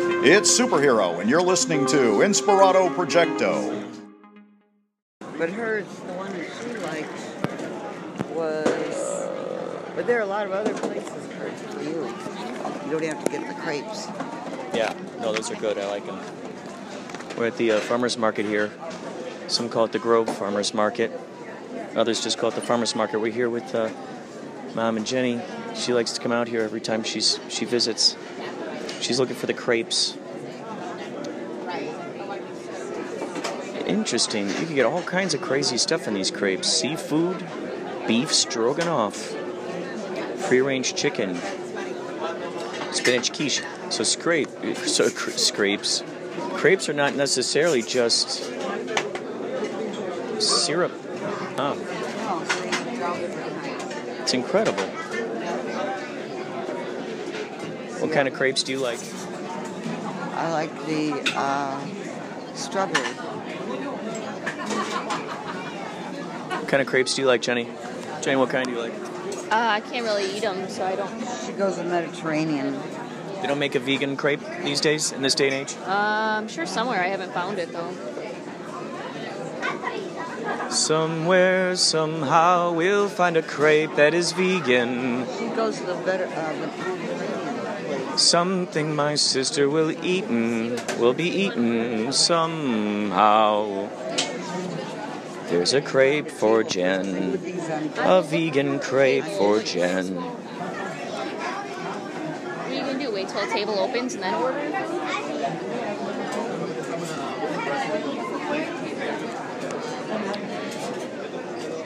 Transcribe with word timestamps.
It's 0.00 0.48
Superhero, 0.56 1.20
and 1.20 1.28
you're 1.28 1.42
listening 1.42 1.84
to 1.86 1.96
Inspirato 2.22 2.88
Projecto. 2.94 3.84
But 5.36 5.50
hers, 5.50 5.86
the 5.86 6.12
one 6.12 6.32
that 6.34 6.48
she 6.62 6.76
liked, 6.86 7.10
was. 8.32 9.90
But 9.96 10.06
there 10.06 10.18
are 10.18 10.22
a 10.22 10.26
lot 10.26 10.46
of 10.46 10.52
other 10.52 10.72
places 10.74 11.26
for 11.32 11.82
you. 11.82 12.06
You 12.84 12.92
don't 12.92 13.02
have 13.12 13.24
to 13.24 13.30
get 13.32 13.48
the 13.48 13.54
crepes. 13.60 14.06
Yeah, 14.72 14.94
no, 15.18 15.32
those 15.32 15.50
are 15.50 15.56
good. 15.56 15.78
I 15.78 15.88
like 15.88 16.06
them. 16.06 16.20
We're 17.36 17.48
at 17.48 17.56
the 17.56 17.72
uh, 17.72 17.80
farmers 17.80 18.16
market 18.16 18.46
here. 18.46 18.70
Some 19.48 19.68
call 19.68 19.86
it 19.86 19.92
the 19.92 19.98
Grove 19.98 20.28
Farmers 20.36 20.74
Market. 20.74 21.10
Others 21.96 22.22
just 22.22 22.38
call 22.38 22.50
it 22.50 22.54
the 22.54 22.60
farmers 22.60 22.94
market. 22.94 23.18
We're 23.18 23.32
here 23.32 23.50
with 23.50 23.74
uh, 23.74 23.90
Mom 24.76 24.96
and 24.96 25.04
Jenny. 25.04 25.40
She 25.74 25.92
likes 25.92 26.12
to 26.12 26.20
come 26.20 26.30
out 26.30 26.46
here 26.46 26.62
every 26.62 26.80
time 26.80 27.02
she's 27.02 27.40
she 27.48 27.64
visits. 27.64 28.16
She's 29.00 29.18
looking 29.18 29.36
for 29.36 29.46
the 29.46 29.54
crepes. 29.54 30.16
Interesting. 33.86 34.48
You 34.48 34.66
can 34.66 34.74
get 34.74 34.86
all 34.86 35.02
kinds 35.02 35.34
of 35.34 35.40
crazy 35.40 35.78
stuff 35.78 36.06
in 36.06 36.14
these 36.14 36.30
crepes. 36.30 36.68
Seafood, 36.68 37.46
beef 38.06 38.32
stroganoff, 38.32 39.16
free-range 40.46 40.94
chicken, 40.94 41.38
spinach 42.92 43.32
quiche. 43.32 43.62
So 43.90 44.04
scrape, 44.04 44.48
so 44.76 45.10
cr- 45.10 45.30
scrapes. 45.30 46.02
Crepes 46.54 46.88
are 46.88 46.92
not 46.92 47.14
necessarily 47.14 47.82
just 47.82 48.44
syrup. 50.40 50.92
Oh, 51.56 51.76
it's 54.20 54.34
incredible. 54.34 54.97
What 58.00 58.12
kind 58.12 58.28
of 58.28 58.34
crepes 58.34 58.62
do 58.62 58.72
you 58.72 58.78
like? 58.78 59.00
I 60.34 60.52
like 60.52 60.86
the 60.86 61.32
uh, 61.36 61.84
strawberry. 62.54 63.06
What 66.58 66.68
kind 66.68 66.80
of 66.80 66.86
crepes 66.86 67.14
do 67.14 67.22
you 67.22 67.28
like, 67.28 67.42
Jenny? 67.42 67.68
Jenny, 68.20 68.36
what 68.36 68.50
kind 68.50 68.66
do 68.66 68.72
you 68.72 68.78
like? 68.78 68.92
Uh, 69.50 69.50
I 69.50 69.80
can't 69.80 70.04
really 70.04 70.36
eat 70.36 70.42
them, 70.42 70.68
so 70.68 70.84
I 70.84 70.94
don't. 70.94 71.10
She 71.46 71.52
goes 71.52 71.78
with 71.78 71.86
Mediterranean. 71.86 72.78
They 73.40 73.46
don't 73.46 73.58
make 73.58 73.74
a 73.74 73.80
vegan 73.80 74.16
crepe 74.16 74.40
these 74.62 74.80
days, 74.80 75.12
in 75.12 75.22
this 75.22 75.34
day 75.34 75.46
and 75.46 75.54
age? 75.54 75.76
Uh, 75.86 76.38
I'm 76.38 76.48
sure 76.48 76.66
somewhere. 76.66 77.00
I 77.00 77.08
haven't 77.08 77.32
found 77.32 77.58
it 77.58 77.72
though. 77.72 77.94
Somewhere, 80.70 81.76
somehow, 81.76 82.72
we'll 82.72 83.08
find 83.08 83.36
a 83.36 83.42
crepe 83.42 83.94
that 83.96 84.12
is 84.12 84.32
vegan. 84.32 85.26
She 85.38 85.48
goes 85.48 85.78
to 85.78 85.86
the 85.86 85.94
better 86.04 86.26
uh, 86.26 86.52
the 86.52 86.66
Mediterranean 86.66 86.98
place. 86.98 87.07
Something 88.18 88.96
my 88.96 89.14
sister 89.14 89.70
will 89.70 89.92
eaten, 90.04 90.76
will 90.98 91.14
be 91.14 91.28
eaten 91.28 92.12
somehow. 92.12 93.88
There's 95.46 95.72
a 95.72 95.80
crepe 95.80 96.28
for 96.28 96.64
Jen, 96.64 97.30
With 97.30 97.44
these 97.44 97.70
on 97.70 97.90
a 97.96 98.20
vegan 98.20 98.80
crepe 98.80 99.24
for 99.24 99.62
Jen. 99.62 100.16
What 100.16 100.34
are 102.66 102.74
you 102.74 102.80
gonna 102.80 102.98
do? 102.98 103.12
Wait 103.14 103.28
till 103.28 103.46
the 103.46 103.52
table 103.52 103.78
opens 103.78 104.14
and 104.14 104.24
then 104.24 104.34
order? 104.34 104.58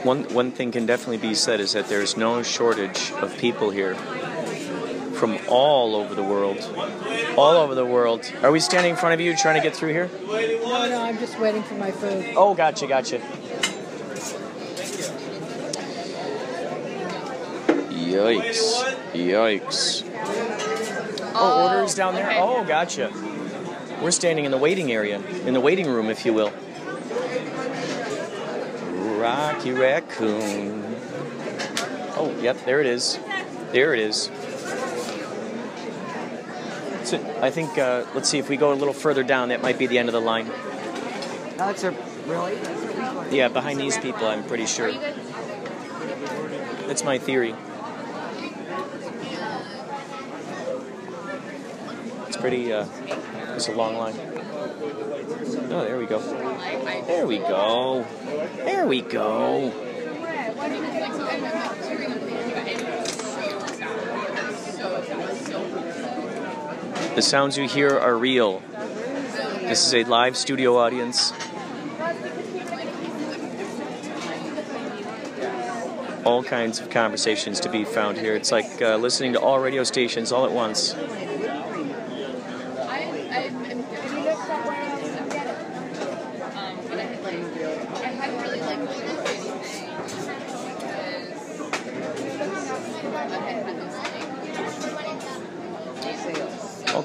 One, 0.02 0.24
one 0.34 0.50
thing 0.50 0.72
can 0.72 0.86
definitely 0.86 1.18
be 1.18 1.34
said 1.34 1.60
is 1.60 1.74
that 1.74 1.88
there's 1.88 2.16
no 2.16 2.42
shortage 2.42 3.12
of 3.20 3.36
people 3.36 3.68
here 3.68 3.94
from 5.22 5.38
all 5.46 5.94
over 5.94 6.16
the 6.16 6.22
world. 6.24 6.58
All 7.38 7.56
over 7.56 7.76
the 7.76 7.86
world. 7.86 8.28
Are 8.42 8.50
we 8.50 8.58
standing 8.58 8.90
in 8.90 8.96
front 8.96 9.14
of 9.14 9.20
you 9.20 9.36
trying 9.36 9.54
to 9.54 9.60
get 9.62 9.76
through 9.76 9.90
here? 9.90 10.10
No, 10.26 10.88
no, 10.88 11.00
I'm 11.00 11.16
just 11.16 11.38
waiting 11.38 11.62
for 11.62 11.74
my 11.74 11.92
food. 11.92 12.34
Oh, 12.36 12.54
gotcha, 12.54 12.88
gotcha. 12.88 13.18
Yikes. 17.88 18.96
Yikes. 19.12 20.02
Oh, 21.36 21.36
oh 21.36 21.68
orders 21.68 21.94
down 21.94 22.16
there? 22.16 22.26
okay. 22.26 22.40
Oh, 22.40 22.64
gotcha. 22.64 23.12
We're 24.02 24.10
standing 24.10 24.44
in 24.44 24.50
the 24.50 24.58
waiting 24.58 24.90
area, 24.90 25.20
in 25.46 25.54
the 25.54 25.60
waiting 25.60 25.86
room, 25.86 26.10
if 26.10 26.26
you 26.26 26.32
will. 26.32 26.52
Rocky 29.20 29.70
Raccoon. 29.70 30.96
Oh, 32.16 32.36
yep, 32.42 32.56
there 32.64 32.80
it 32.80 32.86
is. 32.86 33.20
There 33.70 33.94
it 33.94 34.00
is. 34.00 34.28
So 37.12 37.20
I 37.42 37.50
think, 37.50 37.76
uh, 37.76 38.06
let's 38.14 38.30
see, 38.30 38.38
if 38.38 38.48
we 38.48 38.56
go 38.56 38.72
a 38.72 38.74
little 38.74 38.94
further 38.94 39.22
down, 39.22 39.50
that 39.50 39.60
might 39.60 39.78
be 39.78 39.86
the 39.86 39.98
end 39.98 40.08
of 40.08 40.14
the 40.14 40.20
line. 40.20 40.46
Oh, 41.58 41.68
it's 41.68 41.84
a 41.84 41.90
really. 42.26 42.56
Yeah, 43.30 43.48
behind 43.48 43.78
these 43.78 43.98
people, 43.98 44.26
I'm 44.26 44.42
pretty 44.44 44.64
sure. 44.64 44.90
That's 46.86 47.04
my 47.04 47.18
theory. 47.18 47.54
It's 52.28 52.38
pretty, 52.38 52.72
uh, 52.72 52.86
it's 53.56 53.68
a 53.68 53.72
long 53.72 53.98
line. 53.98 54.14
Oh, 55.70 55.84
there 55.84 55.98
we 55.98 56.06
go. 56.06 56.18
There 56.18 57.26
we 57.26 57.36
go. 57.36 58.06
There 58.64 58.86
we 58.86 59.02
go. 59.02 59.91
The 67.14 67.22
sounds 67.22 67.58
you 67.58 67.68
hear 67.68 67.98
are 67.98 68.16
real. 68.16 68.62
This 69.60 69.86
is 69.86 69.94
a 69.94 70.04
live 70.04 70.36
studio 70.36 70.78
audience. 70.78 71.32
all 76.24 76.42
kinds 76.42 76.78
of 76.78 76.88
conversations 76.88 77.60
to 77.60 77.68
be 77.68 77.84
found 77.84 78.16
here. 78.16 78.34
It's 78.34 78.52
like 78.52 78.80
uh, 78.80 78.96
listening 78.96 79.32
to 79.34 79.40
all 79.40 79.58
radio 79.58 79.84
stations 79.84 80.32
all 80.32 80.44
at 80.44 80.52
once. 80.52 80.94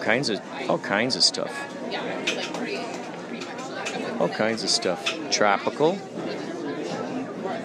Kinds 0.07 0.29
of 0.29 0.40
all 0.69 0.79
kinds 0.79 1.18
of 1.18 1.22
stuff. 1.22 1.53
All 4.22 4.29
kinds 4.29 4.63
of 4.63 4.69
stuff. 4.69 5.01
Tropical, 5.29 5.95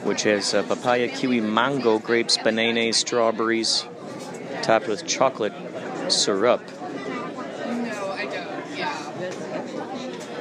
which 0.03 0.25
has 0.25 0.53
uh, 0.53 0.64
papaya, 0.64 1.06
kiwi, 1.08 1.41
mango, 1.41 2.00
grapes, 2.00 2.36
bananas, 2.36 2.97
strawberries, 2.97 3.84
topped 4.62 4.88
with 4.88 5.06
chocolate 5.06 5.53
syrup. 6.08 6.60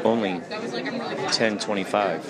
Only 0.03 0.41
ten 1.31 1.59
twenty-five. 1.59 2.25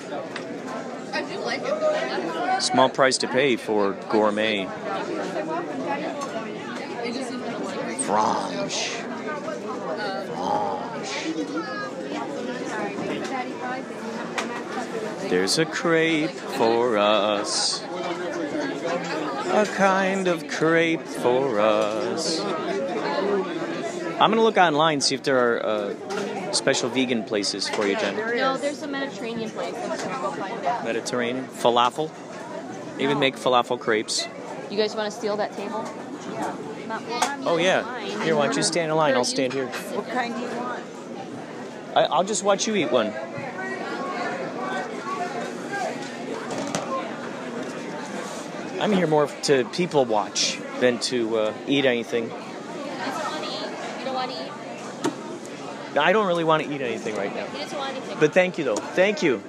Small 2.60 2.90
price 2.90 3.18
to 3.20 3.30
pay 3.30 3.56
for 3.56 3.94
gourmet. 4.10 4.66
Franche. 8.02 9.01
There's 15.32 15.58
a 15.60 15.66
crepe 15.66 16.30
for 16.30 16.98
us. 16.98 17.82
A 17.82 19.66
kind 19.78 20.28
of 20.28 20.46
crepe 20.50 21.08
for 21.08 21.58
us. 21.62 22.42
I'm 22.42 24.30
gonna 24.30 24.44
look 24.44 24.58
online, 24.58 25.00
see 25.00 25.16
if 25.16 25.24
there 25.24 25.40
are 25.56 25.66
uh, 25.66 26.52
special 26.52 26.90
vegan 26.90 27.24
places 27.24 27.70
for 27.70 27.88
you, 27.88 27.96
Jen. 27.96 28.18
No, 28.18 28.58
there's 28.58 28.84
a 28.84 28.88
Mediterranean 28.90 29.50
place. 29.52 29.74
I'm 29.74 29.90
just 29.92 30.06
gonna 30.06 30.36
find 30.36 30.64
that. 30.66 30.84
Mediterranean 30.84 31.46
falafel. 31.48 32.12
They 32.98 33.04
even 33.06 33.18
make 33.18 33.38
falafel 33.38 33.80
crepes. 33.80 34.28
You 34.70 34.76
guys 34.76 34.98
want 34.98 35.10
to 35.10 35.18
steal 35.18 35.38
that 35.38 35.54
table? 35.54 35.82
Not, 36.90 37.08
well, 37.08 37.24
I 37.24 37.38
mean, 37.38 37.48
Oh 37.48 37.56
yeah. 37.56 37.84
mine. 37.84 38.22
Here, 38.24 38.36
why 38.36 38.48
don't 38.48 38.58
you 38.58 38.64
stand 38.64 38.92
in 38.92 38.98
line? 38.98 39.14
I'll 39.14 39.24
stand 39.24 39.54
here. 39.54 39.68
What 39.68 40.10
kind 40.10 40.36
do 40.36 40.42
you 40.42 40.48
want? 40.48 40.84
I, 41.96 42.04
I'll 42.04 42.26
just 42.26 42.44
watch 42.44 42.68
you 42.68 42.76
eat 42.76 42.92
one. 42.92 43.14
I'm 48.82 48.92
here 48.92 49.06
more 49.06 49.28
to 49.44 49.64
people 49.66 50.06
watch 50.06 50.58
than 50.80 50.98
to 51.02 51.38
uh, 51.38 51.54
eat 51.68 51.86
anything. 51.86 52.24
You 52.24 52.30
don't 52.32 52.44
want 53.14 53.44
to 53.44 53.52
eat. 53.52 54.00
You 54.00 54.06
don't 54.06 54.16
want 54.16 54.32
to 54.32 55.94
eat. 55.94 55.98
I 56.00 56.12
don't 56.12 56.26
really 56.26 56.44
want 56.44 56.64
to 56.64 56.74
eat 56.74 56.82
anything 56.82 57.16
right 57.16 57.32
now. 57.36 57.46
You 57.46 57.60
just 57.60 57.76
want 57.76 57.92
anything. 57.96 58.18
But 58.20 58.34
thank 58.34 58.58
you, 58.58 58.64
though. 58.64 58.76
Thank 58.76 59.22
you. 59.22 59.44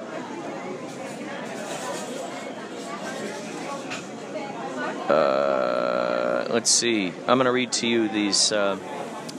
Uh, 5.09 6.49
let's 6.51 6.71
see. 6.71 7.09
I'm 7.27 7.39
going 7.39 7.47
to 7.47 7.53
read 7.53 7.73
to 7.73 7.87
you 7.87 8.11
these 8.11 8.53
uh, 8.53 8.79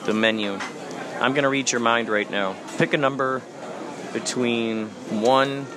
the 0.05 0.13
menu. 0.15 0.57
I'm 1.21 1.33
going 1.33 1.43
to 1.43 1.49
read 1.49 1.71
your 1.71 1.81
mind 1.81 2.09
right 2.09 2.31
now. 2.31 2.55
Pick 2.79 2.93
a 2.95 2.97
number 2.97 3.43
between 4.11 4.87
1 4.87 5.67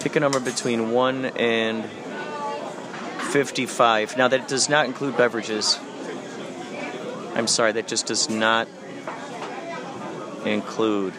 pick 0.00 0.14
a 0.14 0.20
number 0.20 0.38
between 0.38 0.92
1 0.92 1.24
and 1.24 1.84
55. 3.26 4.16
Now 4.16 4.28
that 4.28 4.48
does 4.48 4.68
not 4.68 4.86
include 4.86 5.16
beverages. 5.16 5.78
I'm 7.34 7.46
sorry, 7.46 7.72
that 7.72 7.86
just 7.86 8.06
does 8.06 8.30
not 8.30 8.68
include 10.44 11.12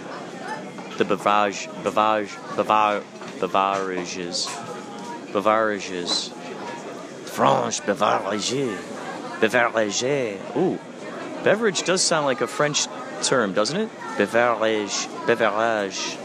the 0.97 1.05
beverage 1.05 1.69
beverage 1.83 2.29
bevar, 2.55 3.03
beverages. 3.39 4.47
Beverages. 5.31 6.29
French 7.25 7.85
beverage. 7.85 8.51
Beverage. 9.39 10.03
Ooh. 10.55 10.79
Beverage 11.43 11.83
does 11.83 12.01
sound 12.01 12.25
like 12.25 12.41
a 12.41 12.47
French 12.47 12.87
term 13.21 13.53
doesn't 13.53 13.77
it? 13.77 13.89
Beverage 14.17 15.07
beverage. 15.27 16.17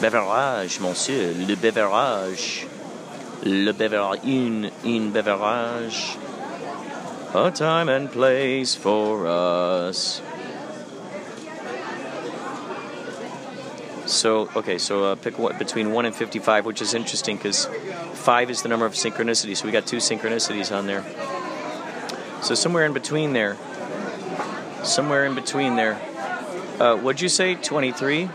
Beverage 0.00 0.80
monsieur 0.80 1.34
le 1.34 1.56
beverage 1.56 2.66
le 3.42 3.72
beverage 3.72 4.20
une 4.24 4.70
une 4.84 5.10
beverage 5.10 6.16
a 7.34 7.50
time 7.50 7.88
and 7.88 8.10
place 8.12 8.74
for 8.74 9.26
us 9.26 10.22
So 14.04 14.48
okay, 14.54 14.78
so 14.78 15.04
uh, 15.04 15.14
pick 15.14 15.38
what 15.38 15.58
between 15.58 15.92
one 15.92 16.04
and 16.04 16.14
fifty-five, 16.14 16.66
which 16.66 16.82
is 16.82 16.92
interesting 16.92 17.36
because 17.36 17.66
five 18.12 18.50
is 18.50 18.60
the 18.60 18.68
number 18.68 18.84
of 18.84 18.92
synchronicities. 18.92 19.58
So 19.58 19.64
we 19.64 19.72
got 19.72 19.86
two 19.86 19.98
synchronicities 19.98 20.76
on 20.76 20.86
there. 20.86 21.02
So 22.42 22.54
somewhere 22.54 22.84
in 22.84 22.92
between 22.92 23.32
there, 23.32 23.56
somewhere 24.82 25.24
in 25.24 25.34
between 25.34 25.76
there. 25.76 25.94
Uh, 26.78 26.96
what'd 26.96 27.22
you 27.22 27.30
say? 27.30 27.54
Twenty-three. 27.54 28.28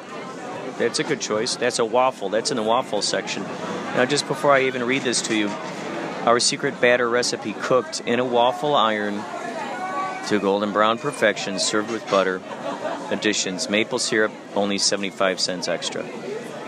That's 0.80 1.00
a 1.00 1.04
good 1.04 1.22
choice. 1.22 1.58
That's 1.58 1.80
a 1.80 1.86
waffle. 1.86 2.30
That's 2.30 2.50
in 2.50 2.58
the 2.58 2.64
waffle 2.64 3.02
section. 3.02 3.44
Now, 3.96 4.06
just 4.06 4.28
before 4.28 4.52
I 4.52 4.64
even 4.64 4.84
read 4.84 5.02
this 5.02 5.22
to 5.24 5.36
you, 5.36 5.50
our 6.26 6.40
secret 6.40 6.80
batter 6.82 7.10
recipe 7.10 7.54
cooked 7.54 8.02
in 8.02 8.20
a 8.20 8.26
waffle 8.26 8.76
iron 8.76 9.24
to 10.28 10.40
golden 10.40 10.74
brown 10.74 10.98
perfection, 10.98 11.58
served 11.58 11.90
with 11.90 12.08
butter. 12.12 12.42
Additions 13.12 13.70
maple 13.70 13.98
syrup, 13.98 14.34
only 14.56 14.78
75 14.78 15.40
cents 15.40 15.68
extra. 15.70 16.06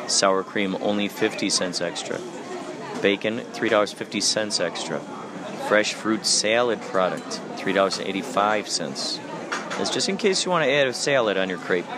Sour 0.07 0.43
cream, 0.43 0.77
only 0.81 1.09
50 1.09 1.49
cents 1.49 1.81
extra. 1.81 2.19
Bacon, 3.01 3.39
$3.50 3.39 4.61
extra. 4.61 4.99
Fresh 5.67 5.93
fruit 5.93 6.25
salad 6.25 6.81
product, 6.81 7.41
$3.85. 7.57 9.19
That's 9.77 9.89
just 9.89 10.07
in 10.09 10.17
case 10.17 10.45
you 10.45 10.51
want 10.51 10.63
to 10.65 10.71
add 10.71 10.87
a 10.87 10.93
salad 10.93 11.37
on 11.37 11.49
your 11.49 11.57
crepe, 11.59 11.89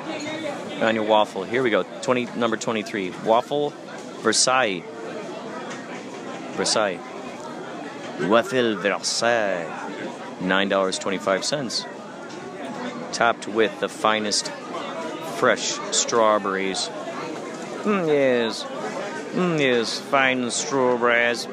on 0.82 0.96
your 0.96 1.04
waffle. 1.04 1.44
Here 1.44 1.62
we 1.62 1.70
go. 1.70 1.84
20, 2.02 2.26
number 2.38 2.58
23. 2.58 3.12
Waffle 3.24 3.70
Versailles. 4.22 4.84
Versailles. 6.54 7.00
Waffle 8.22 8.76
Versailles. 8.76 9.66
$9.25 10.42 11.88
topped 13.14 13.48
with 13.48 13.80
the 13.80 13.90
finest 13.90 14.52
fresh 15.38 15.74
strawberries. 15.92 16.90
Mm, 17.84 18.08
yes, 18.08 18.64
mm, 19.34 19.60
yes, 19.60 20.00
fine 20.00 20.50
strawberries. 20.52 21.48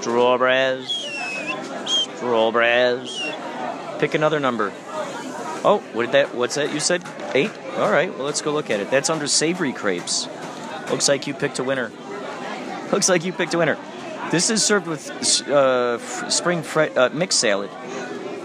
Strawberries. 0.00 0.88
Strawberries. 1.86 3.22
Pick 3.98 4.14
another 4.14 4.40
number. 4.40 4.72
Oh, 5.64 5.82
what 5.92 6.06
did 6.06 6.12
that? 6.12 6.34
What's 6.34 6.54
that? 6.54 6.72
You 6.72 6.80
said 6.80 7.02
eight. 7.34 7.50
All 7.76 7.90
right. 7.90 8.12
Well, 8.14 8.24
let's 8.24 8.40
go 8.40 8.52
look 8.52 8.70
at 8.70 8.80
it. 8.80 8.90
That's 8.90 9.10
under 9.10 9.26
savory 9.26 9.72
crepes. 9.72 10.28
Looks 10.90 11.08
like 11.08 11.26
you 11.26 11.34
picked 11.34 11.58
a 11.58 11.64
winner. 11.64 11.90
Looks 12.92 13.08
like 13.08 13.24
you 13.24 13.32
picked 13.32 13.54
a 13.54 13.58
winner. 13.58 13.78
This 14.30 14.50
is 14.50 14.64
served 14.64 14.86
with 14.86 15.08
uh, 15.48 15.98
spring 16.28 16.62
fre- 16.62 16.96
uh, 16.96 17.10
mixed 17.12 17.40
salad 17.40 17.70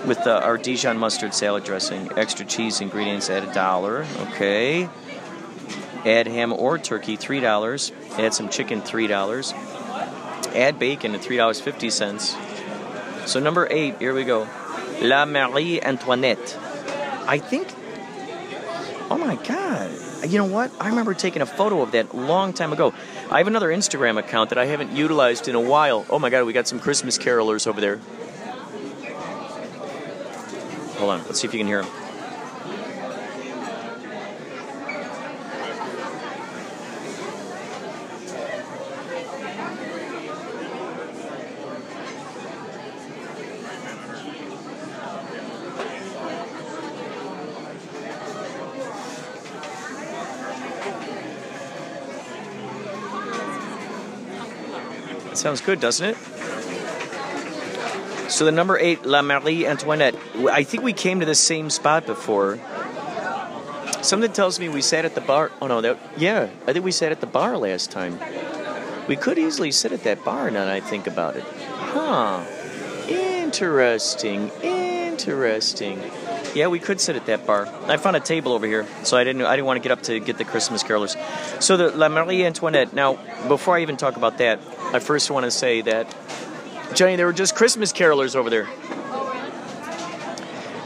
with 0.05 0.19
uh, 0.25 0.41
our 0.43 0.57
Dijon 0.57 0.97
mustard 0.97 1.33
salad 1.33 1.63
dressing. 1.63 2.09
Extra 2.17 2.45
cheese 2.45 2.81
ingredients 2.81 3.29
at 3.29 3.47
a 3.47 3.53
dollar. 3.53 4.05
Okay. 4.19 4.89
Add 6.05 6.27
ham 6.27 6.53
or 6.53 6.77
turkey, 6.77 7.15
three 7.15 7.39
dollars. 7.39 7.91
Add 8.17 8.33
some 8.33 8.49
chicken, 8.49 8.81
three 8.81 9.07
dollars. 9.07 9.53
Add 10.55 10.79
bacon 10.79 11.15
at 11.15 11.21
three 11.21 11.37
dollars 11.37 11.61
fifty 11.61 11.89
cents. 11.89 12.35
So 13.25 13.39
number 13.39 13.67
eight, 13.69 13.99
here 13.99 14.13
we 14.13 14.23
go. 14.23 14.47
La 15.01 15.25
Marie 15.25 15.81
Antoinette. 15.81 16.57
I 17.27 17.37
think. 17.37 17.67
Oh 19.11 19.17
my 19.17 19.35
God! 19.35 19.91
You 20.27 20.37
know 20.37 20.45
what? 20.45 20.71
I 20.79 20.89
remember 20.89 21.13
taking 21.13 21.41
a 21.41 21.45
photo 21.45 21.81
of 21.81 21.91
that 21.91 22.15
long 22.15 22.53
time 22.53 22.71
ago. 22.71 22.93
I 23.31 23.37
have 23.37 23.47
another 23.47 23.69
Instagram 23.69 24.19
account 24.19 24.49
that 24.49 24.59
I 24.59 24.65
haven't 24.65 24.91
utilized 24.91 25.47
in 25.47 25.55
a 25.55 25.59
while. 25.61 26.05
Oh 26.09 26.19
my 26.19 26.29
God! 26.29 26.43
We 26.45 26.51
got 26.51 26.67
some 26.67 26.81
Christmas 26.81 27.17
carolers 27.17 27.65
over 27.65 27.79
there. 27.79 28.01
Hold 30.97 31.11
on, 31.11 31.23
let's 31.23 31.39
see 31.39 31.47
if 31.47 31.53
you 31.53 31.59
can 31.59 31.67
hear 31.67 31.79
sounds 55.33 55.61
good, 55.61 55.79
doesn't 55.79 56.09
it? 56.09 56.17
So 58.31 58.45
the 58.45 58.51
number 58.51 58.77
eight, 58.77 59.05
La 59.05 59.21
Marie 59.21 59.67
Antoinette. 59.67 60.15
I 60.49 60.63
think 60.63 60.83
we 60.83 60.93
came 60.93 61.19
to 61.19 61.25
the 61.25 61.35
same 61.35 61.69
spot 61.69 62.05
before. 62.05 62.59
Something 64.01 64.31
tells 64.31 64.59
me 64.59 64.69
we 64.69 64.81
sat 64.81 65.05
at 65.05 65.15
the 65.15 65.21
bar. 65.21 65.51
Oh 65.61 65.67
no, 65.67 65.81
that 65.81 65.97
yeah, 66.17 66.49
I 66.65 66.73
think 66.73 66.85
we 66.85 66.91
sat 66.91 67.11
at 67.11 67.19
the 67.19 67.27
bar 67.27 67.57
last 67.57 67.91
time. 67.91 68.19
We 69.07 69.15
could 69.15 69.37
easily 69.37 69.71
sit 69.71 69.91
at 69.91 70.03
that 70.03 70.23
bar 70.23 70.49
now 70.49 70.65
that 70.65 70.73
I 70.73 70.79
think 70.79 71.07
about 71.07 71.35
it. 71.35 71.43
Huh. 71.43 72.45
Interesting. 73.09 74.49
Interesting. 74.61 76.01
Yeah, 76.55 76.67
we 76.67 76.79
could 76.79 76.99
sit 76.99 77.15
at 77.15 77.25
that 77.25 77.45
bar. 77.45 77.67
I 77.87 77.97
found 77.97 78.15
a 78.15 78.19
table 78.19 78.53
over 78.53 78.65
here, 78.65 78.87
so 79.03 79.17
I 79.17 79.23
didn't. 79.23 79.43
I 79.43 79.55
didn't 79.55 79.65
want 79.67 79.77
to 79.77 79.87
get 79.87 79.91
up 79.91 80.03
to 80.03 80.19
get 80.19 80.37
the 80.37 80.45
Christmas 80.45 80.83
carolers. 80.83 81.15
So 81.61 81.77
the 81.77 81.89
La 81.91 82.09
Marie 82.09 82.45
Antoinette. 82.45 82.93
Now, 82.93 83.19
before 83.47 83.77
I 83.77 83.81
even 83.81 83.97
talk 83.97 84.15
about 84.15 84.37
that, 84.39 84.59
I 84.93 84.99
first 84.99 85.31
want 85.31 85.45
to 85.45 85.51
say 85.51 85.81
that 85.81 86.13
Jenny, 86.93 87.15
there 87.15 87.25
were 87.25 87.31
just 87.33 87.55
Christmas 87.55 87.93
carolers 87.93 88.35
over 88.35 88.49
there. 88.49 88.67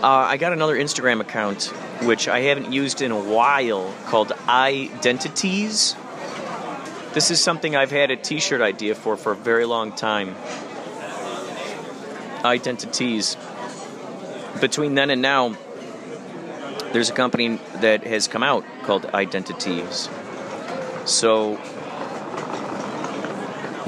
Uh, 0.04 0.08
I 0.08 0.38
got 0.38 0.54
another 0.54 0.76
Instagram 0.76 1.22
account, 1.22 1.74
which 2.04 2.28
I 2.28 2.42
haven't 2.42 2.72
used 2.72 3.02
in 3.02 3.12
a 3.12 3.20
while, 3.20 3.92
called 4.06 4.32
Identities. 4.48 5.96
This 7.14 7.32
is 7.32 7.44
something 7.44 7.76
I've 7.76 7.90
had 7.90 8.12
a 8.12 8.16
T-shirt 8.16 8.62
idea 8.62 8.94
for 8.94 9.18
for 9.18 9.32
a 9.32 9.36
very 9.36 9.66
long 9.66 9.92
time. 9.92 10.36
Identities. 12.46 13.38
Between 14.62 14.94
then 14.94 15.10
and 15.10 15.24
now, 15.24 15.56
there's 16.94 17.10
a 17.10 17.14
company 17.14 17.60
that 17.82 18.04
has 18.04 18.28
come 18.28 18.44
out 18.44 18.64
called 18.84 19.08
Identities. 19.08 20.10
So 21.06 21.60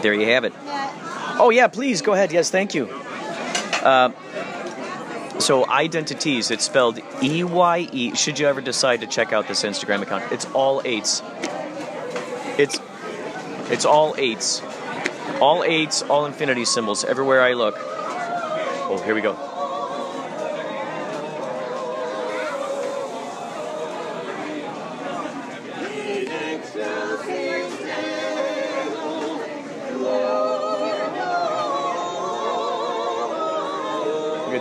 there 0.02 0.14
you 0.14 0.28
have 0.28 0.44
it. 0.44 0.54
Oh, 1.40 1.50
yeah, 1.52 1.68
please 1.68 2.02
go 2.02 2.14
ahead. 2.14 2.32
Yes, 2.32 2.50
thank 2.50 2.74
you. 2.74 2.88
Uh, 3.84 4.12
so, 5.40 5.70
Identities, 5.70 6.50
it's 6.50 6.66
spelled 6.66 7.00
E 7.22 7.44
Y 7.44 7.90
E. 7.92 8.16
Should 8.16 8.40
you 8.40 8.48
ever 8.48 8.62
decide 8.62 9.02
to 9.02 9.08
check 9.08 9.34
out 9.34 9.48
this 9.48 9.64
Instagram 9.64 10.02
account, 10.02 10.32
it's 10.32 10.46
all 10.54 10.82
eights. 10.84 11.22
It's 12.58 12.80
it's 13.70 13.86
all 13.86 14.16
eights. 14.18 14.62
All 15.40 15.64
eights, 15.64 16.02
all 16.04 16.26
infinity 16.26 16.66
symbols 16.66 17.04
everywhere 17.04 17.42
I 17.42 17.54
look. 17.54 17.76
Oh, 17.78 19.00
here 19.06 19.14
we 19.14 19.22
go. 19.22 19.47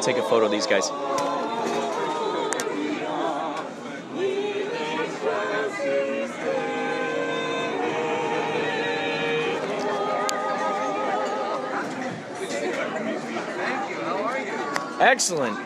Take 0.07 0.19
a 0.19 0.23
photo 0.23 0.47
of 0.47 0.53
these 0.53 0.69
guys. 0.69 0.89
Excellent. 15.01 15.59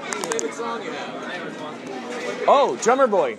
Oh, 2.49 2.79
drummer 2.83 3.07
boy. 3.07 3.37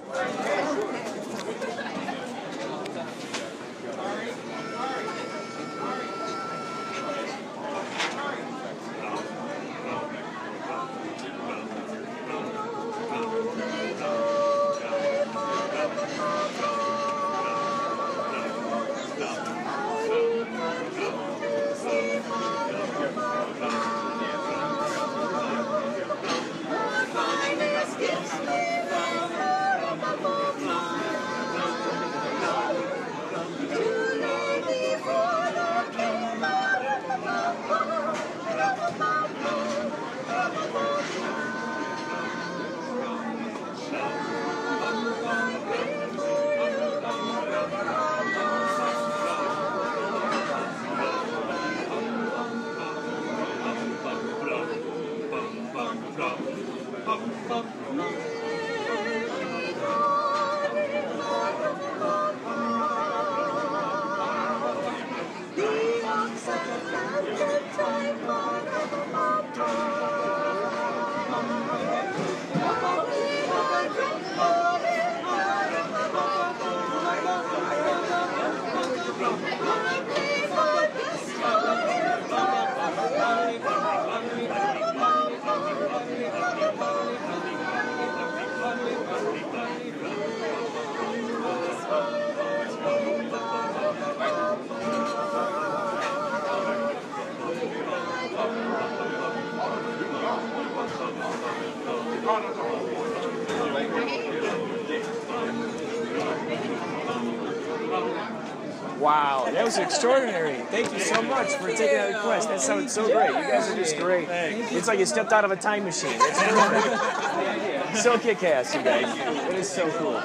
Was 109.78 109.86
extraordinary. 109.86 110.56
Thank 110.70 110.92
you 110.92 111.00
so 111.00 111.22
much 111.22 111.54
for 111.54 111.70
taking 111.70 111.96
that 111.96 112.14
request. 112.16 112.50
That 112.50 112.62
sounded 112.62 112.90
so 112.90 113.06
great. 113.12 113.28
You 113.28 113.34
guys 113.34 113.70
are 113.70 113.76
just 113.76 113.98
great. 113.98 114.28
It's 114.30 114.88
like 114.88 115.00
you 115.00 115.06
stepped 115.06 115.32
out 115.32 115.46
of 115.46 115.52
a 115.52 115.56
time 115.56 115.86
machine. 115.86 116.18
That's 116.20 116.40
perfect. 116.44 117.98
so 117.98 118.18
kick 118.18 118.44
ass, 118.44 118.76
you 118.76 118.84
guys. 118.84 119.18
It 119.50 119.56
is 119.56 119.70
so 119.70 119.90
cool. 119.92 120.22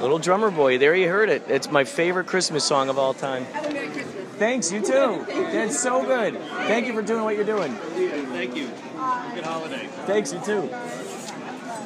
Little 0.00 0.18
Drummer 0.18 0.50
Boy, 0.50 0.78
there 0.78 0.96
you 0.96 1.08
heard 1.08 1.28
it. 1.28 1.44
It's 1.48 1.70
my 1.70 1.84
favorite 1.84 2.26
Christmas 2.26 2.64
song 2.64 2.88
of 2.88 2.98
all 2.98 3.14
time. 3.14 3.44
Thanks, 4.38 4.72
you 4.72 4.80
too. 4.80 5.24
That's 5.28 5.78
so 5.78 6.04
good. 6.04 6.36
Thank 6.40 6.88
you 6.88 6.94
for 6.94 7.02
doing 7.02 7.22
what 7.22 7.36
you're 7.36 7.44
doing. 7.44 7.72
Thank 7.74 8.56
you. 8.56 8.66
Good 9.34 9.44
holiday. 9.44 9.86
Thanks, 10.06 10.32
you 10.32 10.40
too. 10.40 10.68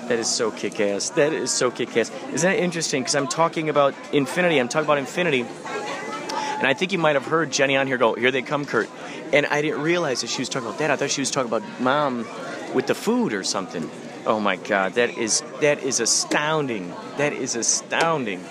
That 0.09 0.19
is 0.21 0.29
so 0.29 0.51
kick 0.51 0.79
ass. 0.79 1.11
That 1.11 1.33
is 1.33 1.51
so 1.51 1.71
kick 1.71 1.97
ass. 1.97 2.11
Isn't 2.33 2.51
that 2.51 2.63
interesting? 2.63 3.03
Because 3.03 3.17
I'm 3.17 3.27
talking 3.27 3.69
about 3.69 3.95
infinity. 4.13 4.59
I'm 4.59 4.69
talking 4.69 4.87
about 4.87 4.99
infinity. 4.99 5.41
And 5.41 6.67
I 6.67 6.75
think 6.75 6.93
you 6.93 6.99
might 6.99 7.17
have 7.17 7.27
heard 7.27 7.51
Jenny 7.51 7.77
on 7.77 7.87
here 7.87 7.99
go, 7.99 8.15
Here 8.15 8.31
they 8.31 8.43
come, 8.43 8.65
Kurt. 8.65 8.89
And 9.33 9.47
I 9.47 9.63
didn't 9.63 9.83
realize 9.83 10.21
that 10.21 10.29
she 10.29 10.41
was 10.41 10.49
talking 10.49 10.69
about 10.69 10.79
that. 10.79 10.91
I 10.91 10.97
thought 10.97 11.11
she 11.11 11.21
was 11.21 11.31
talking 11.31 11.53
about 11.53 11.81
mom 11.81 12.27
with 12.73 12.87
the 12.87 12.95
food 12.95 13.33
or 13.33 13.43
something. 13.43 13.91
Oh 14.25 14.41
my 14.41 14.57
god, 14.57 14.95
that 14.95 15.19
is 15.19 15.43
that 15.61 15.83
is 15.83 16.01
astounding. 16.01 16.93
That 17.17 17.33
is 17.33 17.57
astounding. 17.57 18.45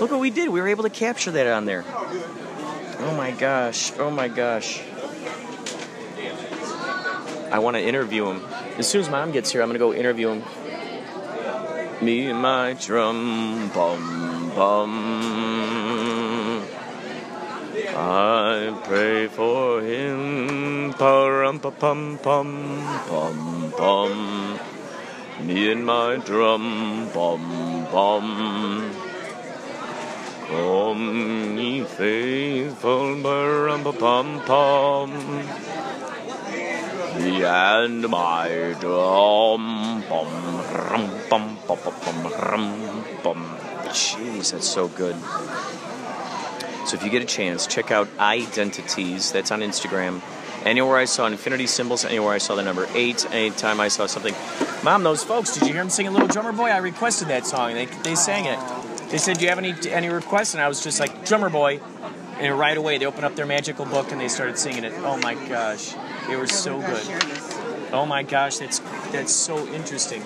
Look 0.00 0.10
what 0.10 0.20
we 0.20 0.30
did. 0.30 0.48
We 0.48 0.60
were 0.60 0.68
able 0.68 0.84
to 0.84 0.90
capture 0.90 1.30
that 1.32 1.46
on 1.46 1.66
there. 1.66 1.84
Oh 3.02 3.14
my 3.16 3.30
gosh. 3.30 3.92
Oh 3.98 4.10
my 4.10 4.28
gosh. 4.28 4.82
I 7.50 7.58
want 7.58 7.76
to 7.76 7.82
interview 7.82 8.26
him. 8.26 8.42
As 8.78 8.88
soon 8.88 9.00
as 9.00 9.10
mom 9.10 9.32
gets 9.32 9.50
here, 9.50 9.62
I'm 9.62 9.68
going 9.68 9.74
to 9.74 9.78
go 9.78 9.92
interview 9.92 10.28
him. 10.28 10.42
Me 12.02 12.28
and 12.28 12.40
my 12.40 12.72
drum 12.72 13.68
bum 13.74 14.50
bum. 14.56 14.92
I 17.94 18.74
pray 18.84 19.26
for 19.26 19.82
him. 19.82 20.94
Parum 20.94 21.60
pa 21.60 21.68
pum 21.68 22.18
pum 22.22 22.48
pum 23.06 23.72
pum. 23.76 24.58
Me 25.44 25.72
and 25.72 25.84
my 25.84 26.16
drum 26.16 27.10
bum 27.12 27.86
bum. 27.92 28.90
Come 30.48 31.58
ye 31.58 31.84
faithful 31.84 33.20
parum 33.20 33.84
pa 33.84 33.92
pum 33.92 34.40
pum. 34.48 35.10
Me 37.18 37.44
and 37.44 38.08
my 38.08 38.74
drum 38.80 40.02
bum 40.08 40.32
rum 40.72 41.10
bum 41.28 41.59
Jeez, 43.90 44.52
that's 44.52 44.68
so 44.68 44.88
good. 44.88 45.16
So 46.86 46.96
if 46.96 47.04
you 47.04 47.10
get 47.10 47.22
a 47.22 47.26
chance, 47.26 47.66
check 47.66 47.90
out 47.90 48.08
Identities. 48.18 49.32
That's 49.32 49.50
on 49.50 49.60
Instagram. 49.60 50.22
Anywhere 50.64 50.96
I 50.96 51.06
saw 51.06 51.26
infinity 51.26 51.66
symbols, 51.66 52.04
anywhere 52.04 52.32
I 52.32 52.38
saw 52.38 52.54
the 52.54 52.62
number 52.62 52.86
eight, 52.94 53.24
anytime 53.32 53.80
I 53.80 53.88
saw 53.88 54.06
something. 54.06 54.34
Mom, 54.84 55.02
those 55.02 55.24
folks, 55.24 55.54
did 55.54 55.62
you 55.62 55.72
hear 55.72 55.82
them 55.82 55.90
singing 55.90 56.12
Little 56.12 56.28
Drummer 56.28 56.52
Boy? 56.52 56.68
I 56.68 56.78
requested 56.78 57.28
that 57.28 57.46
song. 57.46 57.74
They, 57.74 57.86
they 57.86 58.14
sang 58.14 58.44
it. 58.44 58.58
They 59.10 59.18
said, 59.18 59.38
Do 59.38 59.44
you 59.44 59.48
have 59.48 59.58
any 59.58 59.74
any 59.90 60.08
requests? 60.08 60.54
And 60.54 60.62
I 60.62 60.68
was 60.68 60.82
just 60.82 61.00
like, 61.00 61.24
Drummer 61.24 61.50
Boy. 61.50 61.80
And 62.38 62.58
right 62.58 62.76
away, 62.76 62.98
they 62.98 63.06
opened 63.06 63.24
up 63.24 63.36
their 63.36 63.46
magical 63.46 63.84
book 63.84 64.12
and 64.12 64.20
they 64.20 64.28
started 64.28 64.56
singing 64.58 64.84
it. 64.84 64.92
Oh 64.98 65.18
my 65.18 65.34
gosh. 65.34 65.94
They 66.28 66.36
were 66.36 66.46
so 66.46 66.80
good. 66.80 67.92
Oh 67.92 68.06
my 68.06 68.22
gosh, 68.22 68.58
that's 68.58 68.78
that's 69.10 69.32
so 69.32 69.66
interesting. 69.68 70.22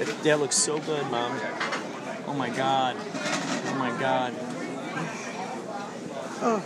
That, 0.00 0.22
that 0.22 0.40
looks 0.40 0.56
so 0.56 0.78
good, 0.78 1.10
Mom. 1.10 1.38
Oh 2.26 2.32
my 2.32 2.48
god. 2.48 2.96
Oh 2.96 3.76
my 3.78 3.90
god. 4.00 4.32
Oh. 6.42 6.64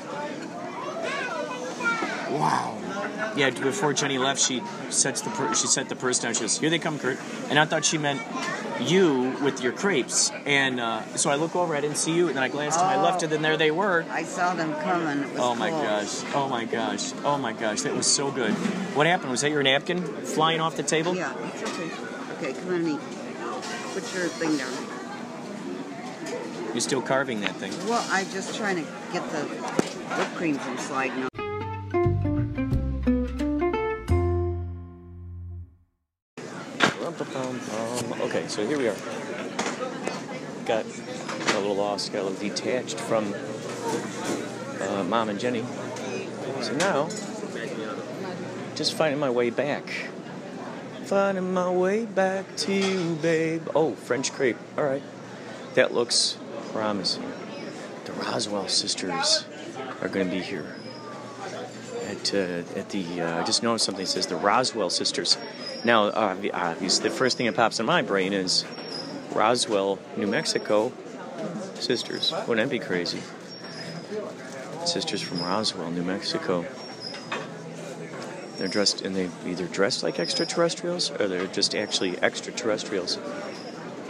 Wow. 2.30 3.34
Yeah, 3.36 3.50
before 3.50 3.92
Jenny 3.92 4.18
left, 4.18 4.40
she 4.40 4.62
sets 4.90 5.22
the 5.22 5.30
per- 5.30 5.52
she 5.52 5.66
set 5.66 5.88
the 5.88 5.96
purse 5.96 6.20
down. 6.20 6.34
She 6.34 6.42
goes, 6.42 6.58
"Here 6.58 6.70
they 6.70 6.78
come, 6.78 6.96
Kurt," 7.00 7.18
and 7.50 7.58
I 7.58 7.64
thought 7.64 7.84
she 7.84 7.98
meant 7.98 8.22
you 8.80 9.36
with 9.42 9.60
your 9.60 9.72
crepes. 9.72 10.30
And 10.46 10.78
uh, 10.78 11.04
so 11.16 11.28
I 11.28 11.34
look 11.34 11.56
over, 11.56 11.74
I 11.74 11.80
didn't 11.80 11.96
see 11.96 12.14
you, 12.14 12.28
and 12.28 12.36
then 12.36 12.44
I 12.44 12.48
glanced 12.48 12.78
to 12.78 12.84
my 12.84 13.02
left, 13.02 13.24
and 13.24 13.32
then 13.32 13.42
there 13.42 13.56
they 13.56 13.72
were. 13.72 14.04
I 14.10 14.22
saw 14.22 14.54
them 14.54 14.72
coming. 14.74 15.24
It 15.24 15.32
was 15.32 15.40
Oh 15.40 15.56
my 15.56 15.70
gosh! 15.70 16.22
Oh 16.36 16.48
my 16.48 16.64
gosh! 16.66 17.12
Oh 17.24 17.36
my 17.36 17.52
gosh! 17.52 17.80
That 17.80 17.96
was 17.96 18.06
so 18.06 18.30
good. 18.30 18.52
What 18.94 19.08
happened? 19.08 19.32
Was 19.32 19.40
that 19.40 19.50
your 19.50 19.64
napkin 19.64 20.04
flying 20.04 20.60
off 20.60 20.76
the 20.76 20.84
table? 20.84 21.16
Yeah, 21.16 21.34
it's 21.48 21.62
okay. 21.64 21.90
Okay, 22.38 22.52
come 22.52 22.74
on 22.74 22.86
eat. 22.86 23.23
Put 23.94 24.12
your 24.12 24.26
thing 24.26 24.56
down. 24.56 24.72
You're 26.72 26.80
still 26.80 27.00
carving 27.00 27.40
that 27.42 27.54
thing. 27.54 27.70
Well, 27.88 28.04
I'm 28.10 28.28
just 28.30 28.56
trying 28.56 28.74
to 28.74 28.82
get 29.12 29.22
the 29.30 29.44
whipped 29.44 30.34
cream 30.34 30.56
from 30.56 30.76
sliding 30.78 31.22
on. 31.22 31.28
Okay, 38.20 38.48
so 38.48 38.66
here 38.66 38.78
we 38.78 38.88
are. 38.88 38.96
Got, 40.66 40.84
got 41.46 41.54
a 41.54 41.58
little 41.60 41.76
lost, 41.76 42.12
got 42.12 42.22
a 42.22 42.24
little 42.24 42.40
detached 42.40 42.98
from 42.98 43.32
uh, 44.80 45.04
Mom 45.04 45.28
and 45.28 45.38
Jenny. 45.38 45.64
So 46.62 46.74
now, 46.74 47.08
just 48.74 48.94
finding 48.94 49.20
my 49.20 49.30
way 49.30 49.50
back. 49.50 50.08
Finding 51.06 51.52
my 51.52 51.70
way 51.70 52.06
back 52.06 52.56
to 52.56 52.72
you, 52.72 53.14
babe. 53.16 53.68
Oh, 53.74 53.94
French 53.94 54.32
crepe. 54.32 54.56
All 54.78 54.84
right. 54.84 55.02
That 55.74 55.92
looks 55.92 56.38
promising. 56.72 57.30
The 58.04 58.12
Roswell 58.12 58.68
sisters 58.68 59.44
are 60.00 60.08
going 60.08 60.30
to 60.30 60.34
be 60.34 60.40
here 60.40 60.74
at 62.06 62.34
uh, 62.34 62.78
at 62.78 62.88
the. 62.90 63.20
Uh, 63.20 63.40
I 63.40 63.44
just 63.44 63.62
noticed 63.62 63.84
something. 63.84 64.04
It 64.04 64.08
says 64.08 64.26
the 64.26 64.36
Roswell 64.36 64.90
sisters 64.90 65.36
Now, 65.84 66.10
obvi- 66.10 66.54
obviously, 66.54 67.08
the 67.08 67.14
first 67.14 67.36
thing 67.36 67.46
that 67.46 67.54
pops 67.54 67.78
in 67.78 67.86
my 67.86 68.00
brain 68.00 68.32
is 68.32 68.64
Roswell, 69.32 69.98
New 70.16 70.26
Mexico. 70.26 70.92
Sisters. 71.74 72.32
Wouldn't 72.48 72.68
that 72.68 72.70
be 72.70 72.78
crazy? 72.78 73.20
Sisters 74.86 75.20
from 75.20 75.42
Roswell, 75.42 75.90
New 75.90 76.02
Mexico. 76.02 76.64
They're 78.64 78.72
dressed, 78.72 79.02
and 79.02 79.14
they 79.14 79.28
either 79.46 79.66
dressed 79.66 80.02
like 80.02 80.18
extraterrestrials 80.18 81.10
or 81.10 81.28
they're 81.28 81.46
just 81.48 81.74
actually 81.74 82.18
extraterrestrials. 82.22 83.18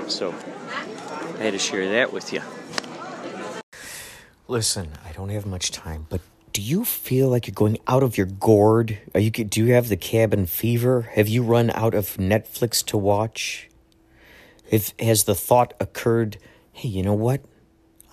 So, 0.07 0.33
I 1.41 1.43
had 1.43 1.55
to 1.55 1.59
share 1.59 1.91
that 1.91 2.13
with 2.13 2.33
you. 2.33 2.41
Listen, 4.47 4.93
I 5.05 5.11
don't 5.11 5.31
have 5.31 5.45
much 5.45 5.73
time, 5.73 6.07
but 6.09 6.21
do 6.53 6.63
you 6.63 6.85
feel 6.85 7.29
like 7.31 7.49
you're 7.49 7.55
going 7.55 7.79
out 7.89 8.05
of 8.05 8.17
your 8.17 8.29
gourd? 8.29 8.97
Are 9.13 9.19
you 9.19 9.33
do 9.33 9.65
you 9.65 9.73
have 9.73 9.89
the 9.89 9.97
cabin 9.97 10.47
fever? 10.47 11.11
Have 11.15 11.27
you 11.27 11.43
run 11.43 11.71
out 11.71 11.95
of 11.95 12.17
Netflix 12.17 12.87
to 12.87 12.97
watch? 12.97 13.69
If 14.71 14.93
has 15.01 15.25
the 15.25 15.35
thought 15.35 15.75
occurred, 15.81 16.39
hey, 16.71 16.91
you 16.91 17.03
know 17.03 17.13
what? 17.13 17.45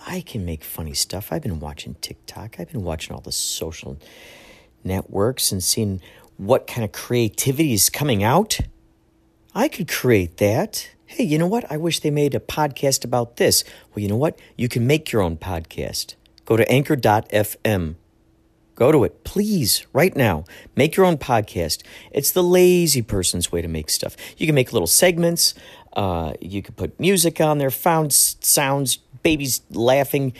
I 0.08 0.22
can 0.22 0.44
make 0.44 0.64
funny 0.64 0.94
stuff. 0.94 1.30
I've 1.30 1.42
been 1.42 1.60
watching 1.60 1.94
TikTok. 2.00 2.56
I've 2.58 2.72
been 2.72 2.82
watching 2.82 3.14
all 3.14 3.22
the 3.22 3.30
social 3.30 3.96
networks 4.84 5.52
and 5.52 5.62
seeing 5.62 6.00
what 6.46 6.66
kind 6.66 6.84
of 6.84 6.90
creativity 6.90 7.72
is 7.72 7.88
coming 7.88 8.22
out. 8.24 8.58
I 9.54 9.68
could 9.68 9.88
create 9.88 10.38
that. 10.38 10.90
Hey, 11.06 11.24
you 11.24 11.38
know 11.38 11.46
what? 11.46 11.70
I 11.70 11.76
wish 11.76 12.00
they 12.00 12.10
made 12.10 12.34
a 12.34 12.40
podcast 12.40 13.04
about 13.04 13.36
this. 13.36 13.62
Well, 13.94 14.02
you 14.02 14.08
know 14.08 14.16
what? 14.16 14.38
You 14.56 14.68
can 14.68 14.86
make 14.86 15.12
your 15.12 15.22
own 15.22 15.36
podcast. 15.36 16.14
Go 16.44 16.56
to 16.56 16.68
anchor.fm. 16.70 17.94
Go 18.74 18.90
to 18.90 19.04
it, 19.04 19.22
please, 19.22 19.86
right 19.92 20.16
now. 20.16 20.44
Make 20.74 20.96
your 20.96 21.06
own 21.06 21.18
podcast. 21.18 21.82
It's 22.10 22.32
the 22.32 22.42
lazy 22.42 23.02
person's 23.02 23.52
way 23.52 23.62
to 23.62 23.68
make 23.68 23.90
stuff. 23.90 24.16
You 24.36 24.46
can 24.46 24.54
make 24.54 24.72
little 24.72 24.88
segments. 24.88 25.54
Uh, 25.92 26.32
you 26.40 26.62
can 26.62 26.74
put 26.74 26.98
music 26.98 27.40
on 27.40 27.58
there, 27.58 27.70
found 27.70 28.12
sounds, 28.12 28.96
babies 29.22 29.60
laughing, 29.70 30.32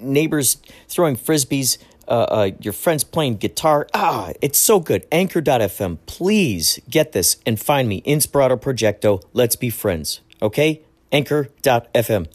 neighbors 0.00 0.56
throwing 0.88 1.16
frisbees, 1.16 1.76
uh, 2.08 2.10
uh, 2.10 2.50
your 2.60 2.72
friends 2.72 3.04
playing 3.04 3.36
guitar. 3.36 3.86
Ah, 3.94 4.32
it's 4.40 4.58
so 4.58 4.80
good. 4.80 5.06
Anchor.fm. 5.12 5.98
Please 6.06 6.80
get 6.88 7.12
this 7.12 7.36
and 7.46 7.60
find 7.60 7.88
me, 7.88 8.02
Inspirato 8.02 8.60
Projecto. 8.60 9.22
Let's 9.32 9.56
be 9.56 9.70
friends. 9.70 10.20
Okay? 10.40 10.82
Anchor.fm. 11.12 12.26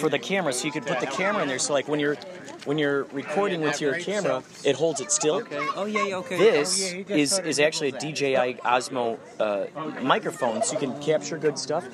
for 0.00 0.08
the 0.08 0.18
camera, 0.18 0.52
so 0.52 0.66
you 0.66 0.72
could 0.72 0.84
put 0.86 0.98
the 0.98 1.06
camera 1.06 1.42
in 1.42 1.48
there. 1.48 1.60
So 1.60 1.72
like 1.72 1.86
when 1.86 2.00
you're 2.00 2.16
when 2.64 2.76
you're 2.76 3.04
recording 3.12 3.60
with 3.60 3.80
your 3.80 3.94
camera, 4.00 4.42
it 4.64 4.74
holds 4.74 5.00
it 5.00 5.12
still. 5.12 5.42
Oh 5.76 5.84
yeah, 5.84 6.06
yeah, 6.06 6.16
okay. 6.16 6.36
This 6.38 6.92
is 7.08 7.38
is 7.38 7.60
actually 7.60 7.88
a 7.90 7.92
DJI 7.92 8.58
Osmo 8.64 9.18
uh, 9.38 9.66
microphone, 10.02 10.62
so 10.64 10.72
you 10.72 10.80
can 10.80 11.00
capture 11.00 11.38
good 11.38 11.56
stuff. 11.58 11.86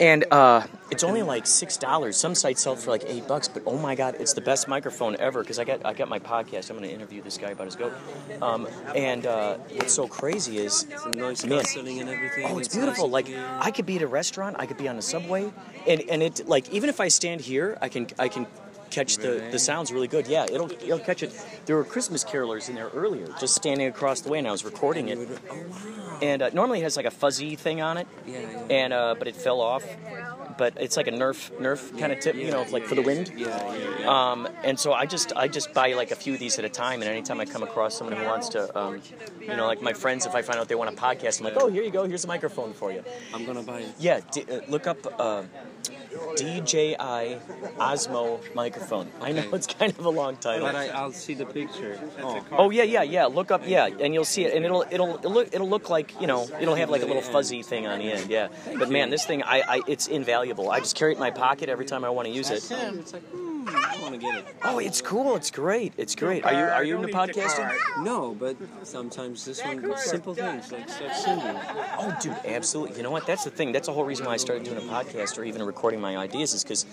And 0.00 0.24
uh, 0.30 0.66
it's 0.90 1.04
only 1.04 1.22
like 1.22 1.46
six 1.46 1.76
dollars. 1.76 2.16
Some 2.16 2.34
sites 2.34 2.62
sell 2.62 2.76
for 2.76 2.90
like 2.90 3.04
eight 3.06 3.26
bucks, 3.26 3.48
but 3.48 3.62
oh 3.66 3.78
my 3.78 3.94
god, 3.94 4.16
it's 4.18 4.32
the 4.32 4.40
best 4.40 4.68
microphone 4.68 5.16
ever. 5.18 5.40
Because 5.40 5.58
I 5.58 5.64
got 5.64 5.84
I 5.84 5.92
got 5.92 6.08
my 6.08 6.18
podcast. 6.18 6.70
I'm 6.70 6.76
going 6.76 6.88
to 6.88 6.94
interview 6.94 7.22
this 7.22 7.38
guy 7.38 7.50
about 7.50 7.66
his 7.66 7.76
goat. 7.76 7.92
Um, 8.40 8.68
and 8.94 9.26
uh, 9.26 9.56
what's 9.72 9.94
so 9.94 10.06
crazy 10.06 10.58
is 10.58 10.86
noise 11.06 11.44
Man. 11.44 11.58
cancelling 11.58 12.00
and 12.00 12.08
everything. 12.08 12.46
Oh, 12.46 12.58
it's 12.58 12.74
beautiful. 12.74 13.08
Like 13.08 13.28
I 13.60 13.70
could 13.70 13.86
be 13.86 13.96
at 13.96 14.02
a 14.02 14.06
restaurant, 14.06 14.56
I 14.58 14.66
could 14.66 14.78
be 14.78 14.88
on 14.88 14.96
a 14.96 15.02
subway, 15.02 15.52
and 15.86 16.02
and 16.08 16.22
it 16.22 16.46
like 16.48 16.70
even 16.70 16.88
if 16.88 17.00
I 17.00 17.08
stand 17.08 17.40
here, 17.40 17.78
I 17.80 17.88
can 17.88 18.06
I 18.18 18.28
can 18.28 18.46
catch 18.94 19.16
the, 19.18 19.48
the 19.50 19.58
sounds 19.58 19.92
really 19.92 20.08
good. 20.08 20.26
Yeah, 20.26 20.44
it'll 20.44 20.70
it'll 20.70 20.98
catch 20.98 21.22
it. 21.22 21.32
There 21.66 21.76
were 21.76 21.84
Christmas 21.84 22.24
carolers 22.24 22.68
in 22.68 22.74
there 22.74 22.90
earlier, 22.94 23.26
just 23.40 23.54
standing 23.54 23.86
across 23.88 24.20
the 24.20 24.30
way, 24.30 24.38
and 24.38 24.46
I 24.46 24.52
was 24.52 24.64
recording 24.64 25.08
it. 25.08 25.18
And 26.22 26.42
uh, 26.42 26.50
normally 26.52 26.80
it 26.80 26.84
has 26.84 26.96
like 26.96 27.06
a 27.06 27.10
fuzzy 27.10 27.56
thing 27.56 27.82
on 27.82 27.96
it, 27.98 28.06
and 28.70 28.92
uh, 28.92 29.14
but 29.18 29.26
it 29.28 29.36
fell 29.36 29.60
off. 29.60 29.84
But 30.56 30.74
it's 30.78 30.96
like 30.96 31.08
a 31.08 31.10
Nerf 31.10 31.50
Nerf 31.60 31.98
kind 31.98 32.12
of 32.12 32.20
tip, 32.20 32.36
you 32.36 32.52
know, 32.52 32.64
like 32.70 32.84
for 32.84 32.94
the 32.94 33.02
wind. 33.02 33.32
Um, 34.06 34.46
and 34.62 34.78
so 34.78 34.92
I 34.92 35.04
just 35.06 35.32
I 35.34 35.48
just 35.48 35.74
buy 35.74 35.94
like 35.94 36.12
a 36.12 36.16
few 36.16 36.34
of 36.34 36.38
these 36.38 36.56
at 36.60 36.64
a 36.64 36.68
time, 36.68 37.02
and 37.02 37.10
anytime 37.10 37.40
I 37.40 37.44
come 37.44 37.64
across 37.64 37.98
someone 37.98 38.16
who 38.16 38.24
wants 38.24 38.50
to, 38.50 38.60
um, 38.78 39.00
you 39.40 39.48
know, 39.56 39.66
like 39.66 39.82
my 39.82 39.92
friends, 39.92 40.26
if 40.26 40.34
I 40.36 40.42
find 40.42 40.60
out 40.60 40.68
they 40.68 40.76
want 40.76 40.90
a 40.96 41.00
podcast, 41.00 41.40
I'm 41.40 41.44
like, 41.46 41.56
oh, 41.56 41.68
here 41.68 41.82
you 41.82 41.90
go, 41.90 42.04
here's 42.06 42.24
a 42.24 42.28
microphone 42.28 42.72
for 42.72 42.92
you. 42.92 43.02
I'm 43.34 43.44
gonna 43.44 43.64
buy 43.64 43.80
it. 43.80 43.94
Yeah, 43.98 44.20
d- 44.30 44.44
uh, 44.48 44.60
look 44.68 44.86
up 44.86 44.98
uh, 45.18 45.42
DJI 46.36 46.96
Osmo 47.78 48.40
microphone. 48.54 49.10
I 49.20 49.32
know 49.32 49.48
it's 49.52 49.66
kind 49.66 49.92
of 49.98 50.04
a 50.04 50.10
long 50.10 50.36
title. 50.36 50.66
But 50.66 50.74
I, 50.76 50.88
I'll 50.88 51.12
see 51.12 51.34
the 51.34 51.46
picture. 51.46 51.98
Oh, 52.20 52.44
Oh 52.52 52.70
yeah, 52.70 52.82
yeah, 52.82 53.02
yeah. 53.02 53.26
Look 53.26 53.50
up, 53.50 53.62
yeah, 53.66 53.86
and 53.86 54.14
you'll 54.14 54.24
see 54.24 54.44
it, 54.44 54.54
and 54.54 54.64
it'll 54.64 54.84
it'll 54.90 55.16
it'll 55.16 55.32
look, 55.32 55.48
it'll 55.52 55.68
look 55.68 55.90
like 55.90 56.20
you 56.20 56.26
know 56.26 56.48
it'll 56.60 56.74
have 56.74 56.90
like 56.90 57.02
a 57.02 57.06
little 57.06 57.22
fuzzy 57.22 57.62
thing 57.62 57.86
on 57.86 57.98
the 57.98 58.12
end. 58.12 58.30
Yeah, 58.30 58.48
but 58.78 58.90
man, 58.90 59.10
this 59.10 59.24
thing, 59.24 59.42
I, 59.42 59.62
I 59.68 59.80
it's 59.86 60.06
invaluable. 60.06 60.70
I 60.70 60.80
just 60.80 60.96
carry 60.96 61.12
it 61.12 61.16
in 61.16 61.20
my 61.20 61.30
pocket 61.30 61.68
every 61.68 61.86
time 61.86 62.04
I 62.04 62.10
want 62.10 62.26
to 62.28 62.34
use 62.34 62.50
it. 62.50 62.62
It's 63.66 63.74
hmm, 63.74 63.98
I 63.98 64.02
want 64.02 64.14
to 64.14 64.20
get 64.20 64.38
it. 64.38 64.56
Oh, 64.62 64.78
it's 64.78 65.00
cool. 65.00 65.36
It's 65.36 65.50
great. 65.50 65.92
It's 65.96 66.14
great. 66.14 66.44
Are 66.44 66.52
you 66.52 66.64
are 66.64 66.84
you 66.84 66.96
into 66.96 67.08
podcasting? 67.08 68.04
No, 68.04 68.34
but 68.34 68.56
sometimes 68.82 69.44
this 69.44 69.62
one, 69.64 69.96
simple 69.96 70.34
things 70.34 70.70
like 70.72 70.88
start 70.88 71.14
singing. 71.14 71.56
Oh, 71.98 72.16
dude, 72.20 72.36
absolutely. 72.44 72.96
You 72.96 73.02
know 73.02 73.10
what? 73.10 73.26
That's 73.26 73.44
the 73.44 73.50
thing. 73.50 73.72
That's 73.72 73.86
the 73.86 73.92
whole 73.92 74.04
reason 74.04 74.26
why 74.26 74.32
I 74.32 74.36
started 74.36 74.64
doing 74.64 74.78
a 74.78 74.92
podcast 74.92 75.38
or 75.38 75.44
even 75.44 75.62
recording 75.62 76.00
my 76.00 76.16
ideas 76.16 76.54
is 76.54 76.62
because 76.62 76.86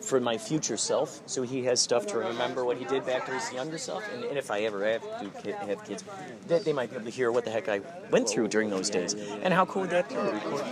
for 0.00 0.20
my 0.20 0.38
future 0.38 0.76
self, 0.76 1.20
so 1.26 1.42
he 1.42 1.64
has 1.64 1.80
stuff 1.80 2.06
to 2.06 2.18
remember 2.18 2.64
what 2.64 2.76
he 2.76 2.84
did 2.84 3.04
back 3.06 3.26
to 3.26 3.32
his 3.32 3.52
younger 3.52 3.78
self, 3.78 4.04
and, 4.12 4.24
and 4.24 4.38
if 4.38 4.50
I 4.50 4.60
ever 4.60 4.84
have 4.84 5.02
do 5.20 5.30
kid, 5.42 5.54
have 5.54 5.84
kids, 5.84 6.04
that 6.48 6.64
they 6.64 6.72
might 6.72 6.90
be 6.90 6.96
able 6.96 7.06
to 7.06 7.10
hear 7.10 7.32
what 7.32 7.44
the 7.44 7.50
heck 7.50 7.68
I 7.68 7.80
went 8.10 8.28
through 8.28 8.48
during 8.48 8.70
those 8.70 8.90
days, 8.90 9.14
and 9.14 9.52
how 9.52 9.64
cool 9.64 9.82
would 9.82 9.90
that 9.90 10.08
be? 10.08 10.16
Record, 10.16 10.64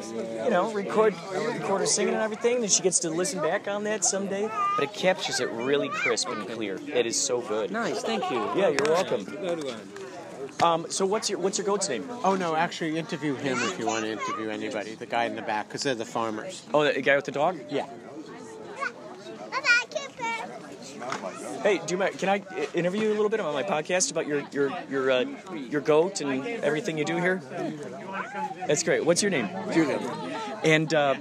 you 0.44 0.50
know, 0.50 0.72
record 0.72 1.14
record 1.32 1.80
her 1.80 1.86
singing 1.86 2.14
and 2.14 2.22
everything, 2.22 2.62
and 2.62 2.70
she 2.70 2.82
gets 2.82 2.98
to 3.00 3.10
listen 3.10 3.40
back 3.40 3.66
on 3.66 3.84
that 3.84 4.04
someday. 4.04 4.48
But 4.76 4.84
it 4.84 4.92
captures 4.92 5.40
it 5.44 5.50
really 5.52 5.88
crisp 5.88 6.28
and 6.28 6.48
clear. 6.48 6.78
It 6.86 7.06
is 7.06 7.20
so 7.20 7.40
good. 7.40 7.70
Nice, 7.70 8.02
thank 8.02 8.28
you. 8.30 8.38
Yeah, 8.56 8.68
you're 8.68 8.88
welcome. 8.88 9.24
Good 9.24 9.64
one. 9.64 9.80
Um, 10.62 10.86
so 10.88 11.04
what's 11.04 11.28
your 11.28 11.38
what's 11.38 11.58
your 11.58 11.66
goat's 11.66 11.88
name? 11.88 12.08
Oh 12.22 12.36
no, 12.36 12.54
actually 12.54 12.96
interview 12.98 13.34
him 13.34 13.58
if 13.60 13.78
you 13.78 13.86
want 13.86 14.04
to 14.04 14.12
interview 14.12 14.48
anybody. 14.50 14.94
The 14.94 15.06
guy 15.06 15.24
in 15.24 15.36
the 15.36 15.42
back, 15.42 15.68
because 15.68 15.82
they're 15.82 15.94
the 15.94 16.04
farmers. 16.04 16.62
Oh, 16.72 16.84
the 16.84 17.02
guy 17.02 17.16
with 17.16 17.24
the 17.24 17.32
dog. 17.32 17.58
Yeah. 17.68 17.86
Hey, 21.62 21.78
do 21.78 21.94
you 21.94 21.98
mind? 21.98 22.18
Can 22.18 22.28
I 22.28 22.42
interview 22.74 23.02
you 23.02 23.08
a 23.08 23.16
little 23.16 23.30
bit 23.30 23.40
on 23.40 23.52
my 23.54 23.62
podcast 23.62 24.10
about 24.10 24.26
your 24.26 24.42
your 24.52 24.70
your 24.90 25.10
uh, 25.10 25.24
your 25.54 25.80
goat 25.80 26.20
and 26.20 26.46
everything 26.62 26.98
you 26.98 27.04
do 27.04 27.16
here? 27.16 27.42
That's 28.66 28.82
great. 28.82 29.04
What's 29.04 29.22
your 29.22 29.30
name? 29.30 29.48
Julian. 29.72 30.00
And 30.62 30.92
uh, 30.94 31.14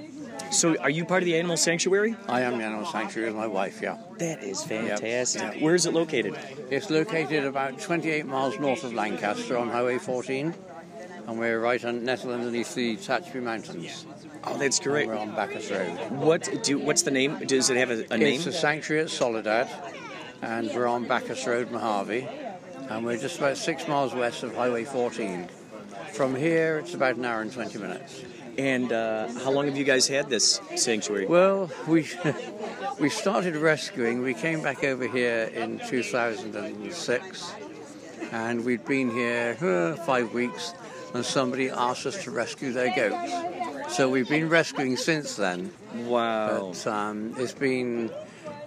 so, 0.54 0.78
are 0.78 0.90
you 0.90 1.06
part 1.06 1.24
of 1.24 1.26
the 1.26 1.38
animal 1.38 1.58
sanctuary? 1.58 2.16
I 2.28 2.42
am 2.42 2.58
the 2.58 2.64
animal 2.64 2.86
sanctuary 2.86 3.30
with 3.30 3.38
my 3.38 3.48
wife, 3.48 3.82
yeah. 3.82 3.98
That 4.20 4.44
is 4.44 4.64
fantastic. 4.64 5.62
Where 5.62 5.76
is 5.76 5.86
it 5.86 5.94
located? 5.94 6.38
It's 6.70 6.90
located 6.90 7.46
about 7.46 7.80
28 7.80 8.26
miles 8.26 8.60
north 8.60 8.84
of 8.84 8.94
Lancaster 8.94 9.58
on 9.58 9.70
Highway 9.70 9.98
14, 9.98 10.54
and 11.28 11.40
we're 11.40 11.60
right 11.60 11.84
on, 11.84 12.04
nestled 12.06 12.34
underneath 12.34 12.74
the 12.76 12.98
Tehachapi 12.98 13.42
Mountains. 13.42 14.06
Oh, 14.44 14.58
that's 14.58 14.80
great. 14.80 15.08
We're 15.08 15.18
on 15.18 15.36
Backus 15.36 15.72
Road. 15.72 15.90
What 16.12 16.64
do? 16.64 16.78
What's 16.78 17.04
the 17.04 17.12
name? 17.12 17.40
Does 17.46 17.70
it 17.70 17.78
have 17.78 17.92
a, 17.92 18.06
a 18.14 18.18
name? 18.18 18.36
It's 18.36 18.46
a 18.46 18.52
sanctuary 18.52 19.04
at 19.04 19.10
Soledad, 19.10 19.70
and 20.42 20.68
we're 20.74 20.88
on 20.88 21.08
Backus 21.08 21.48
Road, 21.48 21.72
Mojave, 21.72 22.28
and 22.90 23.06
we're 23.06 23.18
just 23.18 23.38
about 23.38 23.58
six 23.58 23.88
miles 23.88 24.14
west 24.14 24.44
of 24.44 24.56
Highway 24.56 24.84
14. 24.84 25.48
From 26.12 26.36
here, 26.36 26.80
it's 26.80 26.94
about 26.94 27.16
an 27.16 27.26
hour 27.26 27.42
and 27.42 27.52
20 27.52 27.80
minutes. 27.80 28.22
And 28.58 28.92
uh, 28.92 29.28
how 29.44 29.52
long 29.52 29.66
have 29.66 29.78
you 29.78 29.84
guys 29.84 30.08
had 30.08 30.30
this 30.30 30.62
sanctuary? 30.76 31.26
Well, 31.26 31.70
we 31.88 32.08
we 33.00 33.10
started 33.10 33.56
rescuing. 33.56 34.22
We 34.22 34.34
came 34.34 34.62
back 34.62 34.84
over 34.84 35.08
here 35.08 35.50
in 35.54 35.80
2006, 35.88 37.54
and 38.32 38.64
we'd 38.64 38.86
been 38.86 39.10
here 39.10 39.58
uh, 39.62 39.96
five 40.04 40.34
weeks, 40.34 40.74
and 41.14 41.26
somebody 41.26 41.70
asked 41.70 42.06
us 42.06 42.24
to 42.24 42.32
rescue 42.32 42.72
their 42.72 42.94
goats. 42.96 43.96
So 43.96 44.10
we've 44.10 44.30
been 44.30 44.50
rescuing 44.50 44.98
since 44.98 45.36
then. 45.36 45.72
Wow. 45.94 46.74
But 46.74 46.88
um, 46.88 47.34
it's 47.38 47.54
been 47.54 48.12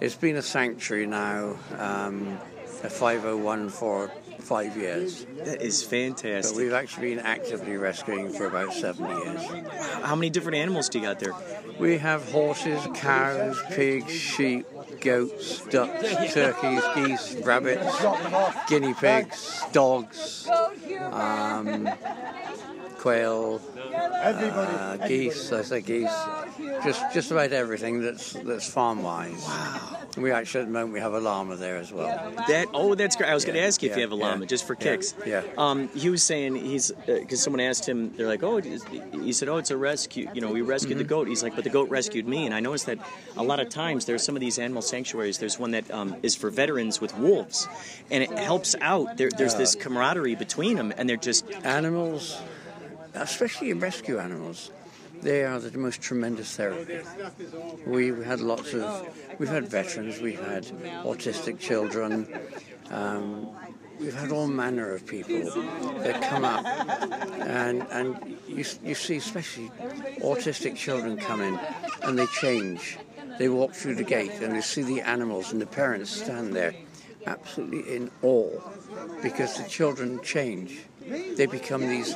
it's 0.01 0.15
been 0.15 0.35
a 0.35 0.41
sanctuary 0.41 1.07
now, 1.07 1.57
um, 1.77 2.37
a 2.83 2.89
501 2.89 3.69
for 3.69 4.11
five 4.47 4.77
years. 4.77 5.25
That 5.43 5.61
is 5.61 5.83
But 5.83 5.89
fantastic. 5.89 6.57
we've 6.57 6.73
actually 6.73 7.15
been 7.15 7.25
actively 7.25 7.75
rescuing 7.77 8.29
for 8.31 8.45
about 8.47 8.73
seven 8.73 9.05
years. 9.09 9.41
How 10.03 10.15
many 10.15 10.29
different 10.29 10.57
animals 10.57 10.87
do 10.89 10.99
you 10.99 11.05
got 11.05 11.19
there? 11.19 11.33
We 11.79 11.97
have 11.97 12.31
horses, 12.31 12.81
cows, 12.95 13.61
pigs, 13.69 14.11
sheep, 14.11 14.65
goats, 15.01 15.61
ducks, 15.67 16.33
turkeys, 16.33 16.83
geese, 16.95 17.35
rabbits, 17.45 17.85
guinea 18.69 18.93
pigs, 18.93 19.61
dogs, 19.73 20.47
um, 21.11 21.87
quail, 23.07 23.61
uh, 23.95 24.97
geese. 25.07 25.51
I 25.53 25.61
say 25.61 25.81
geese. 25.81 26.11
Just 26.83 27.13
just 27.13 27.31
about 27.31 27.51
everything 27.53 28.01
that's 28.01 28.33
that's 28.33 28.69
farm 28.69 29.01
wise. 29.03 29.43
Wow. 29.47 29.93
We 30.17 30.31
actually, 30.31 30.61
at 30.61 30.67
the 30.67 30.73
moment, 30.73 30.93
we 30.93 30.99
have 30.99 31.13
a 31.13 31.19
llama 31.19 31.57
there 31.57 31.77
as 31.77 31.91
well. 31.93 32.07
That 32.47 32.67
oh, 32.73 32.95
that's 32.95 33.15
great. 33.15 33.29
I 33.29 33.35
was 33.35 33.45
going 33.45 33.55
to 33.55 33.61
ask 33.61 33.83
you 33.83 33.89
if 33.91 33.95
you 33.95 34.01
have 34.01 34.11
a 34.11 34.15
llama, 34.15 34.41
yeah, 34.41 34.47
just 34.47 34.65
for 34.65 34.73
kicks. 34.73 35.13
yeah. 35.27 35.43
Um, 35.57 35.89
he 35.89 36.09
was 36.09 36.23
saying 36.23 36.55
he's 36.55 36.91
because 37.05 37.41
someone 37.41 37.59
asked 37.59 37.87
him. 37.87 38.15
They're 38.15 38.27
like, 38.27 38.41
oh, 38.41 38.57
he 38.59 39.31
said, 39.31 39.47
oh, 39.47 39.57
it's 39.57 39.69
a 39.69 39.77
rescue. 39.77 40.27
You 40.33 40.41
know, 40.41 40.51
we 40.51 40.61
rescued 40.61 40.97
the 40.97 41.03
Mm-hmm. 41.03 41.09
goat. 41.09 41.27
He's 41.27 41.43
like, 41.43 41.55
but 41.55 41.63
the 41.63 41.69
goat 41.69 41.89
rescued 41.89 42.27
me. 42.27 42.45
And 42.47 42.53
I 42.55 42.59
noticed 42.59 42.87
that 42.87 42.97
a 43.37 43.43
lot 43.43 43.59
of 43.59 43.69
times 43.69 44.05
there's 44.05 44.23
some 44.23 44.35
of 44.35 44.39
these 44.41 44.57
animal 44.57 44.81
sanctuaries. 44.81 45.37
There's 45.37 45.59
one 45.59 45.71
that 45.71 45.89
um, 45.91 46.15
is 46.23 46.35
for 46.35 46.49
veterans 46.49 46.99
with 46.99 47.15
wolves, 47.17 47.67
and 48.09 48.23
it 48.23 48.31
helps 48.31 48.75
out. 48.81 49.17
There, 49.17 49.29
there's 49.29 49.55
this 49.55 49.75
camaraderie 49.75 50.35
between 50.35 50.75
them, 50.77 50.91
and 50.97 51.07
they're 51.07 51.17
just 51.17 51.45
Animals, 51.63 52.41
especially 53.21 53.71
in 53.71 53.79
rescue 53.79 54.19
animals, 54.19 54.71
they 55.21 55.43
are 55.43 55.59
the 55.59 55.77
most 55.77 56.01
tremendous 56.01 56.55
therapy. 56.55 56.99
We 57.85 58.07
had 58.23 58.39
lots 58.39 58.73
of, 58.73 59.07
we've 59.39 59.49
had 59.49 59.67
veterans, 59.67 60.19
we've 60.19 60.39
had 60.39 60.65
autistic 61.03 61.59
children, 61.59 62.27
um, 62.91 63.49
we've 63.99 64.13
had 64.13 64.31
all 64.31 64.47
manner 64.47 64.93
of 64.93 65.05
people 65.05 65.43
that 66.03 66.21
come 66.21 66.45
up, 66.45 66.65
and 67.41 67.81
and 67.91 68.37
you 68.47 68.63
you 68.83 68.95
see 68.95 69.17
especially 69.17 69.71
autistic 70.21 70.75
children 70.75 71.17
come 71.17 71.41
in, 71.41 71.59
and 72.03 72.17
they 72.17 72.27
change. 72.27 72.97
They 73.39 73.49
walk 73.49 73.73
through 73.73 73.95
the 73.95 74.03
gate 74.03 74.31
and 74.41 74.55
they 74.55 74.61
see 74.61 74.81
the 74.83 75.01
animals, 75.01 75.51
and 75.51 75.61
the 75.61 75.67
parents 75.67 76.09
stand 76.09 76.53
there, 76.55 76.73
absolutely 77.25 77.95
in 77.95 78.11
awe, 78.21 78.61
because 79.21 79.57
the 79.57 79.67
children 79.67 80.21
change. 80.23 80.81
They 81.35 81.45
become 81.45 81.81
these. 81.81 82.15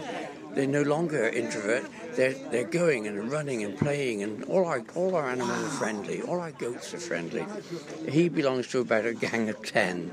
They're 0.54 0.68
no 0.68 0.82
longer 0.82 1.28
introvert. 1.30 1.86
They're 2.16 2.34
they're 2.52 2.68
going 2.68 3.08
and 3.08 3.32
running 3.32 3.64
and 3.64 3.78
playing, 3.78 4.24
and 4.24 4.44
all 4.46 4.66
our 4.66 4.84
all 4.96 5.16
our 5.16 5.30
animals 5.30 5.64
are 5.64 5.70
friendly. 5.70 6.22
All 6.22 6.40
our 6.40 6.52
goats 6.52 6.94
are 6.94 7.00
friendly. 7.00 7.46
He 8.10 8.30
belongs 8.30 8.68
to 8.70 8.80
about 8.80 9.06
a 9.06 9.14
gang 9.14 9.50
of 9.50 9.62
ten, 9.64 10.12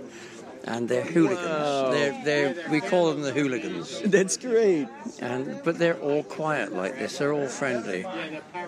and 0.65 0.89
they're 0.89 1.03
hooligans. 1.03 1.95
They're 1.95 2.25
they're 2.25 2.71
we 2.71 2.81
call 2.81 3.11
them 3.11 3.23
the 3.23 3.33
hooligans. 3.33 4.01
That's 4.05 4.37
great. 4.37 4.89
And 5.21 5.61
but 5.65 5.79
they're 5.79 5.99
all 5.99 6.23
quiet 6.23 6.73
like 6.73 6.99
this. 6.99 7.19
They're 7.19 7.33
all 7.33 7.49
friendly. 7.49 8.07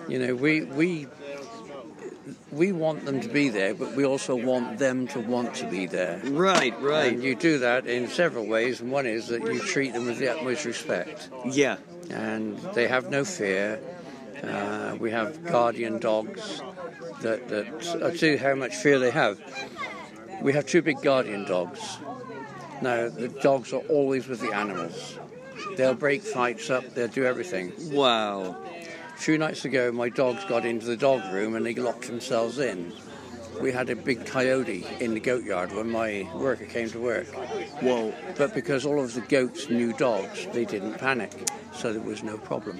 You 0.09 0.19
know, 0.19 0.35
we 0.35 0.63
we 0.63 1.07
we 2.51 2.71
want 2.71 3.05
them 3.05 3.21
to 3.21 3.29
be 3.29 3.49
there, 3.49 3.73
but 3.73 3.93
we 3.95 4.05
also 4.05 4.35
want 4.35 4.77
them 4.77 5.07
to 5.07 5.19
want 5.19 5.55
to 5.55 5.65
be 5.67 5.85
there. 5.85 6.21
right, 6.25 6.79
right. 6.81 7.13
And 7.13 7.23
you 7.23 7.35
do 7.35 7.59
that 7.59 7.87
in 7.87 8.07
several 8.07 8.45
ways, 8.45 8.81
and 8.81 8.91
one 8.91 9.05
is 9.05 9.27
that 9.27 9.41
you 9.41 9.59
treat 9.59 9.93
them 9.93 10.05
with 10.05 10.17
the 10.17 10.29
utmost 10.29 10.65
respect, 10.65 11.29
yeah. 11.45 11.77
and 12.09 12.57
they 12.73 12.87
have 12.87 13.09
no 13.09 13.23
fear. 13.23 13.79
Uh, 14.43 14.97
we 14.99 15.11
have 15.11 15.43
guardian 15.45 15.99
dogs 15.99 16.61
that, 17.21 17.47
that 17.49 18.17
tell 18.19 18.29
you 18.29 18.37
how 18.37 18.55
much 18.55 18.75
fear 18.75 18.99
they 18.99 19.11
have. 19.11 19.39
We 20.41 20.53
have 20.53 20.65
two 20.65 20.81
big 20.81 21.01
guardian 21.01 21.45
dogs. 21.45 21.99
Now, 22.81 23.09
the 23.09 23.27
dogs 23.27 23.71
are 23.73 23.83
always 23.89 24.27
with 24.27 24.41
the 24.41 24.51
animals. 24.51 25.19
They'll 25.77 25.93
break 25.93 26.23
fights 26.23 26.69
up, 26.69 26.95
they'll 26.95 27.07
do 27.07 27.23
everything. 27.25 27.71
Wow. 27.91 28.57
Two 29.21 29.37
nights 29.37 29.65
ago, 29.65 29.91
my 29.91 30.09
dogs 30.09 30.43
got 30.45 30.65
into 30.65 30.87
the 30.87 30.97
dog 30.97 31.31
room 31.31 31.55
and 31.55 31.63
they 31.63 31.75
locked 31.75 32.07
themselves 32.07 32.57
in. 32.57 32.91
We 33.61 33.71
had 33.71 33.91
a 33.91 33.95
big 33.95 34.25
coyote 34.25 34.83
in 34.99 35.13
the 35.13 35.19
goat 35.19 35.43
yard 35.43 35.71
when 35.73 35.91
my 35.91 36.27
worker 36.33 36.65
came 36.65 36.89
to 36.89 36.99
work. 36.99 37.27
Whoa. 37.81 38.15
But 38.35 38.55
because 38.55 38.83
all 38.83 38.99
of 38.99 39.13
the 39.13 39.21
goats 39.21 39.69
knew 39.69 39.93
dogs, 39.93 40.47
they 40.53 40.65
didn't 40.65 40.97
panic, 40.97 41.31
so 41.71 41.93
there 41.93 42.01
was 42.01 42.23
no 42.23 42.39
problem. 42.39 42.79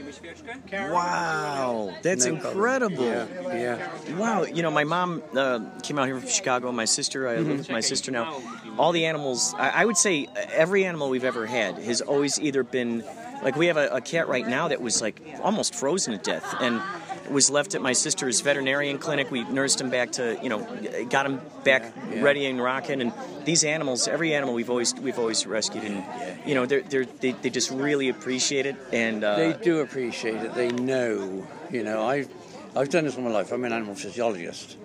Wow. 0.71 1.93
That's 2.01 2.25
No 2.25 2.34
incredible. 2.34 3.06
Yeah, 3.06 3.27
yeah. 3.54 4.15
Wow, 4.17 4.41
you 4.41 4.63
know, 4.63 4.71
my 4.71 4.84
mom 4.84 5.21
uh, 5.36 5.60
came 5.84 5.99
out 5.99 6.08
here 6.08 6.19
from 6.19 6.27
Chicago. 6.27 6.71
My 6.71 6.86
sister, 6.86 7.27
I 7.27 7.36
live 7.36 7.60
with 7.60 7.69
my 7.69 7.82
sister 7.82 8.10
now. 8.10 8.41
All 8.80 8.93
the 8.93 9.06
animals, 9.06 9.54
I, 9.60 9.82
I 9.82 9.86
would 9.86 9.97
say 9.97 10.27
every 10.54 10.86
animal 10.86 11.10
we've 11.10 11.23
ever 11.23 11.45
had 11.45 11.77
has 11.77 12.01
always 12.01 12.39
either 12.39 12.63
been 12.63 13.04
like 13.43 13.56
we 13.56 13.67
have 13.67 13.77
a, 13.77 13.88
a 13.89 14.01
cat 14.01 14.27
right 14.27 14.47
now 14.47 14.67
that 14.67 14.82
was 14.82 15.01
like 15.01 15.21
almost 15.41 15.75
frozen 15.75 16.17
to 16.17 16.23
death 16.23 16.56
and 16.62 16.82
was 17.30 17.49
left 17.49 17.75
at 17.75 17.82
my 17.82 17.93
sister's 17.93 18.41
veterinarian 18.41 18.97
clinic. 18.97 19.32
We 19.32 19.43
nursed 19.45 19.80
him 19.80 19.89
back 19.89 20.12
to, 20.13 20.38
you 20.43 20.49
know, 20.49 20.67
got 21.10 21.25
him 21.25 21.41
back 21.63 21.93
Yeah. 22.12 22.21
ready 22.23 22.45
and 22.45 22.62
rocking. 22.62 23.01
And 23.01 23.13
these 23.45 23.63
animals, 23.63 24.08
every 24.08 24.34
animal 24.34 24.54
we've 24.54 24.69
always 24.69 24.93
we've 24.95 25.17
always 25.17 25.47
rescued, 25.47 25.84
and 25.86 26.04
you 26.45 26.56
know, 26.56 26.65
they're, 26.65 26.82
they're, 26.82 27.06
they 27.06 27.32
they 27.32 27.49
just 27.49 27.71
really 27.71 28.10
appreciate 28.10 28.65
it. 28.65 28.75
And 28.91 29.23
uh, 29.23 29.36
They 29.36 29.54
do 29.54 29.80
appreciate 29.80 30.41
it. 30.43 30.54
They 30.54 30.69
know. 30.71 31.47
You 31.71 31.84
know, 31.84 32.06
I've 32.06 32.30
I've 32.75 32.89
done 32.89 33.06
this 33.06 33.15
all 33.15 33.23
my 33.23 33.32
life. 33.32 33.51
I'm 33.51 33.63
an 33.63 33.71
animal 33.73 33.95
physiologist, 33.95 34.77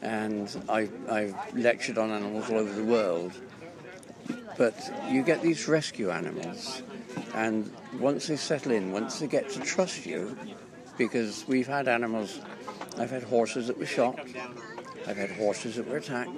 and 0.00 0.48
I 0.68 0.88
I've 1.10 1.34
lectured 1.54 1.98
on 1.98 2.10
animals 2.10 2.48
all 2.50 2.58
over 2.58 2.72
the 2.72 2.84
world. 2.84 3.32
But 4.56 4.74
you 5.10 5.22
get 5.22 5.40
these 5.42 5.68
rescue 5.68 6.10
animals, 6.10 6.82
and 7.34 7.70
once 7.98 8.26
they 8.26 8.36
settle 8.36 8.72
in, 8.72 8.92
once 8.92 9.18
they 9.18 9.26
get 9.26 9.50
to 9.50 9.60
trust 9.60 10.06
you, 10.06 10.36
because 10.98 11.46
we've 11.46 11.66
had 11.66 11.88
animals. 11.88 12.40
I've 12.98 13.10
had 13.10 13.22
horses 13.22 13.68
that 13.68 13.78
were 13.78 13.86
shot. 13.86 14.18
I've 15.06 15.16
had 15.16 15.30
horses 15.30 15.76
that 15.76 15.88
were 15.88 15.98
attacked. 15.98 16.30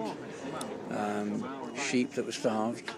Um, 0.90 1.74
sheep 1.76 2.12
that 2.12 2.26
were 2.26 2.32
starved. 2.32 2.88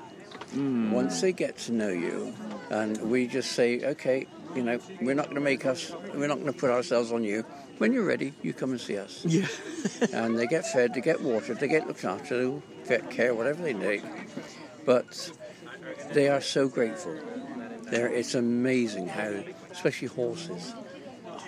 Once 0.55 1.23
they 1.23 1.33
get 1.33 1.57
to 1.57 1.73
know 1.73 1.89
you, 1.89 2.35
and 2.71 3.01
we 3.11 3.27
just 3.27 3.53
say, 3.53 3.83
okay, 3.83 4.27
you 4.55 4.63
know, 4.63 4.79
we're 5.01 5.15
not 5.15 5.27
going 5.27 5.37
to 5.37 5.41
make 5.41 5.65
us, 5.65 5.93
we're 6.15 6.27
not 6.27 6.41
going 6.41 6.53
to 6.53 6.59
put 6.59 6.71
ourselves 6.71 7.11
on 7.11 7.25
you. 7.25 7.45
When 7.79 7.93
you're 7.93 8.05
ready, 8.05 8.35
you 8.43 8.53
come 8.53 8.73
and 8.73 8.81
see 8.81 8.99
us. 8.99 9.25
Yeah. 9.25 9.47
and 10.13 10.39
they 10.39 10.47
get 10.47 10.67
fed, 10.67 10.93
they 10.93 11.01
get 11.01 11.23
watered, 11.23 11.59
they 11.59 11.69
get 11.69 11.87
looked 11.87 12.05
after, 12.05 12.37
they'll 12.37 12.63
get 12.87 13.11
care, 13.11 13.35
whatever 13.35 13.63
they 13.63 13.73
need. 13.73 14.03
But 14.85 15.33
they 16.13 16.29
are 16.29 16.43
so 16.43 16.69
grateful. 16.69 17.19
They're, 17.93 18.09
it's 18.09 18.35
amazing 18.35 19.07
how, 19.09 19.35
especially 19.71 20.09
horses. 20.09 20.73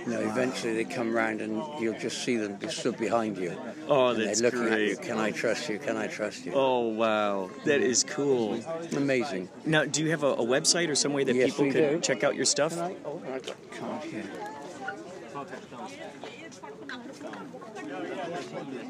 You 0.04 0.10
know, 0.10 0.20
eventually 0.20 0.74
they 0.74 0.84
come 0.84 1.16
round 1.16 1.40
and 1.40 1.62
you'll 1.80 1.98
just 1.98 2.22
see 2.22 2.36
them 2.36 2.56
be 2.56 2.68
stood 2.68 2.98
behind 2.98 3.38
you. 3.38 3.56
Oh, 3.88 4.08
and 4.08 4.20
that's 4.20 4.42
they're 4.42 4.50
looking 4.50 4.70
at 4.70 4.80
you. 4.80 4.96
Can 4.98 5.16
I 5.18 5.30
trust 5.30 5.70
you? 5.70 5.78
Can 5.78 5.96
I 5.96 6.06
trust 6.06 6.44
you? 6.44 6.52
Oh 6.54 6.88
wow, 6.88 7.48
that 7.64 7.80
is 7.80 8.04
cool. 8.04 8.60
Amazing. 8.94 9.48
Now, 9.64 9.86
do 9.86 10.04
you 10.04 10.10
have 10.10 10.22
a, 10.22 10.32
a 10.34 10.44
website 10.44 10.90
or 10.90 10.94
some 10.94 11.14
way 11.14 11.24
that 11.24 11.34
Yes, 11.34 11.52
people 11.56 11.70
do. 11.72 11.98
check 12.00 12.22
out 12.22 12.34
your 12.36 12.44
stuff? 12.44 12.72
Can 12.74 12.80
I? 12.82 12.94
Oh, 13.06 13.22
I 13.26 13.38
got 13.38 13.48
a 13.48 13.76
card. 13.78 14.02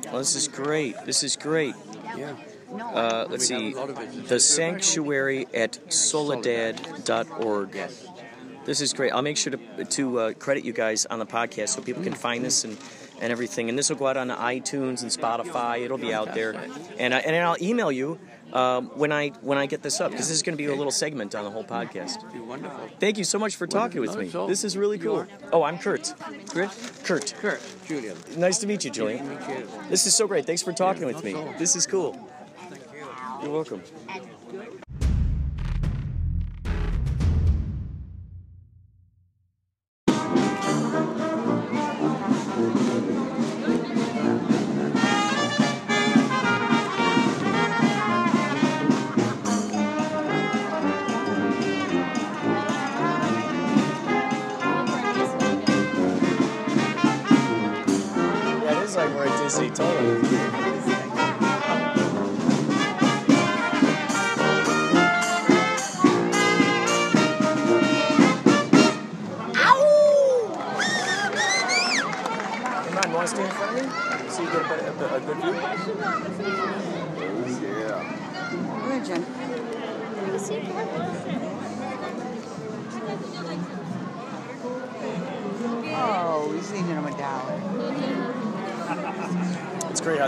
Well, 0.07 0.19
this 0.19 0.35
is 0.35 0.49
great. 0.49 0.97
This 1.07 1.23
is 1.23 1.37
great. 1.37 1.77
Yeah. 2.17 2.35
Uh, 2.73 3.27
let's 3.29 3.47
see. 3.47 3.73
a 3.73 3.77
lot 3.77 3.91
of 3.91 3.99
visitors. 3.99 4.29
The 4.29 4.41
Sanctuary 4.41 5.47
at 5.55 5.93
soledad.org. 5.93 7.75
Yes. 7.75 8.07
This 8.65 8.81
is 8.81 8.95
great. 8.95 9.13
I'll 9.13 9.23
make 9.23 9.37
sure 9.37 9.53
to, 9.53 9.85
to 9.85 10.19
uh, 10.19 10.33
credit 10.35 10.65
you 10.65 10.73
guys 10.73 11.05
on 11.07 11.19
the 11.19 11.27
podcast 11.27 11.71
so 11.71 11.83
people 11.83 12.03
can 12.03 12.15
find 12.15 12.43
this 12.43 12.65
and, 12.65 12.79
and 13.21 13.31
everything. 13.31 13.69
And 13.69 13.79
this 13.79 13.91
will 13.91 13.97
go 13.97 14.07
out 14.07 14.17
on 14.17 14.29
iTunes 14.31 15.03
and 15.03 15.11
Spotify. 15.11 15.85
It'll 15.85 15.99
be 15.99 16.15
out 16.15 16.35
there. 16.35 16.55
And, 16.99 17.13
I, 17.15 17.19
and 17.19 17.37
I'll 17.37 17.63
email 17.63 17.93
you 17.93 18.19
um, 18.55 18.87
when 18.95 19.13
I 19.13 19.31
when 19.41 19.59
I 19.59 19.67
get 19.67 19.83
this 19.83 20.01
up 20.01 20.13
because 20.13 20.29
this 20.29 20.37
is 20.37 20.43
going 20.43 20.57
to 20.57 20.63
be 20.63 20.67
a 20.67 20.75
little 20.75 20.93
segment 20.93 21.35
on 21.35 21.45
the 21.45 21.51
whole 21.51 21.65
podcast. 21.65 22.23
You're 22.33 22.45
wonderful. 22.45 22.89
Thank 23.01 23.19
you 23.19 23.25
so 23.25 23.39
much 23.39 23.57
for 23.57 23.67
talking 23.67 24.01
with 24.01 24.17
me. 24.17 24.29
This 24.47 24.65
is 24.65 24.77
really 24.77 24.99
cool. 24.99 25.27
Oh, 25.53 25.63
I'm 25.63 25.79
Kurt. 25.79 26.15
Chris? 26.49 27.01
Kurt. 27.05 27.35
Kurt. 27.39 27.61
Julian. 27.87 28.17
Nice 28.37 28.59
to 28.59 28.67
meet 28.67 28.85
you, 28.85 28.91
Julian. 28.91 29.29
Meet 29.29 29.49
you. 29.49 29.69
This 29.91 30.07
is 30.07 30.15
so 30.15 30.27
great. 30.27 30.47
Thanks 30.47 30.63
for 30.63 30.73
talking 30.73 31.05
with 31.05 31.23
me. 31.25 31.35
This 31.59 31.77
is 31.77 31.87
cool. 31.87 32.31
You're 33.45 33.53
welcome. 33.53 33.83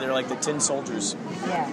They're 0.07 0.14
like 0.14 0.29
the 0.29 0.37
tin 0.37 0.61
soldiers. 0.61 1.16
Yeah. 1.49 1.66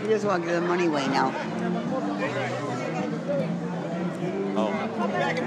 He 0.00 0.08
just 0.08 0.24
want 0.24 0.44
to 0.44 0.48
give 0.48 0.60
the 0.60 0.68
money 0.68 0.86
away 0.86 1.08
now. 1.08 1.34
Oh. 4.56 4.72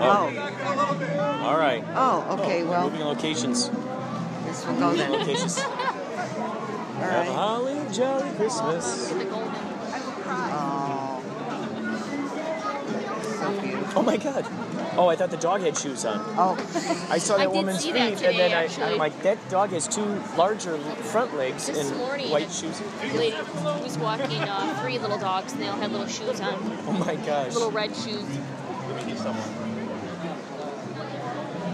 Oh. 0.01 0.33
oh. 0.35 1.39
All 1.45 1.57
right. 1.57 1.85
Oh, 1.95 2.37
okay, 2.41 2.63
oh, 2.63 2.69
well, 2.69 2.89
Moving 2.89 3.05
locations. 3.05 3.69
this 3.69 4.65
will 4.65 4.75
go 4.75 4.93
then. 4.93 5.09
locations. 5.09 5.57
All 5.63 5.69
Have 6.99 7.27
a 7.27 7.33
holly 7.33 7.79
jolly 7.93 8.29
Christmas. 8.35 9.09
Oh 13.95 14.01
my 14.01 14.17
God. 14.17 14.45
Oh, 14.97 15.07
I 15.07 15.15
thought 15.15 15.29
the 15.29 15.37
dog 15.37 15.61
had 15.61 15.77
shoes 15.77 16.03
on. 16.03 16.19
Oh. 16.37 16.55
I 17.09 17.17
saw 17.19 17.37
that 17.37 17.45
did 17.49 17.55
woman's 17.55 17.83
feet, 17.85 17.93
that 17.93 18.23
and 18.23 18.39
then 18.39 18.51
I, 18.51 18.63
actually. 18.65 18.85
I'm 18.85 18.97
like, 18.97 19.21
that 19.23 19.37
dog 19.49 19.69
has 19.69 19.87
two 19.87 20.03
larger 20.37 20.77
front 20.77 21.35
legs 21.35 21.67
This 21.67 21.89
and 21.89 21.97
morning, 21.99 22.29
white 22.31 22.51
shoes. 22.51 22.81
a 23.03 23.17
lady 23.17 23.37
was 23.63 23.97
walking 23.99 24.37
uh, 24.41 24.81
three 24.81 24.97
little 24.97 25.17
dogs, 25.19 25.53
and 25.53 25.61
they 25.61 25.67
all 25.67 25.77
had 25.77 25.91
little 25.91 26.07
shoes 26.07 26.41
on, 26.41 26.55
Oh 26.87 26.91
my 26.93 27.15
gosh. 27.17 27.53
little 27.53 27.71
red 27.71 27.95
shoes. 27.95 28.23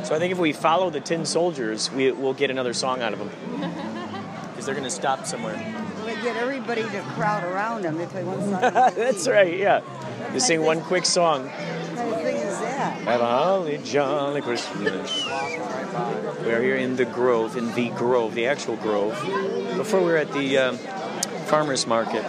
So 0.04 0.16
I 0.16 0.20
think 0.20 0.32
if 0.32 0.38
we 0.40 0.54
follow 0.54 0.90
the 0.90 1.00
Tin 1.02 1.26
Soldiers, 1.26 1.92
we, 1.92 2.12
we'll 2.12 2.34
get 2.34 2.50
another 2.50 2.74
song 2.74 3.02
out 3.02 3.14
of 3.14 3.20
them. 3.20 3.30
Because 4.50 4.66
they're 4.66 4.76
going 4.76 4.84
to 4.84 4.90
stop 4.94 5.26
somewhere. 5.26 5.56
We 6.06 6.12
get 6.22 6.36
everybody 6.36 6.82
to 6.82 7.02
crowd 7.16 7.46
around 7.46 7.84
them. 7.84 7.98
if 8.02 8.12
They 8.12 8.26
want 8.26 8.42
one 8.42 8.50
song. 8.50 8.60
That's 8.94 9.26
right, 9.26 9.58
yeah. 9.58 9.80
Just 10.34 10.48
sing 10.48 10.62
one 10.64 10.82
quick 10.82 11.06
song. 11.06 11.50
Have 13.06 13.22
a 13.22 13.26
holly 13.26 13.80
jolly 13.84 14.42
Christmas. 14.42 15.26
We're 16.42 16.62
here 16.62 16.76
in 16.76 16.96
the 16.96 17.06
Grove, 17.06 17.58
in 17.58 17.74
the 17.74 17.90
Grove, 17.90 18.36
the 18.36 18.46
actual 18.46 18.76
Grove. 18.76 19.14
Before 19.78 20.00
we 20.00 20.08
were 20.08 20.18
at 20.18 20.32
the 20.34 20.58
um, 20.58 20.78
farmers 21.48 21.88
market. 21.88 22.24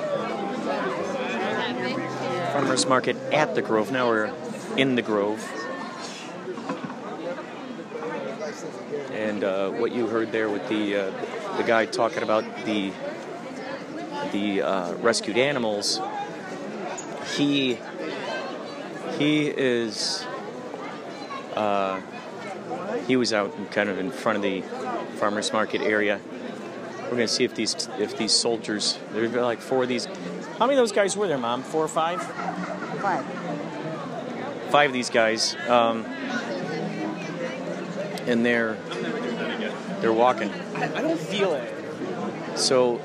Farmers 2.53 2.87
market 2.87 3.17
at 3.33 3.55
the 3.55 3.63
Grove. 3.63 3.93
Now 3.93 4.09
we're 4.09 4.33
in 4.77 4.95
the 4.95 5.03
Grove. 5.03 5.43
And 9.13 9.45
uh, 9.45 9.71
what 9.71 9.93
you 9.93 10.07
heard 10.07 10.33
there 10.33 10.49
with 10.49 10.67
the 10.69 10.97
uh, 10.97 11.57
the 11.57 11.63
guy 11.65 11.85
talking 11.85 12.23
about 12.23 12.45
the 12.65 12.93
the 14.33 14.63
uh, 14.63 14.95
rescued 14.95 15.37
animals, 15.37 16.01
he 17.37 17.79
he 19.19 19.49
is 19.49 20.25
uh, 21.57 22.01
he 23.07 23.17
was 23.17 23.33
out 23.33 23.53
kind 23.71 23.89
of 23.89 23.99
in 23.99 24.11
front 24.11 24.37
of 24.37 24.43
the 24.43 24.63
farmers 25.19 25.53
market 25.53 25.81
area. 25.81 26.21
We're 27.05 27.11
gonna 27.17 27.29
see 27.29 27.45
if 27.45 27.55
these 27.55 27.89
if 27.99 28.17
these 28.17 28.33
soldiers 28.33 28.99
there's 29.13 29.33
like 29.33 29.61
four 29.61 29.83
of 29.83 29.89
these. 29.89 30.07
How 30.59 30.67
many 30.67 30.75
of 30.75 30.83
those 30.83 30.93
guys 30.93 31.17
were 31.17 31.27
there, 31.27 31.39
Mom? 31.39 31.63
Four 31.63 31.85
or 31.85 31.89
five? 31.89 32.23
Five. 32.23 33.25
Five 34.71 34.91
of 34.91 34.93
these 34.93 35.11
guys, 35.11 35.57
um, 35.69 36.05
and 38.27 38.47
they're 38.47 38.77
they're 40.01 40.13
walking. 40.13 40.51
I 40.77 41.01
don't 41.03 41.19
feel 41.19 41.55
it. 41.55 41.75
So 42.57 43.01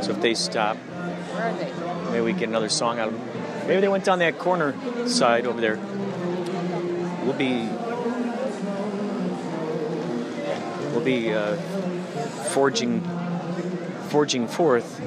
so 0.00 0.12
if 0.12 0.20
they 0.22 0.34
stop, 0.34 0.76
Where 0.76 1.42
are 1.42 1.52
they? 1.54 2.10
maybe 2.10 2.20
we 2.24 2.32
get 2.32 2.48
another 2.48 2.68
song 2.70 2.98
out 2.98 3.08
of 3.08 3.14
them. 3.14 3.68
Maybe 3.68 3.80
they 3.80 3.88
went 3.88 4.04
down 4.04 4.18
that 4.20 4.38
corner 4.38 4.74
side 5.06 5.46
over 5.46 5.60
there. 5.60 5.76
We'll 7.24 7.32
be 7.32 7.68
we'll 10.92 11.04
be 11.04 11.32
uh, 11.32 11.56
forging 12.50 13.00
forging 14.08 14.46
forth. 14.46 15.00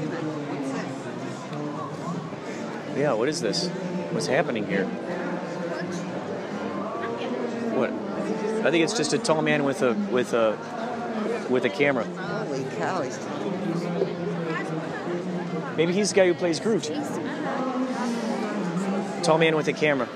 Yeah, 2.97 3.13
what 3.13 3.29
is 3.29 3.39
this? 3.39 3.67
What's 4.11 4.25
happening 4.25 4.65
here? 4.65 4.85
What? 7.75 7.91
I 8.65 8.71
think 8.71 8.83
it's 8.83 8.97
just 8.97 9.13
a 9.13 9.19
tall 9.19 9.43
man 9.43 9.63
with 9.63 9.83
a 9.83 9.93
with 9.93 10.33
a 10.33 10.57
with 11.49 11.65
a 11.65 11.69
camera. 11.69 12.03
Holy 12.03 12.63
cow. 12.77 13.01
He's 13.01 13.19
Maybe 15.77 15.93
he's 15.93 16.09
the 16.09 16.15
guy 16.15 16.25
who 16.25 16.33
plays 16.33 16.59
Groot. 16.59 16.85
Tall 19.23 19.37
man 19.37 19.55
with 19.55 19.67
a 19.67 19.73
camera. 19.73 20.09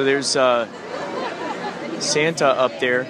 So 0.00 0.04
there's 0.04 0.34
uh, 0.34 0.66
Santa 2.00 2.46
up 2.46 2.80
there. 2.80 3.06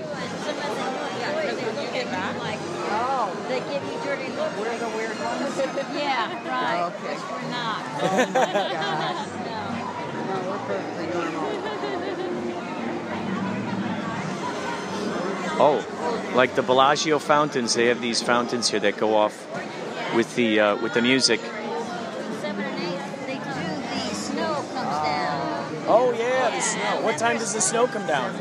Oh. 15.61 15.85
Oh, 15.87 16.33
like 16.35 16.57
the 16.57 16.63
Bellagio 16.65 17.21
fountains. 17.21 17.75
They 17.75 17.87
have 17.87 18.01
these 18.01 18.21
fountains 18.21 18.69
here 18.69 18.81
that 18.81 18.97
go 18.97 19.15
off 19.15 19.47
with 20.17 20.35
the 20.35 20.59
uh, 20.59 20.83
with 20.83 20.95
the 20.95 21.03
music. 21.03 21.41
Yeah. 26.77 27.01
What 27.03 27.19
time 27.19 27.39
does 27.39 27.55
the 27.55 27.61
snow 27.61 27.87
come 27.87 28.07
down? 28.07 28.33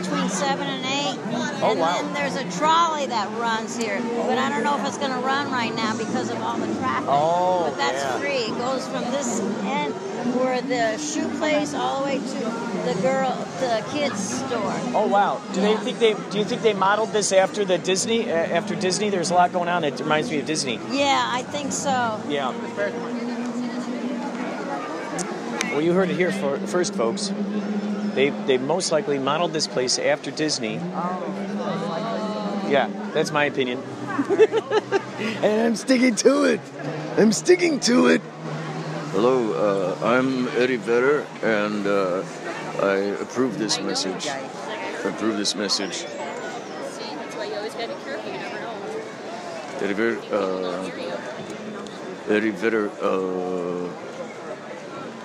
between 0.00 0.28
seven 0.28 0.66
and 0.66 0.84
eight. 0.84 1.18
Oh, 1.62 1.72
and 1.72 1.80
wow. 1.80 2.02
then 2.02 2.14
there's 2.14 2.36
a 2.36 2.58
trolley 2.58 3.06
that 3.06 3.28
runs 3.38 3.76
here, 3.76 4.00
but 4.00 4.38
I 4.38 4.48
don't 4.48 4.64
know 4.64 4.78
if 4.78 4.86
it's 4.86 4.98
going 4.98 5.12
to 5.12 5.18
run 5.18 5.50
right 5.50 5.74
now 5.74 5.96
because 5.96 6.30
of 6.30 6.40
all 6.40 6.56
the 6.56 6.72
traffic. 6.78 7.08
Oh, 7.08 7.68
but 7.68 7.76
that's 7.76 8.02
yeah. 8.02 8.18
free. 8.18 8.52
It 8.52 8.58
goes 8.58 8.86
from 8.88 9.04
this 9.12 9.40
end 9.40 9.94
where 10.34 10.60
the 10.62 10.98
shoe 10.98 11.28
place 11.38 11.74
all 11.74 12.00
the 12.00 12.04
way 12.06 12.18
to 12.18 12.70
the 12.84 12.98
girl, 13.02 13.34
the 13.60 13.84
kids 13.90 14.36
store. 14.38 14.74
Oh 14.94 15.06
wow! 15.06 15.40
Do 15.52 15.60
they 15.60 15.76
think 15.76 15.98
they? 15.98 16.14
Do 16.30 16.38
you 16.38 16.44
think 16.44 16.62
they 16.62 16.74
modeled 16.74 17.10
this 17.10 17.32
after 17.32 17.64
the 17.64 17.78
Disney? 17.78 18.30
Uh, 18.30 18.34
after 18.34 18.74
Disney, 18.74 19.10
there's 19.10 19.30
a 19.30 19.34
lot 19.34 19.52
going 19.52 19.68
on. 19.68 19.84
It 19.84 20.00
reminds 20.00 20.30
me 20.30 20.40
of 20.40 20.46
Disney. 20.46 20.80
Yeah, 20.90 21.22
I 21.26 21.42
think 21.42 21.72
so. 21.72 22.20
Yeah. 22.28 22.52
Well, 25.70 25.80
you 25.80 25.92
heard 25.92 26.10
it 26.10 26.16
here 26.16 26.32
for, 26.32 26.58
first, 26.66 26.94
folks. 26.94 27.32
They 28.14 28.30
they 28.30 28.58
most 28.58 28.90
likely 28.90 29.20
modeled 29.20 29.52
this 29.52 29.68
place 29.68 30.00
after 30.00 30.32
Disney. 30.32 30.74
Yeah, 32.68 32.90
that's 33.14 33.30
my 33.30 33.44
opinion. 33.44 33.78
and 35.42 35.62
I'm 35.62 35.76
sticking 35.76 36.16
to 36.16 36.44
it. 36.44 36.60
I'm 37.16 37.30
sticking 37.30 37.78
to 37.80 38.08
it. 38.08 38.20
Hello, 39.12 39.52
uh, 39.52 39.96
I'm 40.04 40.48
Eddie 40.58 40.74
Vedder, 40.76 41.24
and 41.42 41.86
uh, 41.86 42.24
I 42.82 42.96
approve 43.22 43.56
this 43.58 43.80
message. 43.80 44.26
I 44.26 44.38
approve 45.04 45.36
this 45.36 45.54
message. 45.54 45.94
See, 45.94 46.06
that's 46.06 47.36
why 47.36 47.44
you 47.44 47.54
always 47.54 47.74
gotta 47.74 47.94
be 47.94 48.02
careful. 48.02 48.32
You 48.32 48.38
never 48.38 48.60
know. 48.60 48.74
Eddie 49.80 49.94
Vedder, 49.94 50.18
uh, 50.34 50.90
Eddie 52.28 52.50
Vedder, 52.50 52.90
uh, 53.00 53.88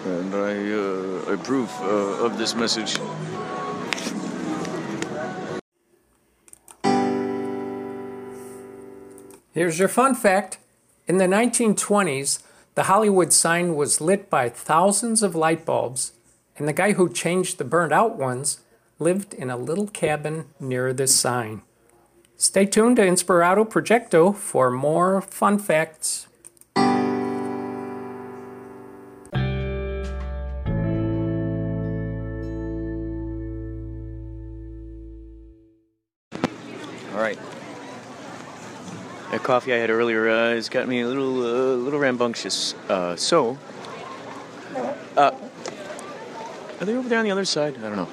and 0.05 0.35
I 0.35 0.71
uh, 0.71 1.33
approve 1.33 1.71
uh, 1.81 2.25
of 2.25 2.37
this 2.37 2.55
message. 2.55 2.97
Here's 9.53 9.79
your 9.79 9.87
fun 9.87 10.15
fact. 10.15 10.59
In 11.07 11.17
the 11.17 11.25
1920s, 11.25 12.43
the 12.75 12.83
Hollywood 12.83 13.31
sign 13.31 13.75
was 13.75 14.01
lit 14.01 14.29
by 14.29 14.49
thousands 14.49 15.23
of 15.23 15.33
light 15.33 15.65
bulbs, 15.65 16.11
and 16.57 16.67
the 16.67 16.73
guy 16.73 16.93
who 16.93 17.09
changed 17.09 17.57
the 17.57 17.63
burned 17.63 17.93
out 17.93 18.17
ones 18.17 18.59
lived 18.99 19.33
in 19.33 19.49
a 19.49 19.57
little 19.57 19.87
cabin 19.87 20.45
near 20.59 20.93
this 20.93 21.15
sign. 21.15 21.61
Stay 22.37 22.65
tuned 22.65 22.97
to 22.97 23.03
Inspirato 23.03 23.67
Projecto 23.67 24.35
for 24.35 24.69
more 24.69 25.21
fun 25.21 25.57
facts. 25.57 26.27
coffee 39.45 39.75
I 39.75 39.77
had 39.77 39.91
earlier 39.91 40.27
uh, 40.27 40.55
has 40.55 40.69
got 40.69 40.87
me 40.87 41.01
a 41.01 41.07
little 41.07 41.37
uh, 41.43 41.75
little 41.75 41.99
rambunctious. 41.99 42.73
Uh, 42.89 43.15
so, 43.15 43.59
uh, 45.15 45.31
are 46.79 46.85
they 46.85 46.95
over 46.95 47.07
there 47.07 47.19
on 47.19 47.25
the 47.25 47.31
other 47.31 47.45
side? 47.45 47.77
I 47.77 47.81
don't 47.81 47.95
know. 47.95 48.09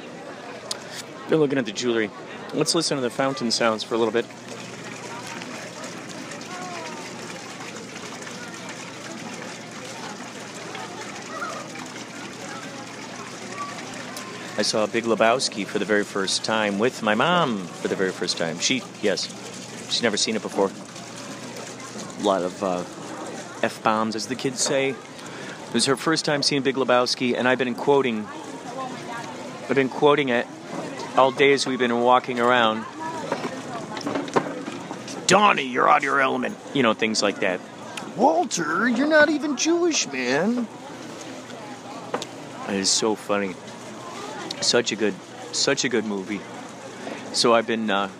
They're 1.28 1.38
looking 1.38 1.56
at 1.56 1.64
the 1.64 1.72
jewelry. 1.72 2.10
Let's 2.52 2.74
listen 2.74 2.98
to 2.98 3.00
the 3.00 3.08
fountain 3.08 3.50
sounds 3.50 3.82
for 3.82 3.94
a 3.94 3.98
little 3.98 4.12
bit. 4.12 4.26
I 14.58 14.62
saw 14.62 14.86
Big 14.86 15.04
Lebowski 15.04 15.66
for 15.66 15.78
the 15.78 15.86
very 15.86 16.04
first 16.04 16.44
time 16.44 16.78
with 16.78 17.02
my 17.02 17.14
mom 17.14 17.66
for 17.66 17.88
the 17.88 17.96
very 17.96 18.12
first 18.12 18.36
time. 18.36 18.58
She, 18.58 18.82
yes, 19.00 19.26
she's 19.88 20.02
never 20.02 20.18
seen 20.18 20.36
it 20.36 20.42
before. 20.42 20.70
A 22.22 22.24
lot 22.24 22.42
of 22.42 22.62
uh, 22.62 22.84
f 23.64 23.80
bombs, 23.82 24.14
as 24.14 24.28
the 24.28 24.36
kids 24.36 24.60
say. 24.60 24.90
It 24.90 25.74
was 25.74 25.86
her 25.86 25.96
first 25.96 26.24
time 26.24 26.44
seeing 26.44 26.62
Big 26.62 26.76
Lebowski, 26.76 27.36
and 27.36 27.48
I've 27.48 27.58
been 27.58 27.74
quoting. 27.74 28.26
I've 29.68 29.74
been 29.74 29.88
quoting 29.88 30.28
it 30.28 30.46
all 31.16 31.32
day 31.32 31.52
as 31.52 31.66
we've 31.66 31.80
been 31.80 32.00
walking 32.00 32.38
around. 32.38 32.84
Donnie, 35.26 35.64
you're 35.64 35.88
out 35.88 35.98
of 35.98 36.04
your 36.04 36.20
element. 36.20 36.56
You 36.74 36.84
know, 36.84 36.94
things 36.94 37.22
like 37.22 37.40
that. 37.40 37.60
Walter, 38.16 38.88
you're 38.88 39.08
not 39.08 39.28
even 39.28 39.56
Jewish, 39.56 40.06
man. 40.12 40.68
It 42.68 42.74
is 42.74 42.90
so 42.90 43.16
funny. 43.16 43.54
Such 44.60 44.92
a 44.92 44.96
good, 44.96 45.14
such 45.50 45.84
a 45.84 45.88
good 45.88 46.04
movie. 46.04 46.40
So 47.32 47.52
I've 47.52 47.66
been 47.66 47.90
uh, 47.90 48.10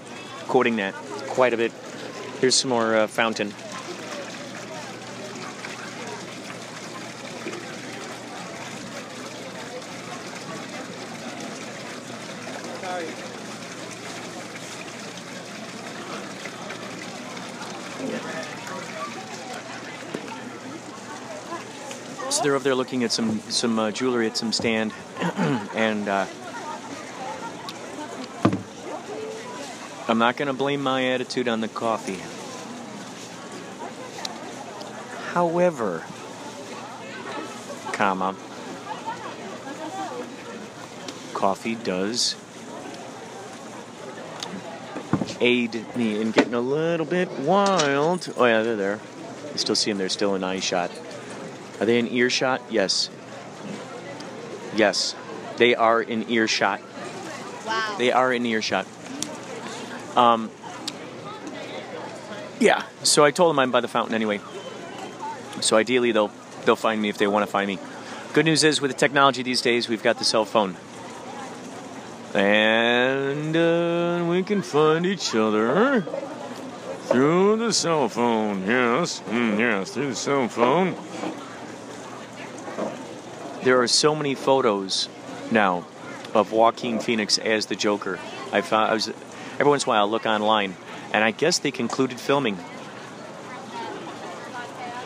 quoting 0.49 0.77
that 0.77 0.95
quite 1.29 1.55
a 1.55 1.57
bit. 1.57 1.71
Here's 2.41 2.57
some 2.57 2.71
more 2.71 2.97
uh, 2.97 3.07
fountain. 3.07 3.55
So 22.33 22.43
they're 22.43 22.55
over 22.55 22.65
there 22.65 22.75
looking 22.75 23.05
at 23.05 23.13
some 23.13 23.41
some 23.51 23.79
uh, 23.79 23.91
jewelry 23.91 24.27
at 24.27 24.39
some 24.39 24.55
stand, 24.55 24.95
and 25.21 26.09
uh, 26.09 26.25
I'm 30.09 30.17
not 30.17 30.39
going 30.39 30.47
to 30.47 30.55
blame 30.55 30.83
my 30.83 31.11
attitude 31.11 31.47
on 31.47 31.61
the 31.61 31.69
coffee. 31.69 32.23
However, 35.35 36.07
comma, 37.93 38.35
coffee 41.35 41.75
does 41.75 42.35
aid 45.39 45.85
me 45.97 46.19
in 46.19 46.31
getting 46.31 46.55
a 46.55 46.61
little 46.61 47.05
bit 47.05 47.31
wild. 47.41 48.33
Oh 48.39 48.47
yeah, 48.47 48.63
they're 48.63 48.75
there. 48.75 49.01
You 49.53 49.59
still 49.59 49.77
see 49.77 49.91
them. 49.91 49.99
They're 49.99 50.09
still 50.09 50.35
in 50.35 50.43
eye 50.43 50.61
shot. 50.61 50.91
Are 51.83 51.85
they 51.85 51.99
in 51.99 52.07
earshot? 52.07 52.63
Yes. 52.71 53.11
Yes. 54.77 55.17
They 55.57 55.75
are 55.75 56.01
in 56.01 56.31
earshot. 56.31 56.81
Wow. 57.67 57.97
They 57.99 58.13
are 58.13 58.33
in 58.33 58.47
earshot. 58.47 58.87
Um, 60.15 60.49
yeah. 62.61 62.85
So 63.03 63.25
I 63.25 63.33
told 63.33 63.51
them 63.51 63.59
I'm 63.59 63.73
by 63.73 63.81
the 63.81 63.89
fountain 63.89 64.15
anyway. 64.15 64.41
So 65.61 65.77
ideally 65.77 66.13
they'll 66.13 66.31
they'll 66.65 66.77
find 66.77 67.03
me 67.03 67.09
if 67.09 67.19
they 67.19 67.27
want 67.27 67.45
to 67.45 67.51
find 67.51 67.67
me. 67.67 67.81
Good 68.33 68.45
news 68.45 68.63
is 68.63 68.81
with 68.81 68.93
the 68.93 68.97
technology 68.97 69.43
these 69.43 69.61
days, 69.61 69.89
we've 69.89 70.05
got 70.05 70.19
the 70.19 70.25
cell 70.25 70.45
phone. 70.45 70.77
And 72.33 73.57
uh, 73.57 74.25
we 74.31 74.45
can 74.45 74.63
find 74.63 75.05
each 75.05 75.35
other 75.35 76.03
through 77.07 77.57
the 77.57 77.73
cell 77.73 78.09
phone. 78.09 78.65
Yes, 78.69 79.21
mm, 79.29 79.59
yes, 79.59 79.91
through 79.91 80.11
the 80.11 80.15
cell 80.15 80.47
phone. 80.47 80.95
There 83.65 83.81
are 83.81 83.87
so 83.87 84.17
many 84.17 84.35
photos 84.35 85.09
now 85.53 85.87
of 86.35 86.51
Joaquin 86.51 86.99
Phoenix 86.99 87.39
as 87.39 87.67
the 87.67 87.77
Joker. 87.77 88.19
I 88.53 88.61
found 88.61 88.91
I 88.91 88.95
was 88.95 89.09
every 89.55 89.69
once 89.69 89.85
in 89.85 89.89
a 89.89 89.91
while 89.91 90.05
I 90.05 90.11
look 90.11 90.27
online, 90.27 90.75
and 91.13 91.23
I 91.23 91.31
guess 91.31 91.61
they 91.61 91.71
concluded 91.71 92.19
filming. 92.19 92.59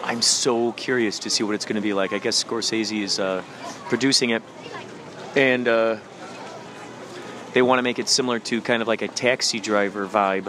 I'm 0.02 0.22
so 0.22 0.72
curious 0.72 1.18
to 1.20 1.30
see 1.30 1.44
what 1.44 1.54
it's 1.54 1.66
going 1.66 1.76
to 1.76 1.82
be 1.82 1.92
like. 1.92 2.14
I 2.14 2.18
guess 2.18 2.42
Scorsese 2.42 3.02
is 3.02 3.18
uh, 3.18 3.42
producing 3.88 4.30
it, 4.30 4.42
and 5.34 5.68
uh, 5.68 5.96
they 7.52 7.60
want 7.60 7.78
to 7.78 7.82
make 7.82 7.98
it 7.98 8.08
similar 8.08 8.38
to 8.38 8.62
kind 8.62 8.80
of 8.80 8.88
like 8.88 9.02
a 9.02 9.08
taxi 9.08 9.60
driver 9.60 10.06
vibe, 10.06 10.48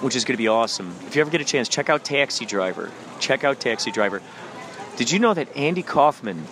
which 0.00 0.14
is 0.14 0.24
going 0.24 0.34
to 0.34 0.42
be 0.42 0.48
awesome. 0.48 0.94
If 1.08 1.16
you 1.16 1.22
ever 1.22 1.30
get 1.30 1.40
a 1.40 1.44
chance, 1.44 1.68
check 1.68 1.88
out 1.88 2.04
Taxi 2.04 2.46
Driver. 2.46 2.92
Check 3.18 3.42
out 3.42 3.58
Taxi 3.58 3.90
Driver. 3.90 4.22
Did 4.96 5.10
you 5.10 5.18
know 5.18 5.32
that 5.32 5.56
Andy 5.56 5.82
Kaufman 5.82 6.46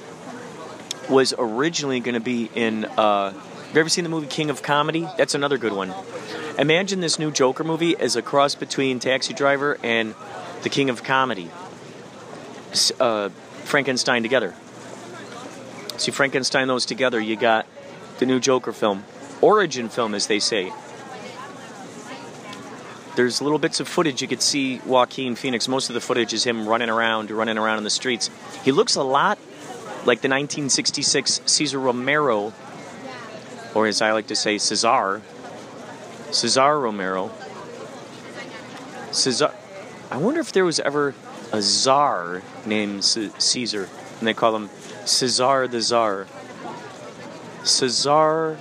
was 1.09 1.35
originally 1.39 2.01
going 2.01 2.15
to 2.15 2.21
be 2.21 2.51
in? 2.55 2.85
Uh, 2.85 3.33
have 3.33 3.75
you 3.75 3.81
ever 3.81 3.89
seen 3.89 4.05
the 4.05 4.11
movie 4.11 4.27
King 4.27 4.51
of 4.51 4.63
Comedy? 4.63 5.07
That's 5.19 5.35
another 5.35 5.59
good 5.59 5.73
one. 5.73 5.93
Imagine 6.59 7.01
this 7.01 7.19
new 7.19 7.31
Joker 7.31 7.65
movie 7.65 7.97
as 7.97 8.17
a 8.17 8.23
cross 8.23 8.55
between 8.55 8.99
Taxi 8.99 9.35
Driver 9.35 9.79
and 9.83 10.15
The 10.63 10.69
King 10.69 10.91
of 10.91 11.05
Comedy. 11.05 11.51
Uh, 12.99 13.29
Frankenstein 13.65 14.23
together. 14.23 14.55
See, 15.99 16.11
Frankenstein 16.11 16.67
those 16.67 16.87
together, 16.87 17.21
you 17.21 17.37
got 17.37 17.67
the 18.19 18.27
new 18.27 18.41
Joker 18.41 18.73
film, 18.73 19.05
origin 19.41 19.89
film, 19.89 20.15
as 20.15 20.27
they 20.27 20.39
say. 20.39 20.73
There's 23.21 23.43
little 23.43 23.59
bits 23.59 23.81
of 23.81 23.87
footage 23.87 24.23
you 24.23 24.29
could 24.29 24.41
see 24.41 24.79
Joaquin 24.87 25.35
Phoenix. 25.35 25.69
Most 25.69 25.91
of 25.91 25.95
the 25.95 26.01
footage 26.01 26.33
is 26.33 26.43
him 26.43 26.67
running 26.67 26.89
around, 26.89 27.31
running 27.31 27.59
around 27.59 27.77
in 27.77 27.85
the 27.85 27.91
streets. 27.91 28.31
He 28.65 28.73
looks 28.73 28.95
a 28.97 29.03
lot 29.03 29.37
like 30.07 30.23
the 30.23 30.31
1966 30.31 31.43
Cesar 31.45 31.79
Romero, 31.79 32.55
or 33.75 33.87
as 33.87 34.01
I 34.01 34.13
like 34.13 34.29
to 34.29 34.35
say, 34.35 34.57
Cesar. 34.57 35.21
Cesar 36.31 36.81
Romero. 36.81 37.31
Cesar. 39.13 39.53
I 40.11 40.17
wonder 40.17 40.41
if 40.41 40.53
there 40.53 40.65
was 40.65 40.81
ever 40.81 41.15
a 41.53 41.61
czar 41.61 42.41
named 42.65 43.05
C- 43.05 43.33
Caesar, 43.37 43.87
and 44.19 44.27
they 44.27 44.33
call 44.33 44.57
him 44.57 44.71
Cesar 45.05 45.69
the 45.69 45.83
Czar. 45.83 46.27
Cesar. 47.65 48.59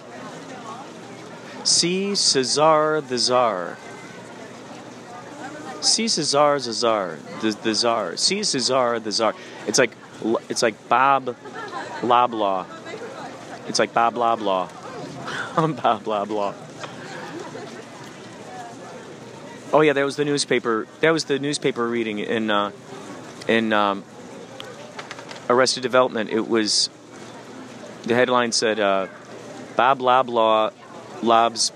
See 1.64 2.14
Cesar 2.14 3.00
the 3.00 3.18
Czar. 3.18 3.78
See 5.82 6.08
Cesar 6.08 6.60
Czar. 6.60 7.18
The, 7.42 7.52
the 7.64 7.74
Czar. 7.74 8.18
See 8.18 8.44
Cesar 8.44 9.00
the 9.00 9.12
Czar. 9.12 9.34
It's 9.68 9.80
like 9.80 9.92
it's 10.50 10.62
like 10.62 10.90
Bob 10.90 11.36
Loblaw. 12.02 12.66
It's 13.68 13.80
like 13.80 13.94
Bob 13.94 14.16
Loblaw. 14.16 14.70
Bob 15.82 16.04
Loblaw. 16.04 16.54
Oh 19.72 19.82
yeah, 19.82 19.94
that 19.94 20.04
was 20.04 20.16
the 20.16 20.26
newspaper. 20.26 20.88
That 21.02 21.12
was 21.12 21.26
the 21.26 21.40
newspaper 21.40 21.88
reading 21.88 22.20
in 22.20 22.50
uh, 22.50 22.72
in 23.48 23.72
um, 23.72 24.04
Arrested 25.50 25.84
Development. 25.84 26.30
It 26.30 26.48
was 26.48 26.90
the 28.04 28.16
headline 28.16 28.52
said 28.52 28.80
uh, 28.80 29.08
Bob 29.76 30.00
Loblaw 30.00 30.74
lobs 31.22 31.72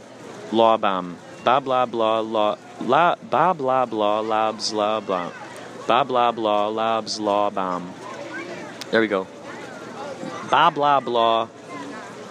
law 0.52 0.78
bomb. 0.78 1.18
Bob 1.44 1.66
Loblaw 1.66 2.30
law 2.30 2.58
la, 2.88 3.15
Bob 3.30 3.60
Loblaw 3.60 4.28
lobs 4.28 4.74
law 4.74 5.00
bomb. 5.00 5.32
Bob 5.88 6.10
Loblaw 6.10 6.74
lobs 6.74 7.19
law 7.19 7.50
bomb. 7.50 7.93
There 8.91 9.02
we 9.02 9.08
go. 9.08 9.28
Bob 10.50 10.76
Loblaw 10.76 11.50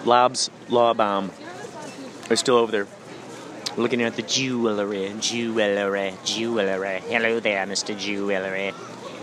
lobs 0.05 0.49
law 0.69 0.93
bomb. 0.93 1.31
They're 2.27 2.37
still 2.37 2.55
over 2.55 2.71
there. 2.71 2.87
Looking 3.75 4.01
at 4.03 4.15
the 4.15 4.21
jewelry, 4.21 5.13
jewelry, 5.19 6.13
jewelry. 6.23 7.01
Hello 7.07 7.39
there, 7.39 7.65
Mr. 7.65 7.97
Jewelry. 7.97 8.71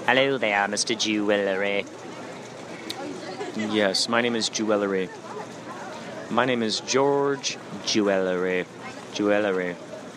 Hello 0.06 0.38
there, 0.38 0.66
Mr. 0.66 0.98
Jewelry. 0.98 1.84
Yes, 3.56 4.08
my 4.08 4.20
name 4.20 4.34
is 4.34 4.48
Jewelry. 4.48 5.08
My 6.30 6.44
name 6.44 6.62
is 6.62 6.80
George 6.80 7.58
Jewelry. 7.84 8.64
Jewelry. 9.12 9.76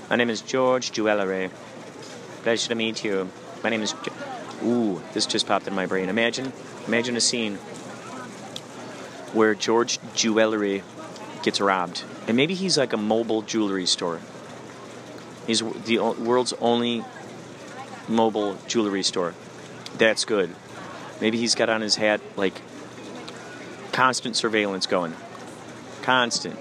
My 0.10 0.16
name 0.16 0.30
is 0.30 0.42
George 0.42 0.92
Jewelry. 0.92 1.50
Pleasure 2.44 2.70
to 2.70 2.76
meet 2.76 3.04
you. 3.04 3.30
My 3.64 3.70
name 3.70 3.82
is. 3.82 3.94
Jo- 3.94 4.14
Ooh, 4.66 5.02
this 5.14 5.26
just 5.26 5.48
popped 5.48 5.68
in 5.68 5.74
my 5.74 5.86
brain. 5.86 6.08
Imagine, 6.10 6.54
imagine 6.88 7.18
a 7.18 7.22
scene 7.22 7.56
where 9.34 9.56
George 9.56 10.00
Jewelry 10.14 10.84
gets 11.42 11.60
robbed, 11.60 12.04
and 12.28 12.38
maybe 12.38 12.54
he's 12.54 12.78
like 12.78 12.94
a 12.94 12.98
mobile 12.98 13.42
jewelry 13.42 13.86
store. 13.86 14.20
He's 15.48 15.60
the 15.60 15.98
world's 16.00 16.54
only 16.62 17.04
mobile 18.08 18.58
jewelry 18.68 19.04
store. 19.04 19.34
That's 19.98 20.24
good. 20.24 20.56
Maybe 21.20 21.38
he's 21.38 21.56
got 21.56 21.70
on 21.70 21.82
his 21.82 21.96
hat 21.96 22.22
like 22.38 22.62
constant 23.92 24.36
surveillance 24.36 24.86
going. 24.86 25.14
Constant. 26.04 26.58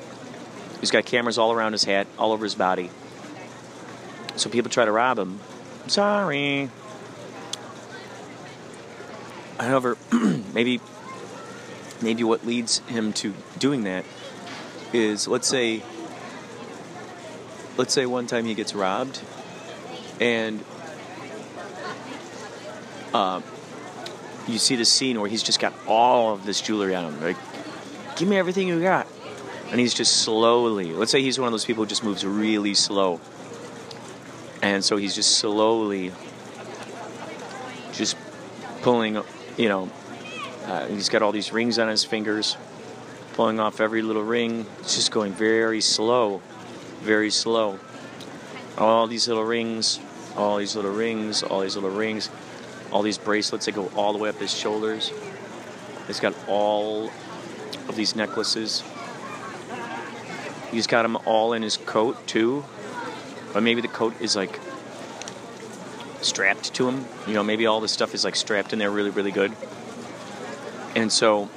He's 0.81 0.91
got 0.91 1.05
cameras 1.05 1.39
all 1.39 1.53
around 1.53 1.73
his 1.73 1.85
hat, 1.85 2.07
all 2.19 2.33
over 2.33 2.45
his 2.45 2.57
body. 2.57 2.91
So 4.37 4.51
people 4.51 4.71
try 4.71 4.85
to 4.85 4.93
rob 4.93 5.19
him. 5.19 5.41
I'm 5.83 5.89
sorry. 5.89 6.71
However, 9.59 9.97
maybe 10.55 10.81
maybe 12.03 12.25
what 12.25 12.45
leads 12.45 12.79
him 12.81 13.13
to 13.13 13.33
doing 13.59 13.85
that 13.85 14.05
is 14.93 15.29
let's 15.29 15.47
say 15.49 15.83
let's 17.77 17.95
say 17.95 18.07
one 18.07 18.27
time 18.27 18.45
he 18.45 18.55
gets 18.55 18.75
robbed 18.75 19.21
and 20.21 20.63
uh, 23.15 23.41
you 24.49 24.59
see 24.59 24.77
the 24.77 24.85
scene 24.85 25.21
where 25.21 25.31
he's 25.31 25.43
just 25.43 25.61
got 25.61 25.73
all 25.87 26.35
of 26.35 26.45
this 26.45 26.61
jewelry 26.61 26.95
on 26.95 27.05
him 27.05 27.21
like 27.23 27.37
give 28.17 28.29
me 28.29 28.37
everything 28.37 28.69
you 28.69 28.81
got 28.81 29.07
and 29.71 29.81
he's 29.81 29.95
just 29.95 30.23
slowly 30.23 30.93
let's 30.93 31.11
say 31.11 31.23
he's 31.23 31.39
one 31.39 31.47
of 31.47 31.53
those 31.53 31.65
people 31.65 31.85
who 31.85 31.89
just 31.89 32.05
moves 32.05 32.25
really 32.27 32.75
slow 32.75 33.21
and 34.63 34.85
so 34.85 34.97
he's 34.97 35.15
just 35.15 35.39
slowly 35.39 36.13
just 37.93 38.17
pulling 38.81 39.21
you 39.57 39.69
know 39.69 39.91
uh, 40.65 40.87
he's 40.87 41.09
got 41.09 41.21
all 41.21 41.33
these 41.33 41.53
rings 41.53 41.79
on 41.79 41.89
his 41.89 42.05
fingers 42.05 42.57
pulling 43.35 43.59
off 43.59 43.81
every 43.81 44.03
little 44.03 44.23
ring. 44.23 44.65
It's 44.81 44.95
just 44.95 45.11
going 45.11 45.33
very 45.33 45.81
slow 45.81 46.41
very 47.03 47.31
slow. 47.31 47.81
All 48.79 49.09
these 49.09 49.27
little 49.29 49.45
rings 49.45 49.99
all 50.37 50.57
these 50.57 50.75
little 50.77 50.93
rings 50.93 51.43
all 51.43 51.61
these 51.61 51.75
little 51.75 51.91
rings 51.91 52.31
all 52.91 53.03
these 53.03 53.19
bracelets 53.19 53.67
that 53.67 53.75
go 53.75 53.91
all 53.97 54.13
the 54.13 54.19
way 54.19 54.29
up 54.29 54.37
his 54.37 54.57
shoulders. 54.57 55.13
He's 56.07 56.21
got 56.21 56.35
all 56.47 57.11
of 57.89 57.97
these 57.97 58.15
necklaces. 58.15 58.83
He's 60.71 60.87
got 60.87 61.03
them 61.03 61.17
all 61.27 61.53
in 61.53 61.63
his 61.63 61.77
coat 61.77 62.27
too 62.27 62.65
or 63.55 63.61
maybe 63.61 63.81
the 63.81 63.89
coat 63.89 64.15
is 64.21 64.37
like 64.37 64.59
strapped 66.21 66.75
to 66.75 66.89
him. 66.89 67.05
You 67.27 67.35
know, 67.35 67.43
maybe 67.43 67.67
all 67.67 67.81
this 67.81 67.93
stuff 67.93 68.15
is 68.15 68.25
like 68.25 68.37
strapped 68.37 68.73
in 68.73 68.79
there 68.79 68.91
really, 68.91 69.11
really 69.11 69.33
good. 69.33 69.53
And 70.95 71.11
so 71.13 71.49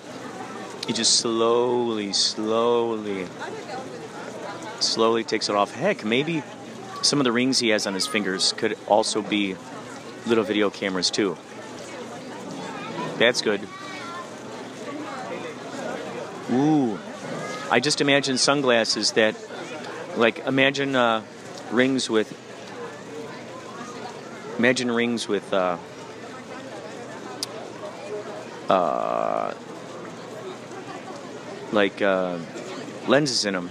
he 0.88 0.94
just 0.94 1.20
slowly, 1.20 2.14
slowly, 2.14 3.28
slowly 4.80 5.24
takes 5.24 5.50
it 5.50 5.56
off. 5.56 5.74
Heck, 5.74 6.06
maybe 6.06 6.44
some 7.02 7.20
of 7.20 7.24
the 7.24 7.32
rings 7.32 7.60
he 7.60 7.70
has 7.70 7.86
on 7.86 7.94
his 7.94 8.08
fingers 8.08 8.54
could 8.54 8.78
also 8.88 9.22
be 9.22 9.56
little 10.26 10.44
video 10.44 10.70
cameras 10.70 11.12
too. 11.12 11.38
That's 13.18 13.42
good. 13.42 13.62
Ooh. 16.52 17.00
I 17.72 17.80
just 17.80 18.00
imagine 18.02 18.38
sunglasses 18.38 19.14
that, 19.14 19.36
like, 20.18 20.40
imagine 20.46 20.96
uh, 20.96 21.24
rings 21.76 22.10
with 22.10 22.34
imagine 24.58 24.90
rings 24.90 25.28
with 25.28 25.54
uh, 25.54 25.78
uh, 28.70 29.54
like 31.72 32.02
uh, 32.02 32.38
lenses 33.08 33.46
in 33.46 33.54
them 33.54 33.70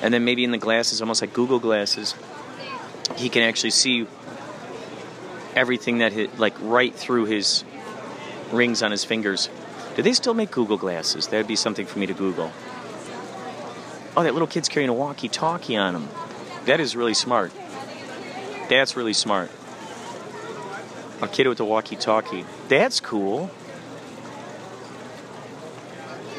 and 0.00 0.14
then 0.14 0.24
maybe 0.24 0.44
in 0.44 0.50
the 0.50 0.58
glasses 0.58 1.00
almost 1.02 1.20
like 1.20 1.32
google 1.32 1.58
glasses 1.58 2.14
he 3.16 3.28
can 3.28 3.42
actually 3.42 3.70
see 3.70 4.06
everything 5.54 5.98
that 5.98 6.12
hit 6.12 6.38
like 6.38 6.54
right 6.60 6.94
through 6.94 7.26
his 7.26 7.64
rings 8.52 8.82
on 8.82 8.90
his 8.90 9.04
fingers. 9.04 9.48
Do 9.96 10.02
they 10.02 10.12
still 10.12 10.34
make 10.34 10.50
google 10.50 10.76
glasses? 10.76 11.28
That 11.28 11.36
would 11.38 11.46
be 11.46 11.56
something 11.56 11.86
for 11.86 11.98
me 11.98 12.06
to 12.06 12.14
google. 12.14 12.52
Oh 14.16 14.22
that 14.22 14.32
little 14.32 14.48
kid's 14.48 14.68
carrying 14.68 14.90
a 14.90 14.94
walkie 14.94 15.28
talkie 15.28 15.76
on 15.76 15.94
him 15.94 16.08
that 16.66 16.80
is 16.80 16.96
really 16.96 17.14
smart. 17.14 17.52
That's 18.68 18.96
really 18.96 19.12
smart. 19.12 19.50
A 21.20 21.28
kid 21.28 21.46
with 21.46 21.60
a 21.60 21.64
walkie 21.64 21.96
talkie. 21.96 22.44
That's 22.68 23.00
cool. 23.00 23.50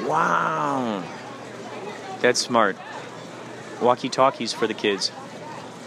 Wow. 0.02 1.04
That's 2.22 2.40
smart. 2.40 2.78
Walkie 3.82 4.10
talkies 4.10 4.54
for 4.54 4.68
the 4.68 4.74
kids 4.74 5.12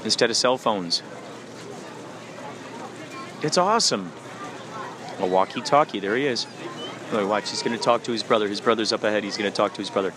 instead 0.04 0.30
of 0.30 0.36
cell 0.36 0.58
phones. 0.58 1.02
It's 3.42 3.58
awesome. 3.58 4.12
A 5.20 5.26
walkie 5.26 5.60
talkie. 5.60 6.00
There 6.00 6.16
he 6.16 6.26
is. 6.26 6.46
Watch. 7.12 7.50
He's 7.50 7.62
going 7.62 7.76
to 7.76 7.82
talk 7.82 8.02
to 8.04 8.12
his 8.12 8.22
brother. 8.22 8.48
His 8.48 8.60
brother's 8.60 8.92
up 8.92 9.04
ahead. 9.04 9.24
He's 9.24 9.36
going 9.36 9.50
to 9.50 9.56
talk 9.56 9.72
to 9.74 9.78
his 9.78 9.90
brother. 9.90 10.12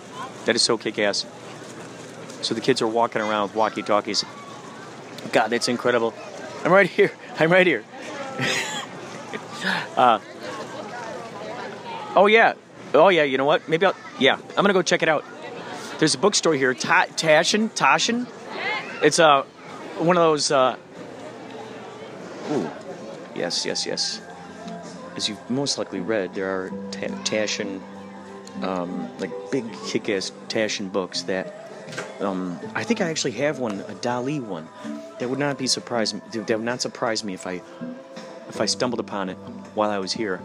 That 0.45 0.55
is 0.55 0.61
so 0.61 0.78
kick 0.78 0.99
ass. 0.99 1.26
So 2.42 2.56
the 2.56 2.62
kids 2.62 2.82
are 2.82 2.88
walking 2.88 3.22
around 3.22 3.44
with 3.44 3.56
walkie 3.56 3.84
talkies. 3.84 4.26
God, 5.32 5.50
that's 5.50 5.68
incredible. 5.68 6.14
I'm 6.64 6.72
right 6.72 6.89
here. 6.89 7.12
I'm 7.39 7.52
right 7.52 7.68
here. 7.68 7.84
uh, 9.96 10.20
oh, 12.16 12.28
yeah. 12.28 12.54
Oh, 12.94 13.10
yeah. 13.10 13.24
You 13.24 13.38
know 13.38 13.46
what? 13.46 13.68
Maybe 13.70 13.86
I'll. 13.86 13.96
Yeah. 14.20 14.36
I'm 14.36 14.56
going 14.56 14.68
to 14.68 14.74
go 14.74 14.82
check 14.82 15.04
it 15.04 15.10
out. 15.10 15.24
There's 16.00 16.16
a 16.16 16.18
bookstore 16.18 16.56
here. 16.56 16.74
Ta- 16.74 17.06
Taschen? 17.16 17.70
Taschen? 17.70 18.28
It's 19.04 19.20
uh, 19.20 19.44
one 19.98 20.18
of 20.18 20.24
those. 20.24 20.52
Uh, 20.52 20.76
ooh. 22.52 22.70
Yes, 23.36 23.66
yes, 23.66 23.86
yes. 23.86 24.22
As 25.16 25.30
you've 25.30 25.50
most 25.50 25.78
likely 25.78 26.00
read, 26.00 26.34
there 26.34 26.50
are 26.50 26.70
ta- 26.92 27.08
Taschen, 27.24 27.82
um, 28.62 29.10
like 29.20 29.32
big 29.52 29.66
kick 29.86 30.10
ass 30.10 30.32
Taschen 30.48 30.92
books 30.92 31.22
that 31.24 31.61
um, 32.20 32.60
I 32.76 32.84
think 32.84 33.02
I 33.02 33.10
actually 33.10 33.32
have 33.34 33.60
one, 33.60 33.82
a 33.82 33.96
Dali 33.96 34.42
one. 34.42 34.68
That 35.20 35.30
would 35.30 35.39
not 35.39 35.58
be 35.58 35.68
surprised. 35.68 36.16
That 36.32 36.58
would 36.58 36.66
not 36.66 36.82
surprise 36.82 37.24
me 37.24 37.34
if 37.34 37.46
I, 37.48 37.62
if 38.50 38.62
I 38.62 38.66
stumbled 38.66 39.00
upon 39.00 39.30
it 39.30 39.36
while 39.76 39.89
I 39.89 39.98
was 39.98 40.14
here. 40.14 40.42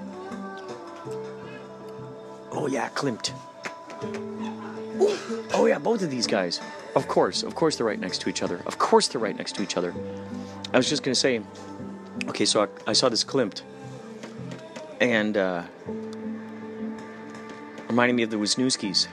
Oh 2.52 2.66
yeah, 2.70 2.88
Klimt. 2.90 3.32
Oh 5.52 5.66
yeah, 5.66 5.78
both 5.78 6.02
of 6.02 6.10
these 6.10 6.26
guys. 6.26 6.60
Of 6.94 7.08
course, 7.08 7.42
of 7.42 7.54
course 7.54 7.76
they're 7.76 7.86
right 7.86 8.00
next 8.00 8.22
to 8.22 8.30
each 8.30 8.42
other. 8.42 8.60
Of 8.66 8.78
course 8.78 9.08
they're 9.08 9.20
right 9.20 9.36
next 9.36 9.56
to 9.56 9.62
each 9.62 9.76
other. 9.76 9.94
I 10.72 10.76
was 10.78 10.88
just 10.88 11.02
gonna 11.02 11.14
say, 11.14 11.42
okay, 12.28 12.46
so 12.46 12.62
I, 12.64 12.90
I 12.90 12.92
saw 12.94 13.08
this 13.08 13.24
Klimt, 13.24 13.62
and 15.00 15.36
uh, 15.36 15.62
reminded 17.88 18.14
me 18.14 18.22
of 18.22 18.30
the 18.30 18.36
Wisniewskis. 18.36 19.08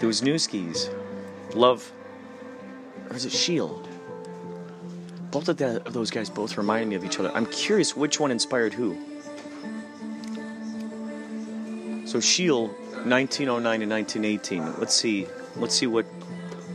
The 0.00 0.06
Wisniewskis, 0.06 0.88
Love, 1.54 1.92
or 3.10 3.16
is 3.16 3.26
it 3.26 3.32
Schiele? 3.32 3.86
Both 5.30 5.50
of, 5.50 5.60
of 5.60 5.92
those 5.92 6.10
guys 6.10 6.30
both 6.30 6.56
remind 6.56 6.88
me 6.88 6.96
of 6.96 7.04
each 7.04 7.20
other. 7.20 7.30
I'm 7.34 7.44
curious 7.44 7.94
which 7.94 8.18
one 8.18 8.30
inspired 8.30 8.72
who. 8.72 8.94
So 12.06 12.18
Schiele, 12.18 12.68
1909 13.04 13.82
and 13.82 13.90
1918. 13.92 14.80
Let's 14.80 14.94
see. 14.94 15.26
Let's 15.56 15.74
see 15.74 15.86
what 15.86 16.06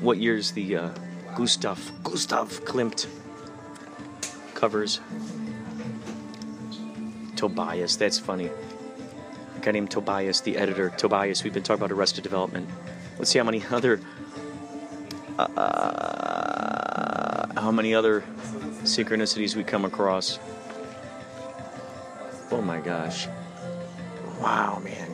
what 0.01 0.17
years 0.17 0.51
the 0.51 0.77
uh, 0.77 0.89
Gustav 1.35 1.79
Gustav 2.03 2.63
Klimt 2.63 3.07
covers. 4.53 5.01
Tobias, 7.35 7.97
that's 7.97 8.19
funny. 8.19 8.51
A 9.57 9.59
guy 9.61 9.71
named 9.71 9.89
Tobias, 9.89 10.41
the 10.41 10.57
editor. 10.57 10.91
Tobias, 10.91 11.43
we've 11.43 11.53
been 11.53 11.63
talking 11.63 11.83
about 11.83 11.91
Arrested 11.91 12.23
Development. 12.23 12.69
Let's 13.17 13.31
see 13.31 13.39
how 13.39 13.45
many 13.45 13.63
other 13.71 13.99
uh, 15.39 17.47
how 17.59 17.71
many 17.71 17.93
other 17.93 18.21
synchronicities 18.83 19.55
we 19.55 19.63
come 19.63 19.85
across. 19.85 20.39
Oh 22.51 22.61
my 22.61 22.79
gosh. 22.79 23.27
Wow, 24.39 24.81
man. 24.83 25.09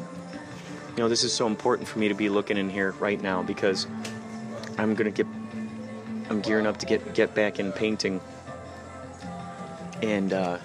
You 0.89 0.97
know, 0.97 1.09
this 1.09 1.23
is 1.23 1.33
so 1.33 1.47
important 1.47 1.87
for 1.87 1.99
me 1.99 2.07
to 2.07 2.13
be 2.13 2.29
looking 2.29 2.57
in 2.57 2.69
here 2.69 2.91
right 2.99 3.21
now 3.21 3.43
because 3.43 3.87
I'm 4.77 4.95
going 4.95 5.11
to 5.11 5.23
get 5.23 5.27
I'm 6.29 6.41
gearing 6.41 6.67
up 6.67 6.77
to 6.77 6.85
get 6.85 7.13
get 7.13 7.33
back 7.33 7.59
in 7.59 7.71
painting. 7.71 8.21
And 10.01 10.33
uh 10.33 10.57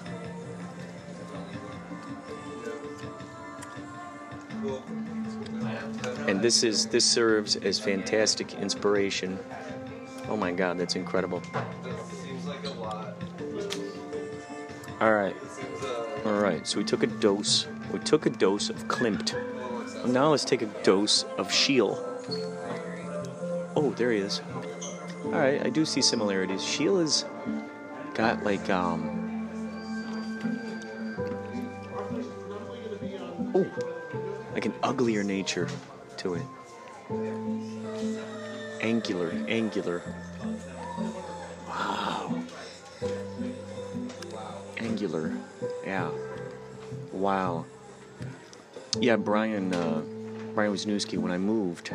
and 6.37 6.43
this 6.43 6.63
is 6.63 6.85
this 6.85 7.03
serves 7.03 7.55
as 7.55 7.79
fantastic 7.79 8.53
inspiration. 8.53 9.39
Oh 10.29 10.37
my 10.37 10.51
God, 10.51 10.77
that's 10.77 10.95
incredible. 10.95 11.41
All 15.01 15.13
right, 15.13 15.35
all 16.25 16.39
right. 16.39 16.67
So 16.67 16.77
we 16.77 16.83
took 16.83 17.01
a 17.01 17.07
dose. 17.07 17.65
We 17.91 17.97
took 17.97 18.27
a 18.27 18.29
dose 18.29 18.69
of 18.69 18.87
Klimt. 18.87 19.33
Now 20.05 20.29
let's 20.29 20.45
take 20.45 20.61
a 20.61 20.67
dose 20.83 21.23
of 21.39 21.47
Schiele. 21.47 21.97
Oh, 23.75 23.91
there 23.97 24.11
he 24.11 24.19
is. 24.19 24.39
All 25.25 25.31
right, 25.31 25.65
I 25.65 25.69
do 25.71 25.85
see 25.85 26.03
similarities. 26.03 26.61
Schiele 26.61 27.01
has 27.01 27.25
got 28.13 28.43
like 28.43 28.69
um. 28.69 29.49
Oh, 33.55 33.65
like 34.53 34.67
an 34.67 34.75
uglier 34.83 35.23
nature 35.23 35.67
to 36.27 36.33
it. 36.35 36.45
Angular, 38.81 39.31
angular. 39.47 40.01
Wow. 41.67 42.43
Angular. 44.77 45.33
Yeah. 45.85 46.11
Wow. 47.11 47.65
Yeah, 48.99 49.15
Brian, 49.15 49.73
uh, 49.73 50.01
Brian 50.53 50.73
Wisniewski, 50.73 51.17
when 51.17 51.31
I 51.31 51.37
moved, 51.37 51.93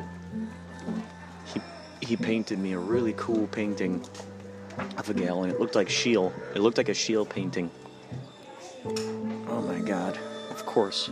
he, 1.47 1.61
he 2.01 2.17
painted 2.17 2.59
me 2.59 2.73
a 2.73 2.79
really 2.79 3.15
cool 3.17 3.47
painting 3.49 4.05
of 4.97 5.11
a 5.11 5.15
gal, 5.15 5.43
and 5.43 5.53
it 5.53 5.61
looked 5.61 5.75
like 5.75 5.89
Schiele. 5.89 6.33
It 6.55 6.61
looked 6.61 6.79
like 6.79 6.89
a 6.89 6.93
Schiele 6.93 7.29
painting. 7.29 7.71
Oh 9.49 9.63
my 9.67 9.79
god. 9.81 10.19
Of 10.51 10.65
course. 10.65 11.11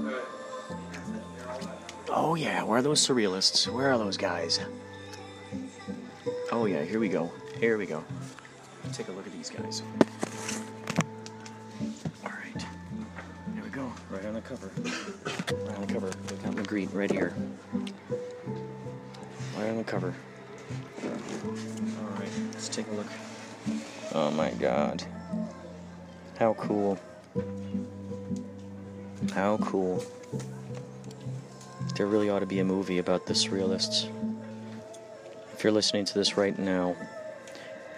Oh 2.31 2.37
yeah, 2.37 2.63
where 2.63 2.79
are 2.79 2.83
those 2.83 3.05
surrealists? 3.05 3.67
Where 3.67 3.91
are 3.93 3.99
those 3.99 4.17
guys? 4.17 4.61
Oh 6.53 6.67
yeah, 6.67 6.85
here 6.85 7.01
we 7.01 7.09
go. 7.09 7.33
Here 7.59 7.77
we 7.77 7.87
go. 7.87 8.05
Take 8.93 9.09
a 9.09 9.11
look 9.11 9.27
at 9.27 9.33
these 9.33 9.51
guys. 9.51 9.83
Alright. 12.25 12.63
Here 13.53 13.65
we 13.65 13.71
go. 13.71 13.93
Right 14.11 14.25
on 14.27 14.35
the 14.35 14.43
cover. 14.43 14.71
Right 14.77 15.77
on 15.77 15.87
the 15.89 15.93
cover. 15.93 16.07
Look 16.07 16.47
out 16.47 16.55
Magritte 16.55 16.95
right 16.95 17.11
here. 17.11 17.35
Right 19.57 19.69
on 19.69 19.79
the 19.79 19.83
cover. 19.83 20.15
Alright, 21.03 22.31
let's 22.53 22.69
take 22.69 22.87
a 22.87 22.93
look. 22.93 23.09
Oh 24.15 24.31
my 24.31 24.53
god. 24.53 25.03
How 26.39 26.55
cool. 26.55 26.97
How 29.35 29.57
cool. 29.57 30.05
There 32.01 32.07
really 32.07 32.31
ought 32.31 32.39
to 32.39 32.47
be 32.47 32.61
a 32.61 32.65
movie 32.65 32.97
about 32.97 33.27
the 33.27 33.35
surrealists. 33.35 34.09
If 35.53 35.63
you're 35.63 35.71
listening 35.71 36.07
to 36.07 36.15
this 36.15 36.35
right 36.35 36.59
now, 36.59 36.97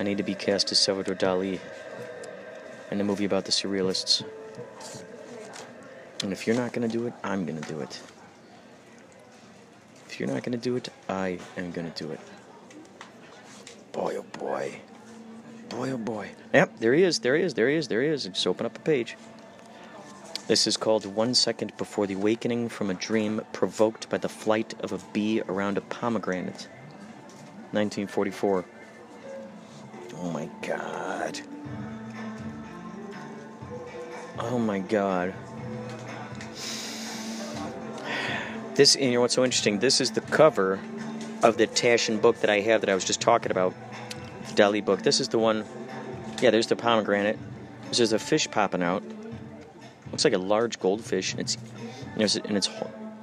I 0.00 0.03
need 0.03 0.16
to 0.16 0.24
be 0.24 0.34
cast 0.34 0.72
as 0.72 0.80
Salvador 0.80 1.14
Dali 1.14 1.61
in 2.90 3.00
a 3.00 3.05
movie 3.05 3.24
about 3.24 3.44
the 3.44 3.53
surrealists. 3.53 4.24
And 6.24 6.32
if 6.32 6.48
you're 6.48 6.57
not 6.57 6.72
going 6.72 6.90
to 6.90 6.92
do 6.92 7.07
it, 7.07 7.12
I'm 7.22 7.46
going 7.46 7.62
to 7.62 7.68
do 7.72 7.78
it. 7.78 8.00
If 10.09 10.18
you're 10.18 10.28
not 10.28 10.42
going 10.42 10.59
to 10.59 10.59
do 10.59 10.74
it, 10.74 10.88
I 11.09 11.38
am 11.57 11.70
going 11.70 11.88
to 11.88 12.05
do 12.05 12.11
it. 12.11 12.18
Boy, 13.92 14.16
oh 14.18 14.24
boy. 14.36 14.80
Boy, 15.68 15.92
oh 15.92 15.96
boy. 15.96 16.30
Yep, 16.53 16.80
there 16.80 16.92
he 16.92 17.05
is, 17.05 17.20
there 17.20 17.36
he 17.36 17.44
is, 17.44 17.55
there 17.55 17.68
he 17.68 17.76
is, 17.76 17.86
there 17.86 18.03
he 18.03 18.09
is. 18.09 18.24
Just 18.24 18.48
open 18.48 18.66
up 18.66 18.76
a 18.76 18.80
page. 18.80 19.16
This 20.49 20.66
is 20.66 20.76
called 20.76 21.07
One 21.07 21.34
Second 21.34 21.76
Before 21.76 22.09
the 22.09 22.14
Awakening 22.14 22.68
from 22.68 22.90
a 22.90 22.95
Dream 22.95 23.43
Provoked 23.53 24.11
by 24.11 24.18
the 24.18 24.28
Flight 24.28 24.74
of 24.80 24.90
a 24.90 24.99
Bee 25.12 25.40
Around 25.43 25.78
a 25.78 25.80
Pomegranate. 25.82 26.68
1944. 27.70 28.64
Oh 30.16 30.30
my 30.32 30.51
god. 30.61 31.40
Oh 34.40 34.59
my 34.59 34.80
god. 34.80 35.32
This, 38.74 38.97
you 38.97 39.12
know 39.12 39.20
what's 39.20 39.34
so 39.34 39.45
interesting? 39.45 39.78
This 39.78 40.01
is 40.01 40.11
the 40.11 40.22
cover 40.22 40.80
of 41.45 41.57
the 41.57 41.68
Taschen 41.68 42.20
book 42.20 42.40
that 42.40 42.51
I 42.51 42.61
have 42.61 42.80
that 42.80 42.90
I 42.90 42.95
was 42.95 43.05
just 43.05 43.20
talking 43.20 43.53
about. 43.53 43.74
The 44.49 44.55
Dali 44.55 44.84
book. 44.84 45.03
This 45.03 45.20
is 45.20 45.28
the 45.28 45.38
one. 45.38 45.64
Yeah, 46.40 46.51
there's 46.51 46.66
the 46.66 46.76
pomegranate. 46.76 47.38
There's 47.93 48.12
a 48.12 48.18
fish 48.18 48.51
popping 48.51 48.82
out. 48.82 49.05
Looks 50.12 50.24
like 50.24 50.34
a 50.34 50.38
large 50.38 50.78
goldfish, 50.78 51.32
and 51.32 51.40
it's 51.40 51.56
and 52.14 52.56
it's 52.56 52.70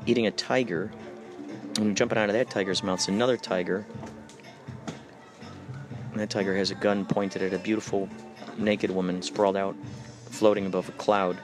eating 0.05 0.27
a 0.27 0.31
tiger. 0.31 0.91
And 1.77 1.95
jumping 1.95 2.17
out 2.17 2.29
of 2.29 2.33
that 2.33 2.49
tiger's 2.49 2.83
mouth 2.83 2.99
is 2.99 3.07
another 3.07 3.37
tiger. 3.37 3.85
And 6.11 6.19
that 6.19 6.29
tiger 6.29 6.57
has 6.57 6.71
a 6.71 6.75
gun 6.75 7.05
pointed 7.05 7.41
at 7.41 7.53
a 7.53 7.59
beautiful 7.59 8.09
naked 8.57 8.91
woman 8.91 9.21
sprawled 9.21 9.55
out, 9.55 9.75
floating 10.25 10.65
above 10.65 10.89
a 10.89 10.91
cloud. 10.93 11.37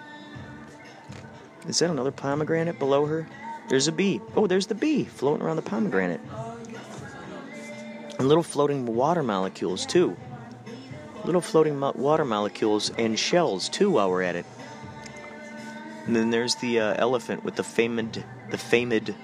Is 1.68 1.80
that 1.80 1.90
another 1.90 2.12
pomegranate 2.12 2.80
below 2.80 3.06
her? 3.06 3.28
There's 3.70 3.88
a 3.88 3.92
bee. 3.92 4.20
Oh, 4.36 4.48
there's 4.48 4.68
the 4.68 4.76
bee 4.76 5.06
floating 5.06 5.46
around 5.46 5.56
the 5.56 5.62
pomegranate. 5.62 6.22
And 8.18 8.28
little 8.28 8.44
floating 8.44 8.86
water 8.86 9.24
molecules, 9.24 9.86
too. 9.86 10.18
Little 11.24 11.42
floating 11.42 11.80
water 11.80 12.26
molecules 12.26 12.92
and 12.98 13.18
shells, 13.18 13.70
too, 13.70 13.92
while 13.92 14.10
we're 14.10 14.24
at 14.24 14.36
it. 14.36 14.46
And 16.06 16.16
then 16.16 16.30
there's 16.30 16.56
the 16.56 16.80
uh, 16.80 16.96
elephant 16.98 17.44
with 17.44 17.56
the 17.56 17.64
famed, 17.64 18.24
the 18.52 18.58
famed 18.58 19.16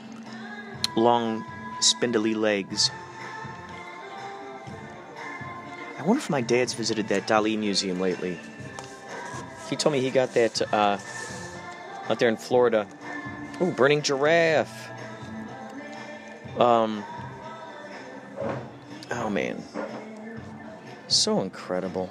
long, 0.95 1.45
spindly 1.79 2.33
legs. 2.33 2.89
I 5.97 6.03
wonder 6.03 6.19
if 6.19 6.29
my 6.29 6.41
dad's 6.41 6.73
visited 6.73 7.07
that 7.09 7.27
Dali 7.27 7.57
museum 7.57 7.99
lately. 7.99 8.39
He 9.69 9.75
told 9.75 9.93
me 9.93 10.01
he 10.01 10.09
got 10.09 10.33
that 10.33 10.61
uh, 10.73 10.97
out 12.09 12.19
there 12.19 12.27
in 12.27 12.37
Florida. 12.37 12.87
Oh, 13.59 13.71
burning 13.71 14.01
giraffe. 14.01 14.89
Um. 16.57 17.05
Oh 19.11 19.29
man, 19.29 19.63
so 21.07 21.41
incredible. 21.41 22.09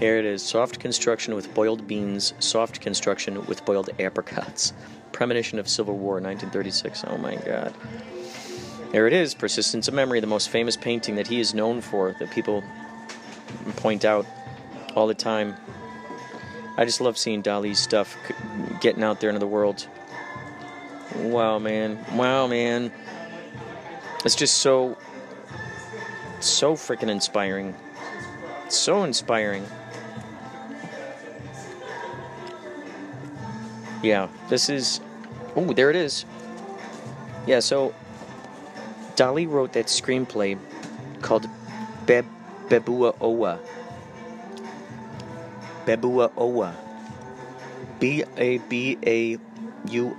Here 0.00 0.16
it 0.16 0.24
is 0.24 0.42
soft 0.42 0.80
construction 0.80 1.34
with 1.34 1.52
boiled 1.52 1.86
beans, 1.86 2.32
soft 2.38 2.80
construction 2.80 3.44
with 3.44 3.62
boiled 3.66 3.90
apricots. 4.00 4.72
Premonition 5.12 5.58
of 5.58 5.68
Civil 5.68 5.98
War, 5.98 6.14
1936. 6.14 7.04
Oh 7.06 7.18
my 7.18 7.34
god. 7.36 7.74
There 8.92 9.06
it 9.06 9.12
is 9.12 9.34
Persistence 9.34 9.88
of 9.88 9.94
Memory, 9.94 10.20
the 10.20 10.26
most 10.26 10.48
famous 10.48 10.74
painting 10.74 11.16
that 11.16 11.26
he 11.26 11.38
is 11.38 11.52
known 11.52 11.82
for, 11.82 12.16
that 12.18 12.30
people 12.30 12.64
point 13.76 14.06
out 14.06 14.24
all 14.96 15.06
the 15.06 15.12
time. 15.12 15.54
I 16.78 16.86
just 16.86 17.02
love 17.02 17.18
seeing 17.18 17.42
Dali's 17.42 17.78
stuff 17.78 18.16
getting 18.80 19.02
out 19.02 19.20
there 19.20 19.28
into 19.28 19.38
the 19.38 19.46
world. 19.46 19.86
Wow, 21.16 21.58
man. 21.58 22.02
Wow, 22.14 22.46
man. 22.46 22.90
It's 24.24 24.34
just 24.34 24.56
so, 24.62 24.96
so 26.40 26.72
freaking 26.72 27.10
inspiring. 27.10 27.74
So 28.70 29.04
inspiring. 29.04 29.66
Yeah, 34.02 34.28
this 34.48 34.68
is. 34.68 35.00
Oh, 35.54 35.72
there 35.72 35.90
it 35.90 35.96
is. 35.96 36.24
Yeah, 37.46 37.60
so 37.60 37.92
Dali 39.16 39.48
wrote 39.48 39.72
that 39.74 39.86
screenplay 39.86 40.58
called 41.20 41.46
Beb 42.06 42.24
Bebua 42.68 43.14
Owa. 43.20 43.58
Bebua 45.84 46.32
Owa. 46.32 46.74
B 47.98 48.24
A 48.36 48.58
B 48.58 48.96
A 49.04 49.36
U 49.90 50.16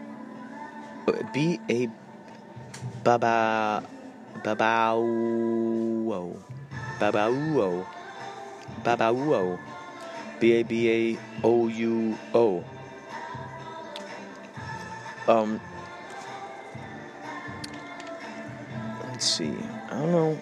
B 1.33 1.59
A 1.69 1.89
Baba 3.03 3.83
Babauo 4.43 6.37
Babauo 6.99 7.85
Babauo 8.83 9.57
B 10.39 10.53
A 10.53 10.63
B 10.63 10.89
A 10.89 11.17
O 11.43 11.67
U 11.67 12.17
O 12.35 12.63
um 15.31 15.61
let's 19.03 19.25
see. 19.25 19.53
I 19.89 19.99
don't 19.99 20.11
know 20.11 20.33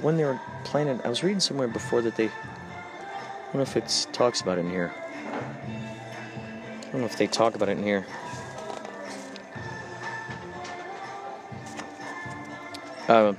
when 0.00 0.16
they 0.16 0.24
were 0.24 0.38
planning. 0.64 1.00
I 1.04 1.08
was 1.08 1.22
reading 1.24 1.40
somewhere 1.40 1.66
before 1.66 2.02
that 2.02 2.14
they 2.14 2.26
I 2.26 2.30
don't 3.52 3.54
know 3.54 3.62
if 3.62 3.76
it 3.76 4.06
talks 4.12 4.40
about 4.40 4.58
it 4.58 4.62
in 4.62 4.70
here. 4.70 4.92
I 5.26 6.90
don't 6.92 7.00
know 7.00 7.06
if 7.06 7.16
they 7.16 7.26
talk 7.26 7.54
about 7.54 7.68
it 7.68 7.78
in 7.78 7.82
here. 7.82 8.06
Um, 13.08 13.38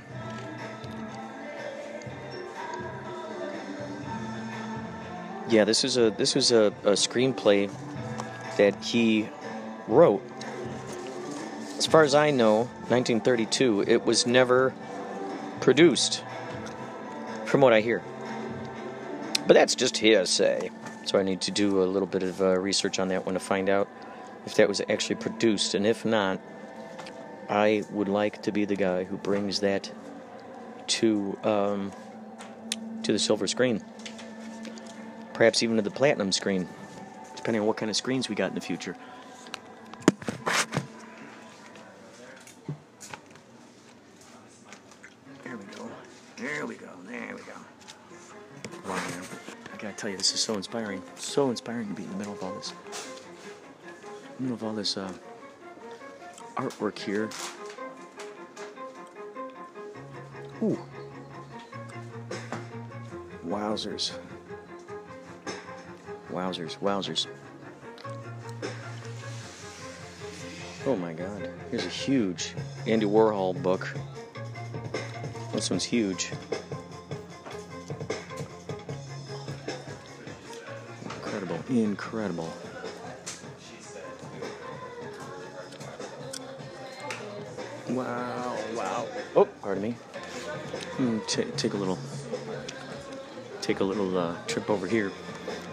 yeah, 5.48 5.64
this 5.64 5.84
is 5.84 5.96
a 5.96 6.10
this 6.10 6.34
was 6.34 6.50
a, 6.52 6.66
a 6.82 6.92
screenplay 6.92 7.70
that 8.56 8.74
he 8.84 9.28
wrote. 9.86 10.22
Far 11.90 12.04
as 12.04 12.14
I 12.14 12.30
know, 12.30 12.68
1932. 12.86 13.82
It 13.88 14.06
was 14.06 14.24
never 14.24 14.72
produced, 15.60 16.22
from 17.46 17.62
what 17.62 17.72
I 17.72 17.80
hear. 17.80 18.00
But 19.48 19.54
that's 19.54 19.74
just 19.74 19.96
hearsay. 19.96 20.70
So 21.04 21.18
I 21.18 21.24
need 21.24 21.40
to 21.42 21.50
do 21.50 21.82
a 21.82 21.86
little 21.86 22.06
bit 22.06 22.22
of 22.22 22.40
uh, 22.40 22.56
research 22.60 23.00
on 23.00 23.08
that 23.08 23.26
one 23.26 23.34
to 23.34 23.40
find 23.40 23.68
out 23.68 23.88
if 24.46 24.54
that 24.54 24.68
was 24.68 24.80
actually 24.88 25.16
produced, 25.16 25.74
and 25.74 25.84
if 25.84 26.04
not, 26.04 26.40
I 27.48 27.82
would 27.90 28.08
like 28.08 28.42
to 28.42 28.52
be 28.52 28.64
the 28.66 28.76
guy 28.76 29.02
who 29.02 29.16
brings 29.16 29.58
that 29.58 29.90
to 30.86 31.36
um, 31.42 31.90
to 33.02 33.10
the 33.10 33.18
silver 33.18 33.48
screen, 33.48 33.82
perhaps 35.32 35.60
even 35.64 35.74
to 35.74 35.82
the 35.82 35.90
platinum 35.90 36.30
screen, 36.30 36.68
depending 37.34 37.62
on 37.62 37.66
what 37.66 37.76
kind 37.76 37.90
of 37.90 37.96
screens 37.96 38.28
we 38.28 38.36
got 38.36 38.50
in 38.50 38.54
the 38.54 38.60
future. 38.60 38.94
This 50.20 50.34
is 50.34 50.40
so 50.40 50.52
inspiring. 50.52 51.02
So 51.16 51.48
inspiring 51.48 51.88
to 51.88 51.94
be 51.94 52.02
in 52.02 52.10
the 52.10 52.16
middle 52.16 52.34
of 52.34 52.42
all 52.42 52.52
this. 52.52 52.74
middle 54.38 54.54
of 54.54 54.62
all 54.62 54.74
this 54.74 54.98
uh, 54.98 55.10
artwork 56.56 56.98
here. 56.98 57.30
Ooh. 60.62 60.78
Wowzers. 63.46 64.12
Wowzers, 66.30 66.78
wowzers. 66.80 67.26
Oh 70.84 70.96
my 70.96 71.14
god. 71.14 71.48
Here's 71.70 71.86
a 71.86 71.88
huge 71.88 72.54
Andy 72.86 73.06
Warhol 73.06 73.62
book. 73.62 73.96
This 75.54 75.70
one's 75.70 75.84
huge. 75.84 76.30
Incredible. 81.70 82.52
Wow, 87.90 88.58
wow. 88.74 89.06
Oh, 89.36 89.44
pardon 89.62 89.84
me. 89.84 89.90
Hmm, 89.92 91.18
ta 91.28 91.42
take 91.56 91.74
a 91.74 91.76
little, 91.76 91.96
take 93.62 93.78
a 93.78 93.84
little 93.84 94.18
uh, 94.18 94.34
trip 94.48 94.68
over 94.68 94.88
here. 94.88 95.12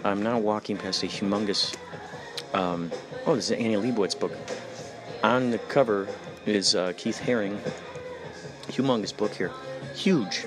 I'm 0.04 0.22
now 0.22 0.38
walking 0.38 0.76
past 0.76 1.02
a 1.02 1.06
humongous. 1.06 1.76
Um, 2.54 2.92
oh, 3.26 3.34
this 3.34 3.46
is 3.46 3.50
an 3.50 3.58
Annie 3.58 3.74
Leibovitz 3.74 4.18
book. 4.18 4.32
On 5.24 5.50
the 5.50 5.58
cover 5.58 6.06
is 6.46 6.76
uh, 6.76 6.92
Keith 6.96 7.20
Haring. 7.24 7.58
Humongous 8.68 9.16
book 9.16 9.34
here, 9.34 9.50
huge. 9.96 10.46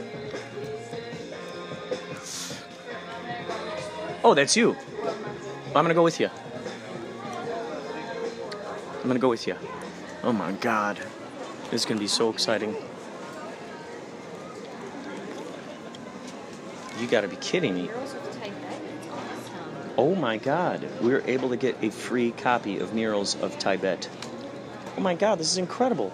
Oh, 4.24 4.34
that's 4.34 4.56
you. 4.56 4.78
I'm 5.74 5.84
gonna 5.86 5.93
go 5.93 6.03
with 6.03 6.19
you. 6.19 6.30
I'm 9.01 9.07
gonna 9.07 9.19
go 9.19 9.30
with 9.30 9.47
you. 9.47 9.55
Oh 10.24 10.34
my 10.34 10.51
God, 10.51 10.97
this 11.69 11.82
is 11.82 11.86
gonna 11.86 11.99
be 11.99 12.07
so 12.07 12.30
exciting. 12.30 12.76
You 16.99 17.07
gotta 17.07 17.30
be 17.30 17.38
kidding 17.38 17.74
me. 17.74 17.89
Oh 19.97 20.13
my 20.13 20.38
God, 20.38 20.88
we 21.01 21.11
were 21.11 21.24
able 21.26 21.49
to 21.49 21.57
get 21.57 21.78
a 21.82 21.89
free 21.89 22.32
copy 22.32 22.78
of 22.80 22.93
Murals 22.93 23.41
of 23.41 23.57
Tibet. 23.57 24.09
Oh 24.97 25.01
my 25.01 25.15
God, 25.15 25.39
this 25.39 25.51
is 25.51 25.57
incredible. 25.57 26.11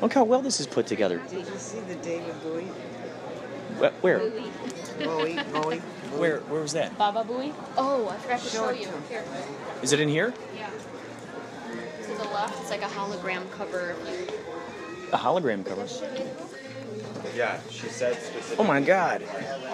Look 0.00 0.14
how 0.14 0.24
well 0.24 0.40
this 0.40 0.60
is 0.60 0.66
put 0.66 0.86
together. 0.86 1.20
Did 1.28 1.46
you 1.46 1.58
see 1.58 1.80
the 1.80 1.94
David 1.96 2.34
Bowie? 2.42 2.64
Wh- 3.78 4.02
Where? 4.02 4.18
Bowie, 5.04 5.38
Bowie. 5.52 5.82
Where? 6.18 6.40
Where 6.40 6.60
was 6.62 6.72
that? 6.72 6.96
Baba 6.98 7.24
Booey? 7.24 7.52
Oh, 7.76 8.08
I 8.08 8.16
forgot 8.16 8.40
to 8.40 8.48
Show 8.48 8.58
show 8.66 8.70
you. 8.70 8.86
to 8.86 8.90
him. 8.90 9.02
Here. 9.08 9.24
Is 9.82 9.92
it 9.92 10.00
in 10.00 10.08
here? 10.08 10.34
Yeah. 10.56 10.68
To 12.02 12.08
the 12.16 12.24
left, 12.34 12.60
it's 12.60 12.70
like 12.70 12.82
a 12.82 12.86
hologram 12.86 13.50
cover. 13.52 13.94
A 15.12 15.16
hologram 15.16 15.64
cover. 15.64 15.86
Yeah, 17.36 17.60
she 17.70 17.86
said. 17.88 18.18
Oh 18.58 18.64
my 18.64 18.80
God, 18.80 19.22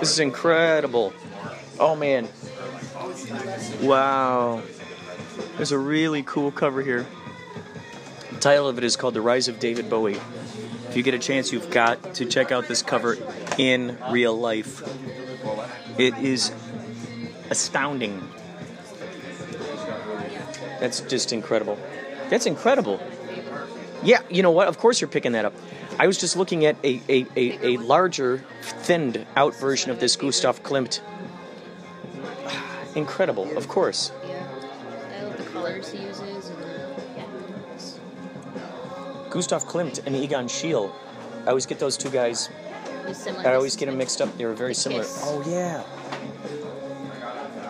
this 0.00 0.10
is 0.10 0.18
incredible. 0.18 1.12
Oh 1.78 1.96
man. 1.96 2.28
Wow. 3.82 4.62
There's 5.56 5.72
a 5.72 5.78
really 5.78 6.22
cool 6.22 6.50
cover 6.50 6.82
here. 6.82 7.06
The 8.32 8.38
title 8.40 8.68
of 8.68 8.78
it 8.78 8.84
is 8.84 8.96
called 8.96 9.14
The 9.14 9.20
Rise 9.22 9.48
of 9.48 9.58
David 9.58 9.88
Bowie. 9.88 10.18
If 10.88 10.96
you 10.96 11.02
get 11.02 11.14
a 11.14 11.18
chance, 11.18 11.52
you've 11.52 11.70
got 11.70 12.14
to 12.14 12.24
check 12.26 12.52
out 12.52 12.68
this 12.68 12.82
cover 12.82 13.16
in 13.58 13.98
real 14.10 14.38
life. 14.38 14.82
It 15.98 16.14
is 16.18 16.52
astounding. 17.50 18.28
That's 20.80 21.00
just 21.00 21.32
incredible. 21.32 21.78
That's 22.28 22.46
incredible. 22.46 23.00
Yeah, 24.02 24.20
you 24.28 24.42
know 24.42 24.50
what? 24.50 24.68
Of 24.68 24.78
course 24.78 25.00
you're 25.00 25.08
picking 25.08 25.32
that 25.32 25.44
up. 25.44 25.54
I 25.98 26.06
was 26.06 26.18
just 26.18 26.36
looking 26.36 26.66
at 26.66 26.76
a, 26.84 27.00
a, 27.08 27.26
a, 27.36 27.66
a 27.66 27.76
larger, 27.78 28.44
thinned 28.60 29.26
out 29.34 29.54
version 29.56 29.90
of 29.90 29.98
this 29.98 30.16
Gustav 30.16 30.62
Klimt. 30.62 31.00
Incredible, 32.94 33.56
of 33.56 33.68
course. 33.68 34.12
Yeah. 34.24 34.46
I 35.18 35.22
love 35.22 35.38
the 35.38 35.44
colors 35.44 35.90
he 35.90 36.02
uses. 36.02 36.50
And, 36.50 36.58
yeah. 37.16 37.24
Gustav 39.30 39.64
Klimt 39.64 40.04
and 40.06 40.14
Egon 40.14 40.48
Schiele. 40.48 40.92
I 41.46 41.48
always 41.48 41.64
get 41.64 41.78
those 41.78 41.96
two 41.96 42.10
guys. 42.10 42.50
It's 43.08 43.22
similar. 43.22 43.46
I 43.48 43.54
always 43.54 43.76
get 43.76 43.86
them 43.86 43.98
mixed 43.98 44.20
up. 44.20 44.36
They 44.36 44.44
were 44.44 44.54
very 44.54 44.72
The 44.72 44.80
similar. 44.80 45.02
Kiss. 45.02 45.20
Oh 45.24 45.42
yeah. 45.48 45.82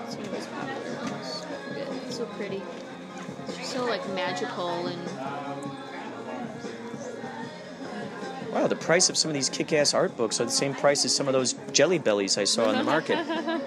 It's 0.06 0.16
one 0.16 0.26
of 0.26 0.32
his 0.34 0.46
ones. 0.48 1.46
Good. 1.74 2.12
So 2.12 2.24
pretty. 2.26 2.62
It's 3.48 3.68
so 3.72 3.84
like 3.84 4.06
magical 4.14 4.86
and 4.86 5.00
Wow, 8.52 8.66
the 8.68 8.76
price 8.76 9.10
of 9.10 9.18
some 9.18 9.28
of 9.30 9.34
these 9.34 9.50
kick-ass 9.50 9.92
art 9.92 10.16
books 10.16 10.40
are 10.40 10.46
the 10.46 10.50
same 10.50 10.72
price 10.74 11.04
as 11.04 11.14
some 11.14 11.26
of 11.26 11.34
those 11.34 11.52
jelly 11.72 11.98
bellies 11.98 12.38
I 12.38 12.44
saw 12.44 12.70
in 12.70 12.78
the 12.78 12.84
market. 12.84 13.18
yeah, 13.26 13.60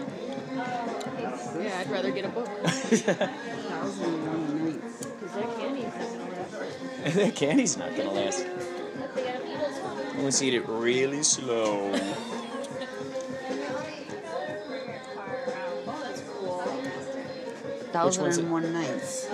I'd 1.79 1.91
rather 1.91 2.09
get 2.11 2.25
a 2.25 2.29
book. 2.29 2.47
Thousand 2.65 3.25
and 4.05 4.27
One 4.27 4.65
Nights. 4.65 5.05
Because 5.05 5.35
that 5.35 5.55
candy's 5.59 5.77
not 6.07 6.15
gonna 6.15 6.31
last. 6.31 7.03
that 7.15 7.35
candy's 7.35 7.77
not 7.77 7.95
gonna 7.95 8.11
last. 8.13 8.45
Let's 10.29 10.43
eat 10.43 10.53
it 10.53 10.69
really 10.69 11.23
slow. 11.23 11.89
Oh, 11.91 12.01
that's 16.03 16.21
cool. 16.21 16.59
Thousand 17.91 18.21
one's 18.21 18.37
and 18.37 18.47
it? 18.47 18.51
One 18.51 18.71
Nights. 18.71 19.27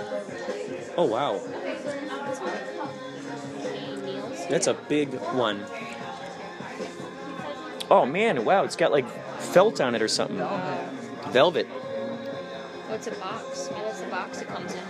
Oh 0.96 1.04
wow, 1.04 1.42
that's 4.48 4.68
a 4.68 4.72
big 4.72 5.12
one. 5.34 5.66
Oh 7.90 8.06
man, 8.06 8.46
wow, 8.46 8.64
it's 8.64 8.76
got 8.76 8.90
like 8.90 9.06
felt 9.38 9.82
on 9.82 9.94
it 9.94 10.00
or 10.00 10.08
something. 10.08 10.38
Velvet. 11.28 11.68
Oh, 12.88 12.94
it's 12.94 13.06
a 13.06 13.10
box. 13.10 13.68
Yeah, 13.70 13.82
that's 13.82 14.00
the 14.00 14.06
box 14.06 14.40
it 14.40 14.48
comes 14.48 14.72
in. 14.72 14.80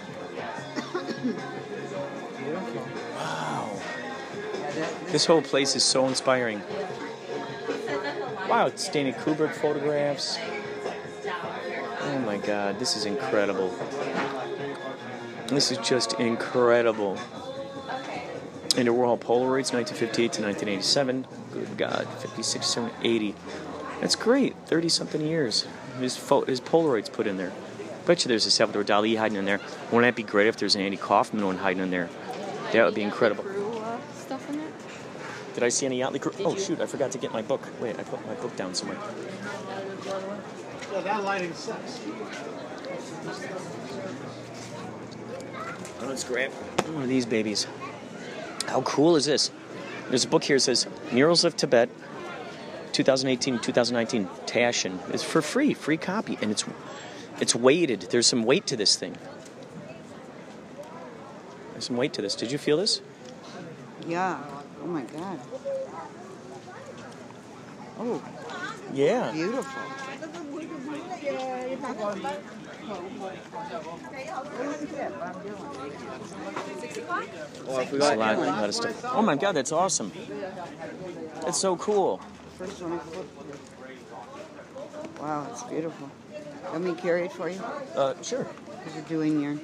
This 5.17 5.25
whole 5.25 5.41
place 5.41 5.75
is 5.75 5.83
so 5.83 6.09
inspiring. 6.09 6.61
Wow, 8.51 8.67
it's 8.67 8.85
Stanley 8.85 9.15
Kubrick 9.15 9.55
photographs. 9.55 10.37
Oh 12.03 12.19
my 12.27 12.37
god, 12.37 12.79
this 12.79 12.99
is 12.99 13.07
incredible. 13.07 13.75
This 15.47 15.73
is 15.73 15.79
just 15.79 16.21
incredible. 16.21 17.17
Andy 18.77 18.91
Warhol 18.91 19.19
Polaroids, 19.19 19.73
1958 19.73 20.33
to 20.35 20.43
1987. 20.43 21.27
Good 21.51 21.79
God, 21.79 22.07
56, 22.19 22.67
7, 22.67 22.91
80. 23.03 23.35
That's 24.03 24.17
great. 24.17 24.55
30 24.67 24.91
something 24.91 25.23
years. 25.23 25.67
His, 25.99 26.19
pho- 26.19 26.45
his 26.45 26.61
Polaroids 26.61 27.11
put 27.11 27.27
in 27.27 27.39
there. 27.39 27.55
Bet 28.05 28.23
you 28.23 28.29
there's 28.29 28.45
a 28.45 28.51
Salvador 28.51 28.85
Dali 28.85 29.17
hiding 29.17 29.39
in 29.39 29.47
there. 29.47 29.63
Wouldn't 29.91 30.03
that 30.03 30.15
be 30.15 30.25
great 30.25 30.49
if 30.49 30.59
there's 30.59 30.75
an 30.75 30.83
Andy 30.83 30.99
Kaufman 30.99 31.47
one 31.47 31.57
hiding 31.57 31.83
in 31.83 31.91
there? 31.91 32.11
That 32.75 32.85
would 32.85 32.95
be 32.95 33.01
incredible. 33.01 33.45
Crew, 33.45 33.79
uh, 33.79 33.99
stuff 34.13 34.47
in 34.51 34.59
there. 34.59 34.67
Did 35.57 35.65
I 35.65 35.71
see 35.71 35.87
any 35.87 36.01
Yachtly 36.01 36.21
crew? 36.21 36.33
Oh 36.41 36.55
shoot, 36.55 36.83
I 36.83 36.87
forgot 36.87 37.11
to 37.13 37.19
get 37.19 37.33
my 37.33 37.41
book. 37.41 37.67
Wait, 37.81 37.99
I 37.99 38.03
put 38.03 38.25
my 38.27 38.35
book 38.35 38.55
down 38.57 38.75
somewhere. 38.75 38.99
Yeah, 40.93 41.01
that 41.01 41.25
lighting 41.25 41.55
sucks. 41.55 41.99
Oh, 45.99 46.07
Let's 46.07 46.25
grab 46.25 46.53
one 46.93 47.05
of 47.05 47.09
these 47.09 47.25
babies. 47.25 47.67
How 48.67 48.83
cool 48.83 49.17
is 49.17 49.25
this? 49.25 49.51
There's 50.11 50.27
a 50.27 50.29
book 50.29 50.45
here 50.45 50.57
that 50.57 50.61
says 50.61 50.87
Murals 51.11 51.43
of 51.43 51.57
Tibet, 51.57 51.89
2018 52.93 53.59
2019 53.59 54.27
Taschen. 54.45 54.99
It's 55.09 55.23
for 55.23 55.41
free, 55.41 55.73
free 55.73 55.97
copy, 55.97 56.37
and 56.43 56.51
it's 56.51 56.67
it's 57.41 57.55
weighted. 57.55 58.03
There's 58.11 58.27
some 58.27 58.45
weight 58.45 58.67
to 58.67 58.77
this 58.77 58.97
thing. 58.97 59.17
There's 61.73 61.87
some 61.87 61.97
weight 61.97 62.13
to 62.13 62.21
this. 62.21 62.35
Did 62.35 62.53
you 62.53 62.59
feel 62.59 62.77
this? 62.77 63.01
Yeah. 64.07 64.56
Oh 64.87 64.89
my 64.89 65.03
God. 65.03 65.41
Oh, 67.99 68.23
Yeah. 68.93 69.33
beautiful. 69.33 69.83
Oh, 77.69 77.77
I 77.77 77.85
There's 77.85 78.05
a 78.05 78.15
lot, 78.15 78.37
a 78.37 78.39
lot 78.39 78.69
of 78.69 78.75
stuff. 78.77 79.05
Oh 79.13 79.23
my 79.23 79.35
god, 79.35 79.57
that's 79.57 79.73
awesome. 79.73 80.13
That's 81.41 81.59
so 81.59 81.77
cool. 81.77 82.21
First 82.57 82.81
one 82.81 82.93
I. 82.93 83.01
Wow, 85.21 85.49
it's 85.51 85.65
beautiful. 85.65 86.09
Let 86.73 86.81
me 86.81 86.95
carry 86.95 87.25
it 87.25 87.33
for 87.33 87.49
you? 87.49 87.59
Uh, 87.97 88.15
sure. 88.23 88.47
Because 88.85 88.95
you're 88.95 89.05
doing 89.07 89.41
your 89.41 89.57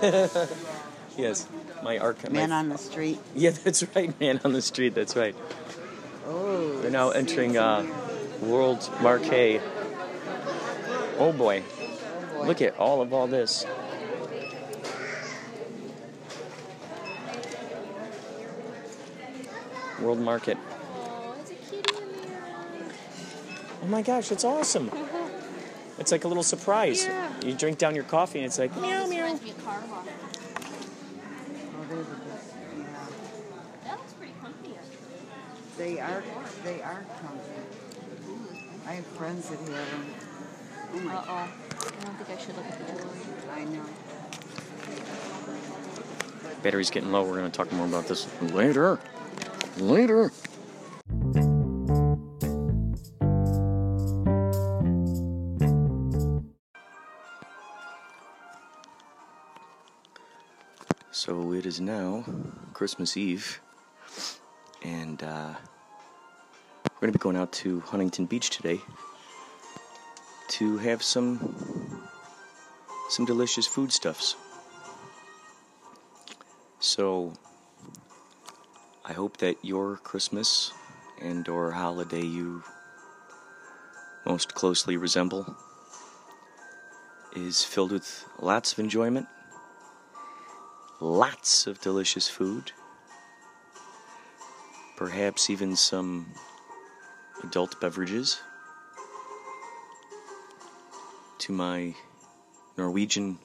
Yes, 1.16 1.46
my 1.82 1.98
archive. 1.98 2.32
Man 2.32 2.50
my, 2.50 2.56
on 2.56 2.68
the 2.68 2.78
street. 2.78 3.18
Yeah, 3.34 3.50
that's 3.50 3.84
right. 3.94 4.18
Man 4.20 4.40
on 4.44 4.52
the 4.52 4.62
street. 4.62 4.94
That's 4.94 5.16
right. 5.16 5.34
Oh. 6.26 6.80
We're 6.82 6.90
now 6.90 7.10
entering 7.10 7.56
uh, 7.56 7.86
World 8.40 8.88
Marquee. 9.02 9.60
Oh, 11.18 11.18
oh 11.18 11.32
boy. 11.32 11.62
oh 11.62 12.38
boy! 12.38 12.46
Look 12.46 12.62
at 12.62 12.78
all 12.78 13.02
of 13.02 13.12
all 13.12 13.26
this. 13.26 13.66
World 20.00 20.20
Market. 20.20 20.56
Oh, 20.94 21.34
oh 23.82 23.86
my 23.86 24.02
gosh, 24.02 24.32
it's 24.32 24.44
awesome. 24.44 24.90
it's 25.98 26.10
like 26.10 26.24
a 26.24 26.28
little 26.28 26.42
surprise. 26.42 27.04
Yeah. 27.04 27.30
You 27.44 27.54
drink 27.54 27.78
down 27.78 27.94
your 27.94 28.04
coffee 28.04 28.38
and 28.38 28.46
it's 28.46 28.58
like 28.58 28.70
oh, 28.76 28.80
meow 28.80 29.06
meow. 29.06 29.38
They 35.80 35.98
are. 35.98 36.22
They 36.62 36.82
are 36.82 37.02
comfy. 37.22 37.52
I 38.86 38.92
have 38.92 39.06
friends 39.06 39.48
that 39.48 39.58
have 39.60 39.68
them. 39.68 40.06
Oh 40.92 41.00
my. 41.00 41.14
Uh 41.14 41.24
oh. 41.26 41.32
I 41.32 41.48
don't 42.04 42.16
think 42.18 42.28
I 42.28 42.36
should 42.36 42.54
look 42.54 42.66
at 42.66 42.86
the 42.86 42.92
door. 42.92 43.10
I 43.50 43.64
know. 43.64 43.86
battery's 46.62 46.90
getting 46.90 47.10
low. 47.10 47.22
We're 47.22 47.38
going 47.38 47.50
to 47.50 47.56
talk 47.56 47.72
more 47.72 47.86
about 47.86 48.08
this 48.08 48.28
later. 48.42 49.00
Later. 49.78 50.30
So 61.10 61.54
it 61.54 61.64
is 61.64 61.80
now 61.80 62.26
Christmas 62.74 63.16
Eve, 63.16 63.62
and 64.82 65.22
uh, 65.22 65.54
we're 66.84 67.00
going 67.00 67.12
to 67.12 67.18
be 67.18 67.22
going 67.22 67.36
out 67.36 67.52
to 67.52 67.80
Huntington 67.80 68.26
Beach 68.26 68.50
today 68.50 68.80
to 70.48 70.78
have 70.78 71.02
some 71.02 72.06
some 73.08 73.24
delicious 73.24 73.66
foodstuffs. 73.66 74.36
So 76.78 77.32
I 79.04 79.12
hope 79.12 79.38
that 79.38 79.56
your 79.62 79.96
Christmas 79.96 80.72
and 81.20 81.48
or 81.48 81.72
holiday 81.72 82.24
you 82.24 82.62
most 84.24 84.54
closely 84.54 84.96
resemble 84.96 85.56
is 87.34 87.64
filled 87.64 87.92
with 87.92 88.24
lots 88.38 88.72
of 88.72 88.78
enjoyment, 88.78 89.26
lots 91.00 91.66
of 91.66 91.80
delicious 91.80 92.28
food, 92.28 92.72
perhaps 95.00 95.48
even 95.48 95.74
some 95.74 96.26
adult 97.42 97.80
beverages. 97.80 98.42
To 101.38 101.52
my 101.54 101.94
Norwegian 102.76 103.38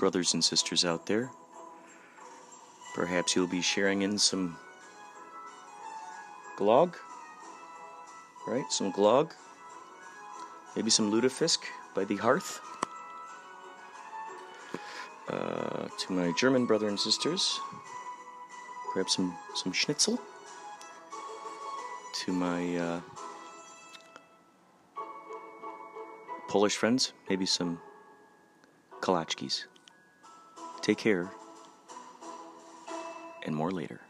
brothers 0.00 0.34
and 0.34 0.42
sisters 0.42 0.84
out 0.84 1.06
there, 1.06 1.30
perhaps 2.96 3.36
you'll 3.36 3.46
be 3.46 3.62
sharing 3.62 4.02
in 4.02 4.18
some 4.18 4.56
glog, 6.58 6.96
right? 8.48 8.66
Some 8.68 8.92
glog, 8.92 9.30
maybe 10.74 10.90
some 10.90 11.12
lutefisk 11.12 11.58
by 11.94 12.02
the 12.02 12.16
hearth. 12.16 12.60
Uh, 15.28 15.86
to 15.98 16.12
my 16.12 16.32
German 16.36 16.66
brother 16.66 16.88
and 16.88 16.98
sisters, 16.98 17.60
perhaps 18.92 19.14
some 19.14 19.36
some 19.54 19.70
schnitzel. 19.70 20.18
To 22.26 22.32
my 22.32 22.76
uh, 22.76 23.00
Polish 26.48 26.76
friends, 26.76 27.12
maybe 27.30 27.46
some 27.46 27.80
kolachkis. 29.00 29.66
Take 30.82 30.98
care, 30.98 31.30
and 33.44 33.54
more 33.54 33.70
later. 33.70 34.05